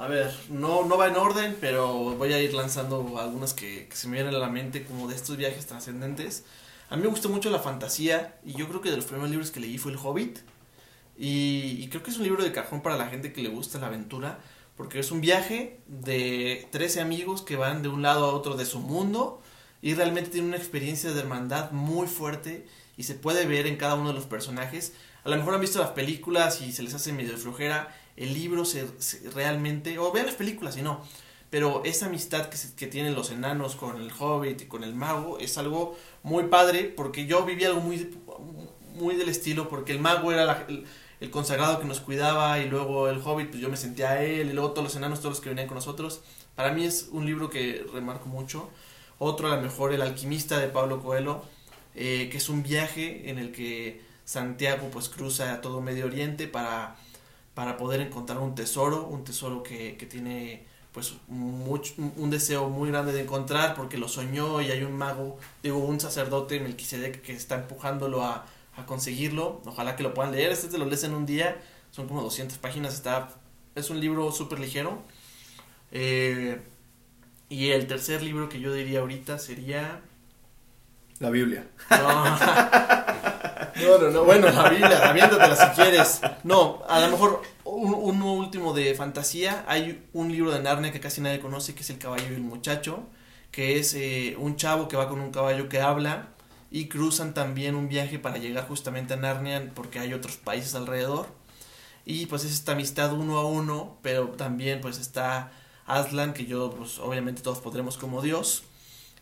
A 0.00 0.08
ver, 0.08 0.34
no, 0.48 0.86
no 0.86 0.96
va 0.96 1.08
en 1.08 1.16
orden, 1.16 1.58
pero 1.60 2.16
voy 2.16 2.32
a 2.32 2.40
ir 2.40 2.54
lanzando 2.54 3.18
algunas 3.18 3.52
que, 3.52 3.86
se 3.92 4.08
me 4.08 4.14
vienen 4.14 4.34
a 4.34 4.38
la 4.38 4.48
mente 4.48 4.82
como 4.82 5.06
de 5.06 5.14
estos 5.14 5.36
viajes 5.36 5.66
trascendentes. 5.66 6.46
A 6.88 6.96
mí 6.96 7.02
me 7.02 7.08
gustó 7.08 7.28
mucho 7.28 7.50
la 7.50 7.58
fantasía 7.58 8.40
y 8.42 8.54
yo 8.54 8.66
creo 8.66 8.80
que 8.80 8.90
de 8.90 8.96
los 8.96 9.04
primeros 9.04 9.28
libros 9.28 9.50
que 9.50 9.60
leí 9.60 9.76
fue 9.76 9.92
El 9.92 9.98
Hobbit. 9.98 10.38
Y, 11.18 11.76
y, 11.80 11.88
creo 11.90 12.02
que 12.02 12.12
es 12.12 12.16
un 12.16 12.22
libro 12.22 12.42
de 12.42 12.50
cajón 12.50 12.80
para 12.80 12.96
la 12.96 13.08
gente 13.08 13.34
que 13.34 13.42
le 13.42 13.50
gusta 13.50 13.78
la 13.78 13.88
aventura, 13.88 14.38
porque 14.74 15.00
es 15.00 15.10
un 15.12 15.20
viaje 15.20 15.80
de 15.86 16.66
13 16.70 17.02
amigos 17.02 17.42
que 17.42 17.56
van 17.56 17.82
de 17.82 17.90
un 17.90 18.00
lado 18.00 18.24
a 18.24 18.32
otro 18.32 18.56
de 18.56 18.64
su 18.64 18.80
mundo 18.80 19.42
y 19.82 19.92
realmente 19.92 20.30
tienen 20.30 20.48
una 20.48 20.56
experiencia 20.56 21.12
de 21.12 21.20
hermandad 21.20 21.72
muy 21.72 22.06
fuerte 22.06 22.66
y 22.96 23.02
se 23.02 23.16
puede 23.16 23.44
ver 23.44 23.66
en 23.66 23.76
cada 23.76 23.96
uno 23.96 24.08
de 24.08 24.14
los 24.14 24.24
personajes. 24.24 24.94
A 25.24 25.28
lo 25.28 25.36
mejor 25.36 25.52
han 25.52 25.60
visto 25.60 25.78
las 25.78 25.90
películas 25.90 26.62
y 26.62 26.72
se 26.72 26.82
les 26.82 26.94
hace 26.94 27.12
medio 27.12 27.36
flojera 27.36 27.94
el 28.20 28.34
libro 28.34 28.64
se, 28.66 28.86
realmente, 29.34 29.98
o 29.98 30.12
vean 30.12 30.26
las 30.26 30.34
películas 30.34 30.74
si 30.74 30.82
no, 30.82 31.02
pero 31.48 31.82
esa 31.84 32.06
amistad 32.06 32.50
que, 32.50 32.58
se, 32.58 32.74
que 32.76 32.86
tienen 32.86 33.14
los 33.14 33.30
enanos 33.30 33.76
con 33.76 34.00
el 34.00 34.12
hobbit 34.16 34.60
y 34.60 34.66
con 34.66 34.84
el 34.84 34.94
mago 34.94 35.38
es 35.38 35.56
algo 35.56 35.96
muy 36.22 36.44
padre 36.44 36.84
porque 36.84 37.26
yo 37.26 37.44
viví 37.44 37.64
algo 37.64 37.80
muy, 37.80 38.14
muy 38.94 39.16
del 39.16 39.30
estilo 39.30 39.68
porque 39.70 39.92
el 39.92 40.00
mago 40.00 40.32
era 40.32 40.44
la, 40.44 40.66
el, 40.68 41.30
consagrado 41.30 41.80
que 41.80 41.86
nos 41.86 42.00
cuidaba 42.00 42.60
y 42.60 42.68
luego 42.68 43.08
el 43.08 43.20
hobbit 43.24 43.48
pues 43.50 43.62
yo 43.62 43.70
me 43.70 43.76
sentía 43.78 44.10
a 44.10 44.22
él 44.22 44.50
y 44.50 44.52
luego 44.52 44.72
todos 44.72 44.84
los 44.84 44.96
enanos, 44.96 45.20
todos 45.20 45.36
los 45.36 45.40
que 45.40 45.48
venían 45.48 45.66
con 45.66 45.76
nosotros. 45.76 46.20
Para 46.54 46.72
mí 46.72 46.84
es 46.84 47.08
un 47.10 47.24
libro 47.24 47.48
que 47.48 47.86
remarco 47.92 48.28
mucho. 48.28 48.68
Otro 49.18 49.50
a 49.50 49.56
lo 49.56 49.62
mejor 49.62 49.92
El 49.92 50.02
alquimista 50.02 50.58
de 50.58 50.68
Pablo 50.68 51.02
Coelho, 51.02 51.42
eh, 51.94 52.28
que 52.30 52.38
es 52.38 52.48
un 52.48 52.62
viaje 52.62 53.30
en 53.30 53.38
el 53.38 53.52
que 53.52 54.02
Santiago 54.24 54.88
pues 54.92 55.08
cruza 55.08 55.60
todo 55.60 55.80
Medio 55.80 56.06
Oriente 56.06 56.46
para 56.46 56.96
para 57.54 57.76
poder 57.76 58.00
encontrar 58.00 58.38
un 58.38 58.54
tesoro, 58.54 59.06
un 59.06 59.24
tesoro 59.24 59.62
que, 59.62 59.96
que 59.96 60.06
tiene 60.06 60.64
pues 60.92 61.14
mucho, 61.28 61.94
un 62.16 62.30
deseo 62.30 62.68
muy 62.68 62.90
grande 62.90 63.12
de 63.12 63.22
encontrar 63.22 63.74
porque 63.74 63.96
lo 63.96 64.08
soñó 64.08 64.60
y 64.60 64.70
hay 64.70 64.82
un 64.82 64.96
mago, 64.96 65.38
digo 65.62 65.78
un 65.78 66.00
sacerdote 66.00 66.58
Melquisedec 66.58 67.22
que 67.22 67.32
está 67.32 67.56
empujándolo 67.56 68.24
a, 68.24 68.46
a 68.76 68.86
conseguirlo, 68.86 69.60
ojalá 69.64 69.94
que 69.96 70.02
lo 70.02 70.14
puedan 70.14 70.32
leer, 70.32 70.50
este 70.50 70.68
te 70.68 70.78
lo 70.78 70.86
lees 70.86 71.04
en 71.04 71.14
un 71.14 71.26
día, 71.26 71.60
son 71.90 72.08
como 72.08 72.22
200 72.22 72.58
páginas, 72.58 72.94
está 72.94 73.28
Es 73.74 73.90
un 73.90 74.00
libro 74.00 74.30
súper 74.32 74.58
ligero. 74.58 75.02
Eh, 75.92 76.60
y 77.48 77.70
el 77.70 77.86
tercer 77.86 78.22
libro 78.22 78.48
que 78.48 78.60
yo 78.60 78.72
diría 78.72 79.00
ahorita 79.00 79.38
sería... 79.38 80.00
La 81.18 81.30
Biblia. 81.30 81.66
No, 81.90 81.98
no, 83.80 83.98
no, 83.98 84.10
no. 84.10 84.24
bueno, 84.24 84.48
la 84.48 85.10
aviéntatela 85.10 85.56
si 85.56 85.80
quieres. 85.80 86.20
No, 86.44 86.82
a 86.88 87.00
lo 87.00 87.08
mejor 87.08 87.42
un, 87.64 87.94
uno 87.94 88.34
último 88.34 88.72
de 88.72 88.94
fantasía. 88.94 89.64
Hay 89.68 90.06
un 90.12 90.30
libro 90.30 90.50
de 90.50 90.60
Narnia 90.60 90.92
que 90.92 91.00
casi 91.00 91.20
nadie 91.20 91.40
conoce, 91.40 91.74
que 91.74 91.82
es 91.82 91.90
El 91.90 91.98
caballo 91.98 92.24
y 92.30 92.34
el 92.34 92.40
muchacho, 92.40 93.04
que 93.50 93.78
es 93.78 93.94
eh, 93.94 94.36
un 94.38 94.56
chavo 94.56 94.88
que 94.88 94.96
va 94.96 95.08
con 95.08 95.20
un 95.20 95.30
caballo 95.30 95.68
que 95.68 95.80
habla 95.80 96.28
y 96.70 96.86
cruzan 96.86 97.34
también 97.34 97.74
un 97.74 97.88
viaje 97.88 98.18
para 98.18 98.38
llegar 98.38 98.68
justamente 98.68 99.14
a 99.14 99.16
Narnia 99.16 99.72
porque 99.74 99.98
hay 99.98 100.14
otros 100.14 100.36
países 100.36 100.74
alrededor. 100.74 101.26
Y 102.04 102.26
pues 102.26 102.44
es 102.44 102.52
esta 102.52 102.72
amistad 102.72 103.12
uno 103.12 103.38
a 103.38 103.46
uno, 103.46 103.98
pero 104.02 104.28
también 104.30 104.80
pues 104.80 104.98
está 104.98 105.52
Aslan, 105.86 106.32
que 106.32 106.46
yo 106.46 106.70
pues 106.70 106.98
obviamente 106.98 107.42
todos 107.42 107.58
podremos 107.60 107.98
como 107.98 108.22
Dios, 108.22 108.62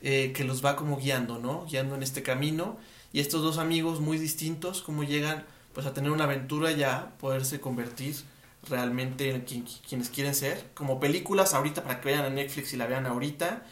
eh, 0.03 0.33
que 0.35 0.45
los 0.45 0.65
va 0.65 0.77
como 0.77 0.97
guiando, 0.99 1.39
¿no? 1.39 1.65
Guiando 1.67 1.95
en 1.95 2.03
este 2.03 2.23
camino. 2.23 2.79
Y 3.13 3.21
estos 3.21 3.43
dos 3.43 3.59
amigos 3.59 4.01
muy 4.01 4.19
distintos, 4.19 4.83
como 4.83 5.03
llegan 5.03 5.45
pues 5.73 5.87
a 5.87 5.95
tener 5.95 6.11
una 6.11 6.25
aventura 6.25 6.73
ya, 6.73 7.13
poderse 7.19 7.61
convertir 7.61 8.17
realmente 8.69 9.31
en 9.31 9.43
quienes 9.43 10.11
quieren 10.11 10.35
ser. 10.35 10.71
Como 10.75 11.01
películas 11.01 11.55
ahorita 11.55 11.83
para 11.83 12.01
que 12.01 12.09
vean 12.09 12.25
en 12.25 12.35
Netflix 12.35 12.73
y 12.73 12.77
la 12.77 12.87
vean 12.87 13.07
ahorita. 13.07 13.63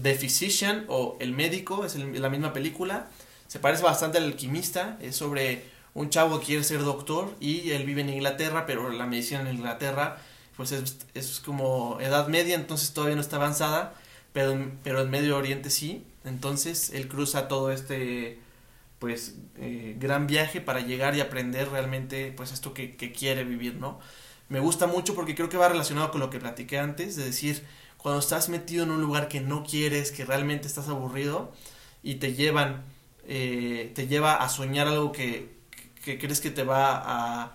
The 0.00 0.14
Physician 0.14 0.84
o 0.88 1.16
El 1.20 1.32
Médico, 1.32 1.84
es 1.84 1.96
la 1.96 2.28
misma 2.28 2.52
película. 2.52 3.08
Se 3.46 3.58
parece 3.58 3.82
bastante 3.82 4.18
al 4.18 4.24
alquimista, 4.24 4.98
es 5.00 5.16
sobre 5.16 5.64
un 5.94 6.10
chavo 6.10 6.40
que 6.40 6.46
quiere 6.46 6.64
ser 6.64 6.82
doctor 6.82 7.34
y 7.40 7.70
él 7.70 7.84
vive 7.84 8.00
en 8.00 8.10
Inglaterra, 8.10 8.66
pero 8.66 8.90
la 8.90 9.06
medicina 9.06 9.40
en 9.42 9.56
Inglaterra 9.56 10.18
pues 10.56 10.72
es, 10.72 10.98
es 11.14 11.40
como 11.40 11.98
edad 12.00 12.28
media, 12.28 12.54
entonces 12.54 12.92
todavía 12.92 13.16
no 13.16 13.20
está 13.20 13.36
avanzada, 13.36 13.94
pero 14.32 14.70
pero 14.82 15.02
en 15.02 15.10
Medio 15.10 15.36
Oriente 15.36 15.70
sí. 15.70 16.04
Entonces 16.24 16.90
él 16.90 17.08
cruza 17.08 17.48
todo 17.48 17.70
este 17.70 18.38
pues 18.98 19.36
eh, 19.56 19.96
gran 19.98 20.26
viaje 20.26 20.60
para 20.60 20.80
llegar 20.80 21.16
y 21.16 21.20
aprender 21.20 21.68
realmente 21.70 22.32
pues 22.36 22.52
esto 22.52 22.74
que, 22.74 22.96
que 22.96 23.12
quiere 23.12 23.44
vivir, 23.44 23.76
¿no? 23.76 24.00
Me 24.48 24.60
gusta 24.60 24.86
mucho 24.86 25.14
porque 25.14 25.34
creo 25.34 25.48
que 25.48 25.56
va 25.56 25.68
relacionado 25.68 26.10
con 26.10 26.20
lo 26.20 26.30
que 26.30 26.38
platiqué 26.38 26.78
antes, 26.78 27.16
de 27.16 27.24
decir, 27.24 27.64
cuando 27.96 28.20
estás 28.20 28.48
metido 28.48 28.84
en 28.84 28.90
un 28.90 29.00
lugar 29.00 29.28
que 29.28 29.40
no 29.40 29.64
quieres, 29.64 30.12
que 30.12 30.24
realmente 30.24 30.66
estás 30.68 30.88
aburrido 30.88 31.52
y 32.02 32.16
te 32.16 32.34
llevan, 32.34 32.84
eh, 33.26 33.92
te 33.94 34.06
lleva 34.06 34.36
a 34.36 34.48
soñar 34.48 34.86
algo 34.86 35.12
que, 35.12 35.54
que 36.04 36.18
crees 36.18 36.40
que 36.40 36.50
te 36.50 36.64
va 36.64 36.94
a 36.94 37.54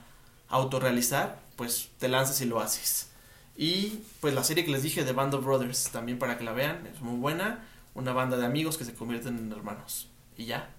autorrealizar, 0.50 1.40
pues 1.56 1.90
te 2.00 2.08
lanzas 2.08 2.42
y 2.42 2.46
lo 2.46 2.60
haces. 2.60 3.10
Y 3.56 4.04
pues 4.22 4.34
la 4.34 4.44
serie 4.44 4.64
que 4.66 4.72
les 4.72 4.84
dije 4.84 5.04
de 5.04 5.12
Band 5.12 5.34
of 5.34 5.44
Brothers, 5.46 5.90
también 5.92 6.18
para 6.18 6.38
que 6.38 6.46
la 6.46 6.54
vean, 6.54 6.88
es 6.88 7.02
muy 7.02 7.20
buena. 7.20 7.68
Una 7.94 8.14
banda 8.14 8.38
de 8.38 8.46
amigos 8.46 8.78
que 8.78 8.86
se 8.86 8.94
convierten 8.94 9.38
en 9.38 9.52
hermanos. 9.52 10.08
Y 10.38 10.46
ya. 10.46 10.74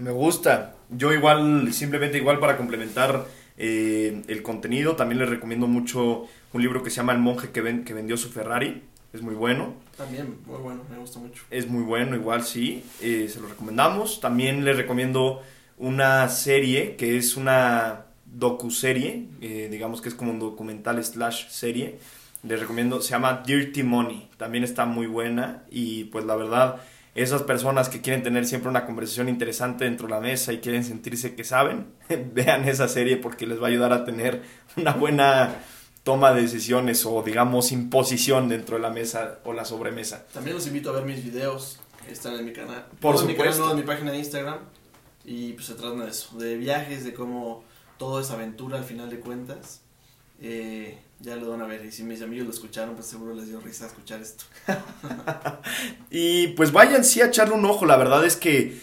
Me 0.00 0.10
gusta. 0.10 0.74
Yo 0.88 1.12
igual, 1.12 1.72
simplemente 1.72 2.18
igual 2.18 2.38
para 2.38 2.56
complementar 2.56 3.26
eh, 3.56 4.22
el 4.26 4.42
contenido, 4.42 4.96
también 4.96 5.20
les 5.20 5.28
recomiendo 5.28 5.66
mucho 5.66 6.26
un 6.52 6.62
libro 6.62 6.82
que 6.82 6.90
se 6.90 6.96
llama 6.96 7.12
El 7.12 7.18
monje 7.18 7.50
que, 7.50 7.60
ven, 7.60 7.84
que 7.84 7.94
vendió 7.94 8.16
su 8.16 8.30
Ferrari. 8.30 8.82
Es 9.12 9.22
muy 9.22 9.34
bueno. 9.34 9.74
También, 9.96 10.38
muy 10.46 10.58
bueno, 10.58 10.82
me 10.90 10.96
gusta 10.98 11.18
mucho. 11.18 11.42
Es 11.50 11.68
muy 11.68 11.82
bueno, 11.82 12.16
igual 12.16 12.44
sí. 12.44 12.82
Eh, 13.00 13.28
se 13.28 13.40
lo 13.40 13.48
recomendamos. 13.48 14.20
También 14.20 14.64
les 14.64 14.76
recomiendo 14.76 15.42
una 15.76 16.28
serie 16.28 16.96
que 16.96 17.16
es 17.16 17.36
una 17.36 18.06
docu-serie, 18.24 19.26
eh, 19.40 19.68
digamos 19.70 20.00
que 20.00 20.08
es 20.08 20.14
como 20.14 20.30
un 20.30 20.38
documental 20.38 21.02
slash 21.04 21.48
serie. 21.48 21.98
Les 22.42 22.58
recomiendo, 22.58 23.02
se 23.02 23.10
llama 23.10 23.42
Dirty 23.44 23.82
Money, 23.82 24.30
también 24.38 24.64
está 24.64 24.86
muy 24.86 25.06
buena 25.06 25.64
y 25.70 26.04
pues 26.04 26.24
la 26.24 26.36
verdad, 26.36 26.76
esas 27.14 27.42
personas 27.42 27.88
que 27.88 28.00
quieren 28.00 28.22
tener 28.22 28.46
siempre 28.46 28.70
una 28.70 28.86
conversación 28.86 29.28
interesante 29.28 29.84
dentro 29.84 30.06
de 30.06 30.14
la 30.14 30.20
mesa 30.20 30.52
y 30.52 30.58
quieren 30.58 30.84
sentirse 30.84 31.34
que 31.34 31.44
saben, 31.44 31.92
vean 32.32 32.68
esa 32.68 32.88
serie 32.88 33.16
porque 33.16 33.46
les 33.46 33.60
va 33.60 33.66
a 33.66 33.70
ayudar 33.70 33.92
a 33.92 34.04
tener 34.04 34.42
una 34.76 34.92
buena 34.92 35.56
toma 36.02 36.32
de 36.32 36.42
decisiones 36.42 37.04
o 37.04 37.22
digamos 37.22 37.72
imposición 37.72 38.48
dentro 38.48 38.76
de 38.76 38.82
la 38.82 38.90
mesa 38.90 39.40
o 39.44 39.52
la 39.52 39.64
sobremesa. 39.64 40.26
También 40.32 40.56
los 40.56 40.66
invito 40.66 40.90
a 40.90 40.92
ver 40.94 41.04
mis 41.04 41.22
videos 41.22 41.80
están 42.08 42.34
en 42.34 42.44
mi 42.44 42.52
canal. 42.52 42.86
Por 43.00 43.14
no, 43.14 43.22
en 43.22 43.26
mi 43.28 43.34
canal, 43.34 43.52
supuesto. 43.52 43.74
no, 43.74 43.78
en 43.78 43.86
mi 43.86 43.86
página 43.86 44.12
de 44.12 44.18
Instagram. 44.18 44.58
Y 45.24 45.52
pues 45.52 45.66
se 45.66 45.74
trata 45.74 45.96
de 45.96 46.08
eso, 46.08 46.36
de 46.38 46.56
viajes, 46.56 47.04
de 47.04 47.12
cómo 47.12 47.64
todo 47.98 48.20
es 48.20 48.30
aventura 48.30 48.78
al 48.78 48.84
final 48.84 49.10
de 49.10 49.20
cuentas. 49.20 49.82
Eh, 50.40 50.98
ya 51.20 51.36
lo 51.36 51.50
van 51.50 51.62
a 51.62 51.66
ver. 51.66 51.84
Y 51.84 51.92
si 51.92 52.02
mis 52.02 52.22
amigos 52.22 52.46
lo 52.46 52.52
escucharon, 52.52 52.94
pues 52.94 53.06
seguro 53.06 53.34
les 53.34 53.48
dio 53.48 53.60
risa 53.60 53.86
escuchar 53.86 54.20
esto. 54.20 54.44
Y 56.10 56.48
pues 56.48 56.72
vayan 56.72 57.04
sí 57.04 57.20
a 57.20 57.26
echarle 57.26 57.54
un 57.54 57.64
ojo, 57.64 57.86
la 57.86 57.96
verdad 57.96 58.24
es 58.24 58.36
que 58.36 58.76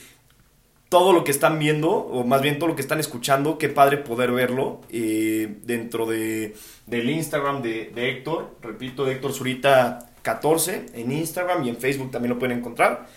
todo 0.90 1.12
lo 1.12 1.26
que 1.26 1.32
están 1.32 1.60
viendo, 1.60 1.90
o 1.90 2.24
más 2.24 2.42
bien 2.42 2.60
todo 2.60 2.70
lo 2.70 2.76
que 2.76 2.82
están 2.82 3.00
escuchando, 3.00 3.58
qué 3.58 3.68
padre 3.68 3.98
poder 3.98 4.32
verlo 4.32 4.80
eh, 4.90 5.58
dentro 5.64 6.06
de, 6.06 6.56
del 6.86 7.10
Instagram 7.10 7.62
de, 7.62 7.92
de 7.94 8.10
Héctor, 8.12 8.56
repito, 8.62 9.04
de 9.04 9.14
Héctor 9.14 9.34
Zurita 9.34 10.12
14 10.22 10.86
en 10.94 11.12
Instagram 11.12 11.66
y 11.66 11.70
en 11.70 11.78
Facebook 11.78 12.12
también 12.12 12.34
lo 12.34 12.40
pueden 12.40 12.58
encontrar. 12.58 13.08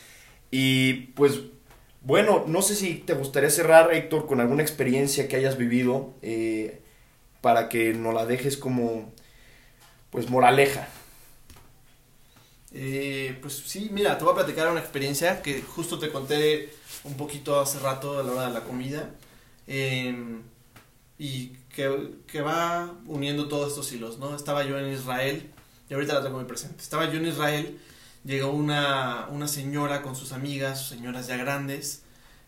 Y 0.50 1.12
pues 1.14 1.40
bueno, 2.02 2.44
no 2.46 2.62
sé 2.62 2.74
si 2.74 2.94
te 2.94 3.14
gustaría 3.14 3.50
cerrar, 3.50 3.92
Héctor, 3.92 4.26
con 4.26 4.40
alguna 4.40 4.62
experiencia 4.62 5.28
que 5.28 5.36
hayas 5.36 5.56
vivido 5.56 6.14
eh, 6.22 6.82
para 7.40 7.68
que 7.68 7.94
nos 7.94 8.14
la 8.14 8.26
dejes 8.26 8.56
como, 8.56 9.12
pues, 10.10 10.30
moraleja. 10.30 10.88
Eh, 12.72 13.36
pues 13.42 13.54
sí, 13.66 13.88
mira, 13.92 14.16
te 14.16 14.24
voy 14.24 14.32
a 14.32 14.36
platicar 14.36 14.70
una 14.70 14.80
experiencia 14.80 15.42
que 15.42 15.60
justo 15.62 15.98
te 15.98 16.10
conté 16.12 16.72
un 17.04 17.16
poquito 17.16 17.58
hace 17.60 17.78
rato 17.80 18.18
a 18.18 18.22
la 18.22 18.32
hora 18.32 18.46
de 18.48 18.52
la 18.54 18.62
comida. 18.64 19.10
eh, 19.66 20.40
y 21.18 21.48
que, 21.74 22.14
que 22.26 22.40
va 22.42 22.94
uniendo 23.06 23.48
todos 23.48 23.68
estos 23.70 23.92
hilos, 23.92 24.18
¿no? 24.18 24.34
Estaba 24.36 24.64
yo 24.64 24.78
en 24.78 24.92
Israel, 24.92 25.50
y 25.88 25.94
ahorita 25.94 26.14
la 26.14 26.22
tengo 26.22 26.36
muy 26.38 26.46
presente. 26.46 26.82
Estaba 26.82 27.06
yo 27.10 27.18
en 27.18 27.26
Israel, 27.26 27.78
llegó 28.24 28.50
una, 28.52 29.28
una 29.30 29.48
señora 29.48 30.02
con 30.02 30.16
sus 30.16 30.32
amigas, 30.32 30.88
señoras 30.88 31.26
ya 31.28 31.36
grandes, 31.36 32.02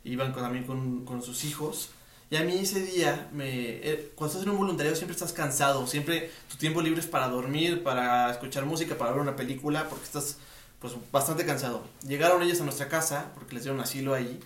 iban 0.05 0.33
con, 0.33 0.43
también 0.43 0.65
con, 0.67 1.05
con 1.05 1.23
sus 1.23 1.45
hijos. 1.45 1.91
Y 2.33 2.37
a 2.37 2.45
mí 2.45 2.57
ese 2.57 2.81
día, 2.81 3.29
me, 3.31 3.45
eh, 3.47 4.11
cuando 4.15 4.33
estás 4.33 4.47
en 4.47 4.53
un 4.53 4.57
voluntariado 4.57 4.97
siempre 4.97 5.13
estás 5.13 5.35
cansado, 5.35 5.87
siempre 5.87 6.31
tu 6.51 6.57
tiempo 6.57 6.81
libre 6.81 6.99
es 6.99 7.07
para 7.07 7.29
dormir, 7.29 7.83
para 7.83 8.31
escuchar 8.31 8.65
música, 8.65 8.97
para 8.97 9.11
ver 9.11 9.21
una 9.21 9.37
película, 9.37 9.87
porque 9.91 10.07
estás 10.07 10.39
pues 10.79 10.95
bastante 11.13 11.45
cansado. 11.45 11.85
Llegaron 12.09 12.41
ellas 12.41 12.59
a 12.63 12.65
nuestra 12.65 12.89
casa, 12.89 13.33
porque 13.35 13.55
les 13.55 13.65
dieron 13.65 13.83
asilo 13.83 14.15
ahí, 14.15 14.41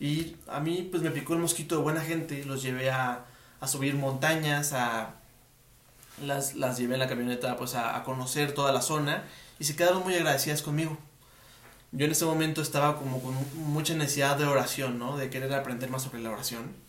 y 0.00 0.34
a 0.48 0.58
mí 0.58 0.88
pues 0.90 1.04
me 1.04 1.12
picó 1.12 1.34
el 1.34 1.38
mosquito 1.38 1.76
de 1.76 1.82
buena 1.82 2.00
gente, 2.00 2.44
los 2.46 2.64
llevé 2.64 2.90
a, 2.90 3.26
a 3.60 3.68
subir 3.68 3.94
montañas, 3.94 4.72
a 4.72 5.14
las, 6.20 6.56
las 6.56 6.78
llevé 6.78 6.94
en 6.94 7.00
la 7.00 7.08
camioneta 7.08 7.56
pues 7.56 7.76
a, 7.76 7.96
a 7.96 8.02
conocer 8.02 8.54
toda 8.54 8.72
la 8.72 8.82
zona, 8.82 9.22
y 9.60 9.64
se 9.66 9.76
quedaron 9.76 10.02
muy 10.02 10.16
agradecidas 10.16 10.62
conmigo. 10.62 10.98
Yo 11.92 12.06
en 12.06 12.10
ese 12.10 12.24
momento 12.24 12.60
estaba 12.60 12.98
como 12.98 13.22
con 13.22 13.36
mucha 13.54 13.94
necesidad 13.94 14.36
de 14.36 14.46
oración, 14.46 14.98
¿no? 14.98 15.16
De 15.16 15.30
querer 15.30 15.54
aprender 15.54 15.90
más 15.90 16.02
sobre 16.02 16.20
la 16.20 16.30
oración. 16.30 16.82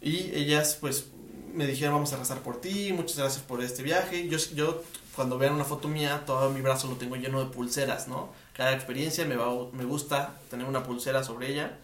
Y 0.00 0.30
ellas, 0.34 0.76
pues, 0.80 1.06
me 1.54 1.66
dijeron, 1.66 1.94
vamos 1.94 2.12
a 2.12 2.16
rezar 2.16 2.38
por 2.40 2.60
ti, 2.60 2.92
muchas 2.92 3.18
gracias 3.18 3.42
por 3.42 3.62
este 3.62 3.82
viaje. 3.82 4.28
Yo, 4.28 4.38
yo 4.54 4.82
cuando 5.14 5.38
vean 5.38 5.54
una 5.54 5.64
foto 5.64 5.88
mía, 5.88 6.22
todo 6.26 6.50
mi 6.50 6.60
brazo 6.60 6.88
lo 6.88 6.96
tengo 6.96 7.16
lleno 7.16 7.40
de 7.44 7.50
pulseras, 7.50 8.08
¿no? 8.08 8.32
Cada 8.54 8.72
experiencia 8.72 9.24
me, 9.26 9.36
va, 9.36 9.48
me 9.72 9.84
gusta 9.84 10.38
tener 10.48 10.66
una 10.66 10.82
pulsera 10.82 11.22
sobre 11.24 11.52
ella. 11.52 11.78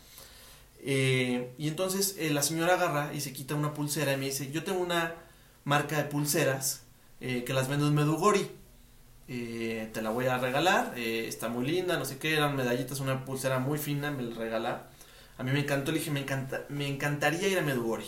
Eh, 0.80 1.52
y 1.58 1.68
entonces 1.68 2.16
eh, 2.18 2.30
la 2.30 2.42
señora 2.42 2.74
agarra 2.74 3.12
y 3.12 3.20
se 3.20 3.32
quita 3.32 3.54
una 3.54 3.74
pulsera 3.74 4.12
y 4.12 4.16
me 4.16 4.26
dice, 4.26 4.50
yo 4.52 4.62
tengo 4.62 4.78
una 4.78 5.14
marca 5.64 5.96
de 5.96 6.04
pulseras 6.04 6.82
eh, 7.20 7.44
que 7.44 7.52
las 7.52 7.68
vendo 7.68 7.88
en 7.88 7.94
Medugori. 7.94 8.50
Te 9.26 10.02
la 10.02 10.10
voy 10.10 10.26
a 10.26 10.38
regalar, 10.38 10.96
está 10.96 11.48
muy 11.48 11.66
linda, 11.66 11.98
no 11.98 12.04
sé 12.04 12.16
qué, 12.18 12.36
eran 12.36 12.54
medallitas, 12.54 13.00
una 13.00 13.24
pulsera 13.24 13.58
muy 13.58 13.76
fina, 13.76 14.12
me 14.12 14.22
la 14.22 14.36
regaló. 14.36 14.78
A 15.38 15.42
mí 15.42 15.50
me 15.50 15.60
encantó, 15.60 15.92
le 15.92 15.98
dije, 15.98 16.10
me, 16.10 16.20
encanta, 16.20 16.64
me 16.68 16.88
encantaría 16.88 17.48
ir 17.48 17.58
a 17.58 17.62
Medugori. 17.62 18.06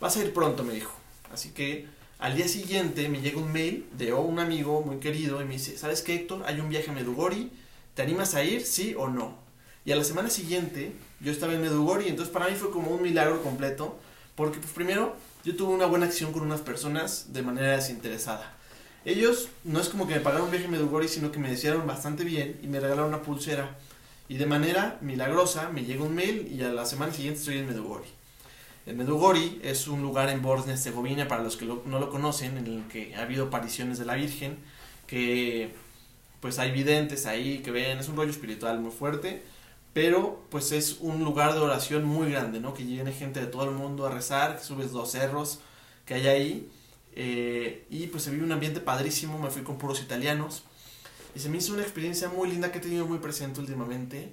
Vas 0.00 0.16
a 0.16 0.24
ir 0.24 0.32
pronto, 0.32 0.64
me 0.64 0.72
dijo. 0.72 0.92
Así 1.32 1.50
que 1.50 1.86
al 2.18 2.36
día 2.36 2.48
siguiente 2.48 3.08
me 3.08 3.20
llega 3.20 3.38
un 3.38 3.52
mail 3.52 3.86
de 3.96 4.12
un 4.12 4.38
amigo 4.38 4.82
muy 4.82 4.98
querido 4.98 5.40
y 5.40 5.44
me 5.44 5.54
dice, 5.54 5.78
¿sabes 5.78 6.02
qué, 6.02 6.14
Héctor? 6.14 6.42
Hay 6.46 6.60
un 6.60 6.68
viaje 6.68 6.90
a 6.90 6.92
Medugori, 6.92 7.50
¿te 7.94 8.02
animas 8.02 8.34
a 8.34 8.42
ir, 8.42 8.66
sí 8.66 8.94
o 8.98 9.08
no? 9.08 9.38
Y 9.84 9.92
a 9.92 9.96
la 9.96 10.04
semana 10.04 10.28
siguiente 10.28 10.92
yo 11.20 11.32
estaba 11.32 11.54
en 11.54 11.62
Medugori, 11.62 12.08
entonces 12.08 12.32
para 12.32 12.48
mí 12.48 12.56
fue 12.56 12.70
como 12.70 12.90
un 12.90 13.02
milagro 13.02 13.42
completo, 13.42 13.98
porque 14.34 14.58
pues 14.58 14.72
primero 14.72 15.16
yo 15.44 15.56
tuve 15.56 15.72
una 15.72 15.86
buena 15.86 16.06
acción 16.06 16.32
con 16.32 16.42
unas 16.42 16.60
personas 16.60 17.32
de 17.32 17.42
manera 17.42 17.76
desinteresada. 17.76 18.54
Ellos 19.04 19.48
no 19.64 19.80
es 19.80 19.88
como 19.88 20.06
que 20.06 20.14
me 20.14 20.20
pagaron 20.20 20.46
un 20.46 20.50
viaje 20.50 20.66
a 20.66 20.70
Medugori, 20.70 21.08
sino 21.08 21.32
que 21.32 21.38
me 21.38 21.48
desearon 21.48 21.86
bastante 21.86 22.24
bien 22.24 22.60
y 22.62 22.66
me 22.66 22.80
regalaron 22.80 23.08
una 23.08 23.22
pulsera. 23.22 23.78
Y 24.30 24.36
de 24.36 24.46
manera 24.46 24.96
milagrosa 25.00 25.70
me 25.70 25.84
llega 25.84 26.04
un 26.04 26.14
mail 26.14 26.46
y 26.56 26.62
a 26.62 26.68
la 26.68 26.86
semana 26.86 27.12
siguiente 27.12 27.40
estoy 27.40 27.58
en 27.58 27.66
Medugori. 27.66 28.06
El 28.86 28.94
Medugori 28.94 29.58
es 29.64 29.88
un 29.88 30.02
lugar 30.02 30.28
en 30.28 30.40
Bosnia-Herzegovina, 30.40 31.26
para 31.26 31.42
los 31.42 31.56
que 31.56 31.66
no 31.66 31.98
lo 31.98 32.10
conocen, 32.10 32.56
en 32.56 32.66
el 32.68 32.84
que 32.84 33.16
ha 33.16 33.22
habido 33.22 33.46
apariciones 33.46 33.98
de 33.98 34.04
la 34.04 34.14
Virgen, 34.14 34.56
que 35.08 35.74
pues 36.38 36.60
hay 36.60 36.70
videntes 36.70 37.26
ahí 37.26 37.58
que 37.58 37.72
ven, 37.72 37.98
es 37.98 38.08
un 38.08 38.14
rollo 38.14 38.30
espiritual 38.30 38.78
muy 38.78 38.92
fuerte, 38.92 39.42
pero 39.94 40.44
pues 40.48 40.70
es 40.70 40.98
un 41.00 41.24
lugar 41.24 41.54
de 41.54 41.58
oración 41.58 42.04
muy 42.04 42.30
grande, 42.30 42.60
¿no? 42.60 42.72
Que 42.72 42.84
viene 42.84 43.10
gente 43.10 43.40
de 43.40 43.46
todo 43.46 43.64
el 43.64 43.72
mundo 43.72 44.06
a 44.06 44.10
rezar, 44.10 44.58
que 44.58 44.62
subes 44.62 44.92
dos 44.92 45.10
cerros 45.10 45.58
que 46.06 46.14
hay 46.14 46.28
ahí, 46.28 46.70
eh, 47.16 47.84
y 47.90 48.06
pues 48.06 48.22
se 48.22 48.30
vive 48.30 48.44
un 48.44 48.52
ambiente 48.52 48.78
padrísimo, 48.78 49.40
me 49.40 49.50
fui 49.50 49.62
con 49.62 49.76
puros 49.76 50.00
italianos, 50.00 50.62
y 51.34 51.38
se 51.38 51.48
me 51.48 51.58
hizo 51.58 51.72
una 51.72 51.82
experiencia 51.82 52.28
muy 52.28 52.50
linda 52.50 52.72
que 52.72 52.78
he 52.78 52.80
tenido 52.80 53.06
muy 53.06 53.18
presente 53.18 53.60
últimamente, 53.60 54.32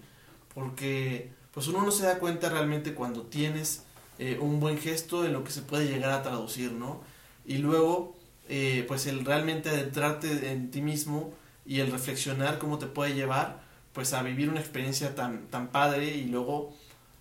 porque 0.54 1.32
pues 1.54 1.68
uno 1.68 1.82
no 1.82 1.92
se 1.92 2.04
da 2.04 2.20
cuenta 2.20 2.50
realmente 2.50 2.94
cuando 2.94 3.24
tienes 3.24 3.84
eh, 4.20 4.38
un 4.42 4.60
buen 4.60 4.78
gesto 4.78 5.26
en 5.26 5.34
lo 5.34 5.44
que 5.44 5.52
se 5.52 5.62
puede 5.62 5.88
llegar 5.88 6.12
a 6.12 6.24
traducir, 6.24 6.72
¿no? 6.72 7.02
Y 7.46 7.58
luego, 7.60 8.16
eh, 8.50 8.84
pues 8.88 9.06
el 9.08 9.26
realmente 9.26 9.70
adentrarte 9.70 10.52
en 10.52 10.72
ti 10.72 10.82
mismo 10.82 11.34
y 11.66 11.80
el 11.80 11.92
reflexionar 11.92 12.58
cómo 12.60 12.80
te 12.80 12.88
puede 12.88 13.14
llevar, 13.14 13.62
pues 13.94 14.14
a 14.14 14.24
vivir 14.24 14.50
una 14.50 14.60
experiencia 14.60 15.16
tan, 15.16 15.48
tan 15.48 15.70
padre 15.70 16.16
y 16.16 16.26
luego, 16.26 16.76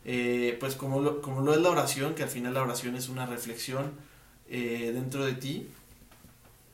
eh, 0.05 0.57
pues 0.61 0.75
como 0.75 1.01
lo, 1.01 1.21
como 1.21 1.43
lo 1.43 1.55
es 1.55 1.61
la 1.61 1.71
oración, 1.71 2.15
que 2.15 2.23
al 2.23 2.29
final 2.29 2.55
la 2.55 2.63
oración 2.63 2.97
es 2.97 3.09
una 3.09 3.27
reflexión 3.27 3.93
dentro 4.49 5.25
de 5.25 5.33
ti. 5.33 5.69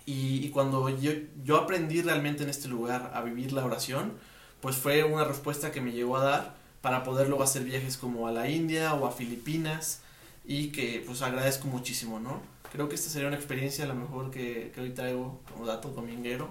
Y, 0.05 0.49
cuando 0.51 0.89
yo, 0.89 1.13
yo 1.45 1.57
aprendí 1.57 2.03
realmente 2.03 2.43
en 2.43 2.51
este 2.51 2.69
lugar 2.69 3.13
a 3.15 3.23
vivir 3.23 3.53
la 3.53 3.65
oración, 3.65 4.13
pues 4.61 4.77
fue 4.77 5.05
una 5.05 5.25
respuesta 5.25 5.71
que 5.71 5.81
me 5.81 5.93
llegó 5.93 6.17
a 6.17 6.25
dar 6.25 6.55
para 6.81 7.05
poder 7.05 7.29
luego 7.29 7.45
hacer 7.45 7.63
viajes 7.63 7.97
como 7.97 8.27
a 8.27 8.33
la 8.33 8.49
India 8.49 8.95
o 8.95 9.07
a 9.07 9.13
Filipinas 9.13 10.01
y 10.45 10.69
que 10.69 11.03
pues 11.07 11.23
agradezco 11.23 11.69
muchísimo, 11.69 12.19
¿no? 12.19 12.43
Creo 12.73 12.89
que 12.89 12.97
esta 12.97 13.11
sería 13.11 13.29
una 13.29 13.37
experiencia 13.37 13.85
a 13.85 13.89
lo 13.89 13.95
mejor 13.95 14.31
que, 14.31 14.73
que 14.75 14.81
hoy 14.81 14.91
traigo 14.91 15.41
como 15.51 15.67
dato 15.67 15.89
dominguero 15.89 16.51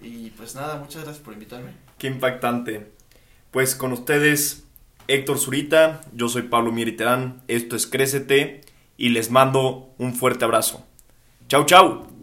y 0.00 0.30
pues 0.30 0.54
nada, 0.54 0.76
muchas 0.76 1.02
gracias 1.02 1.24
por 1.24 1.34
invitarme. 1.34 1.72
Qué 1.98 2.06
impactante. 2.06 2.92
Pues 3.50 3.74
con 3.74 3.92
ustedes 3.92 4.64
Héctor 5.08 5.38
Zurita, 5.38 6.00
yo 6.12 6.28
soy 6.28 6.42
Pablo 6.42 6.72
Miriterán, 6.72 7.42
esto 7.48 7.76
es 7.76 7.86
Crécete 7.86 8.62
y 8.96 9.10
les 9.10 9.30
mando 9.30 9.94
un 9.98 10.14
fuerte 10.14 10.44
abrazo. 10.44 10.86
Chau, 11.48 11.64
chau. 11.64 12.13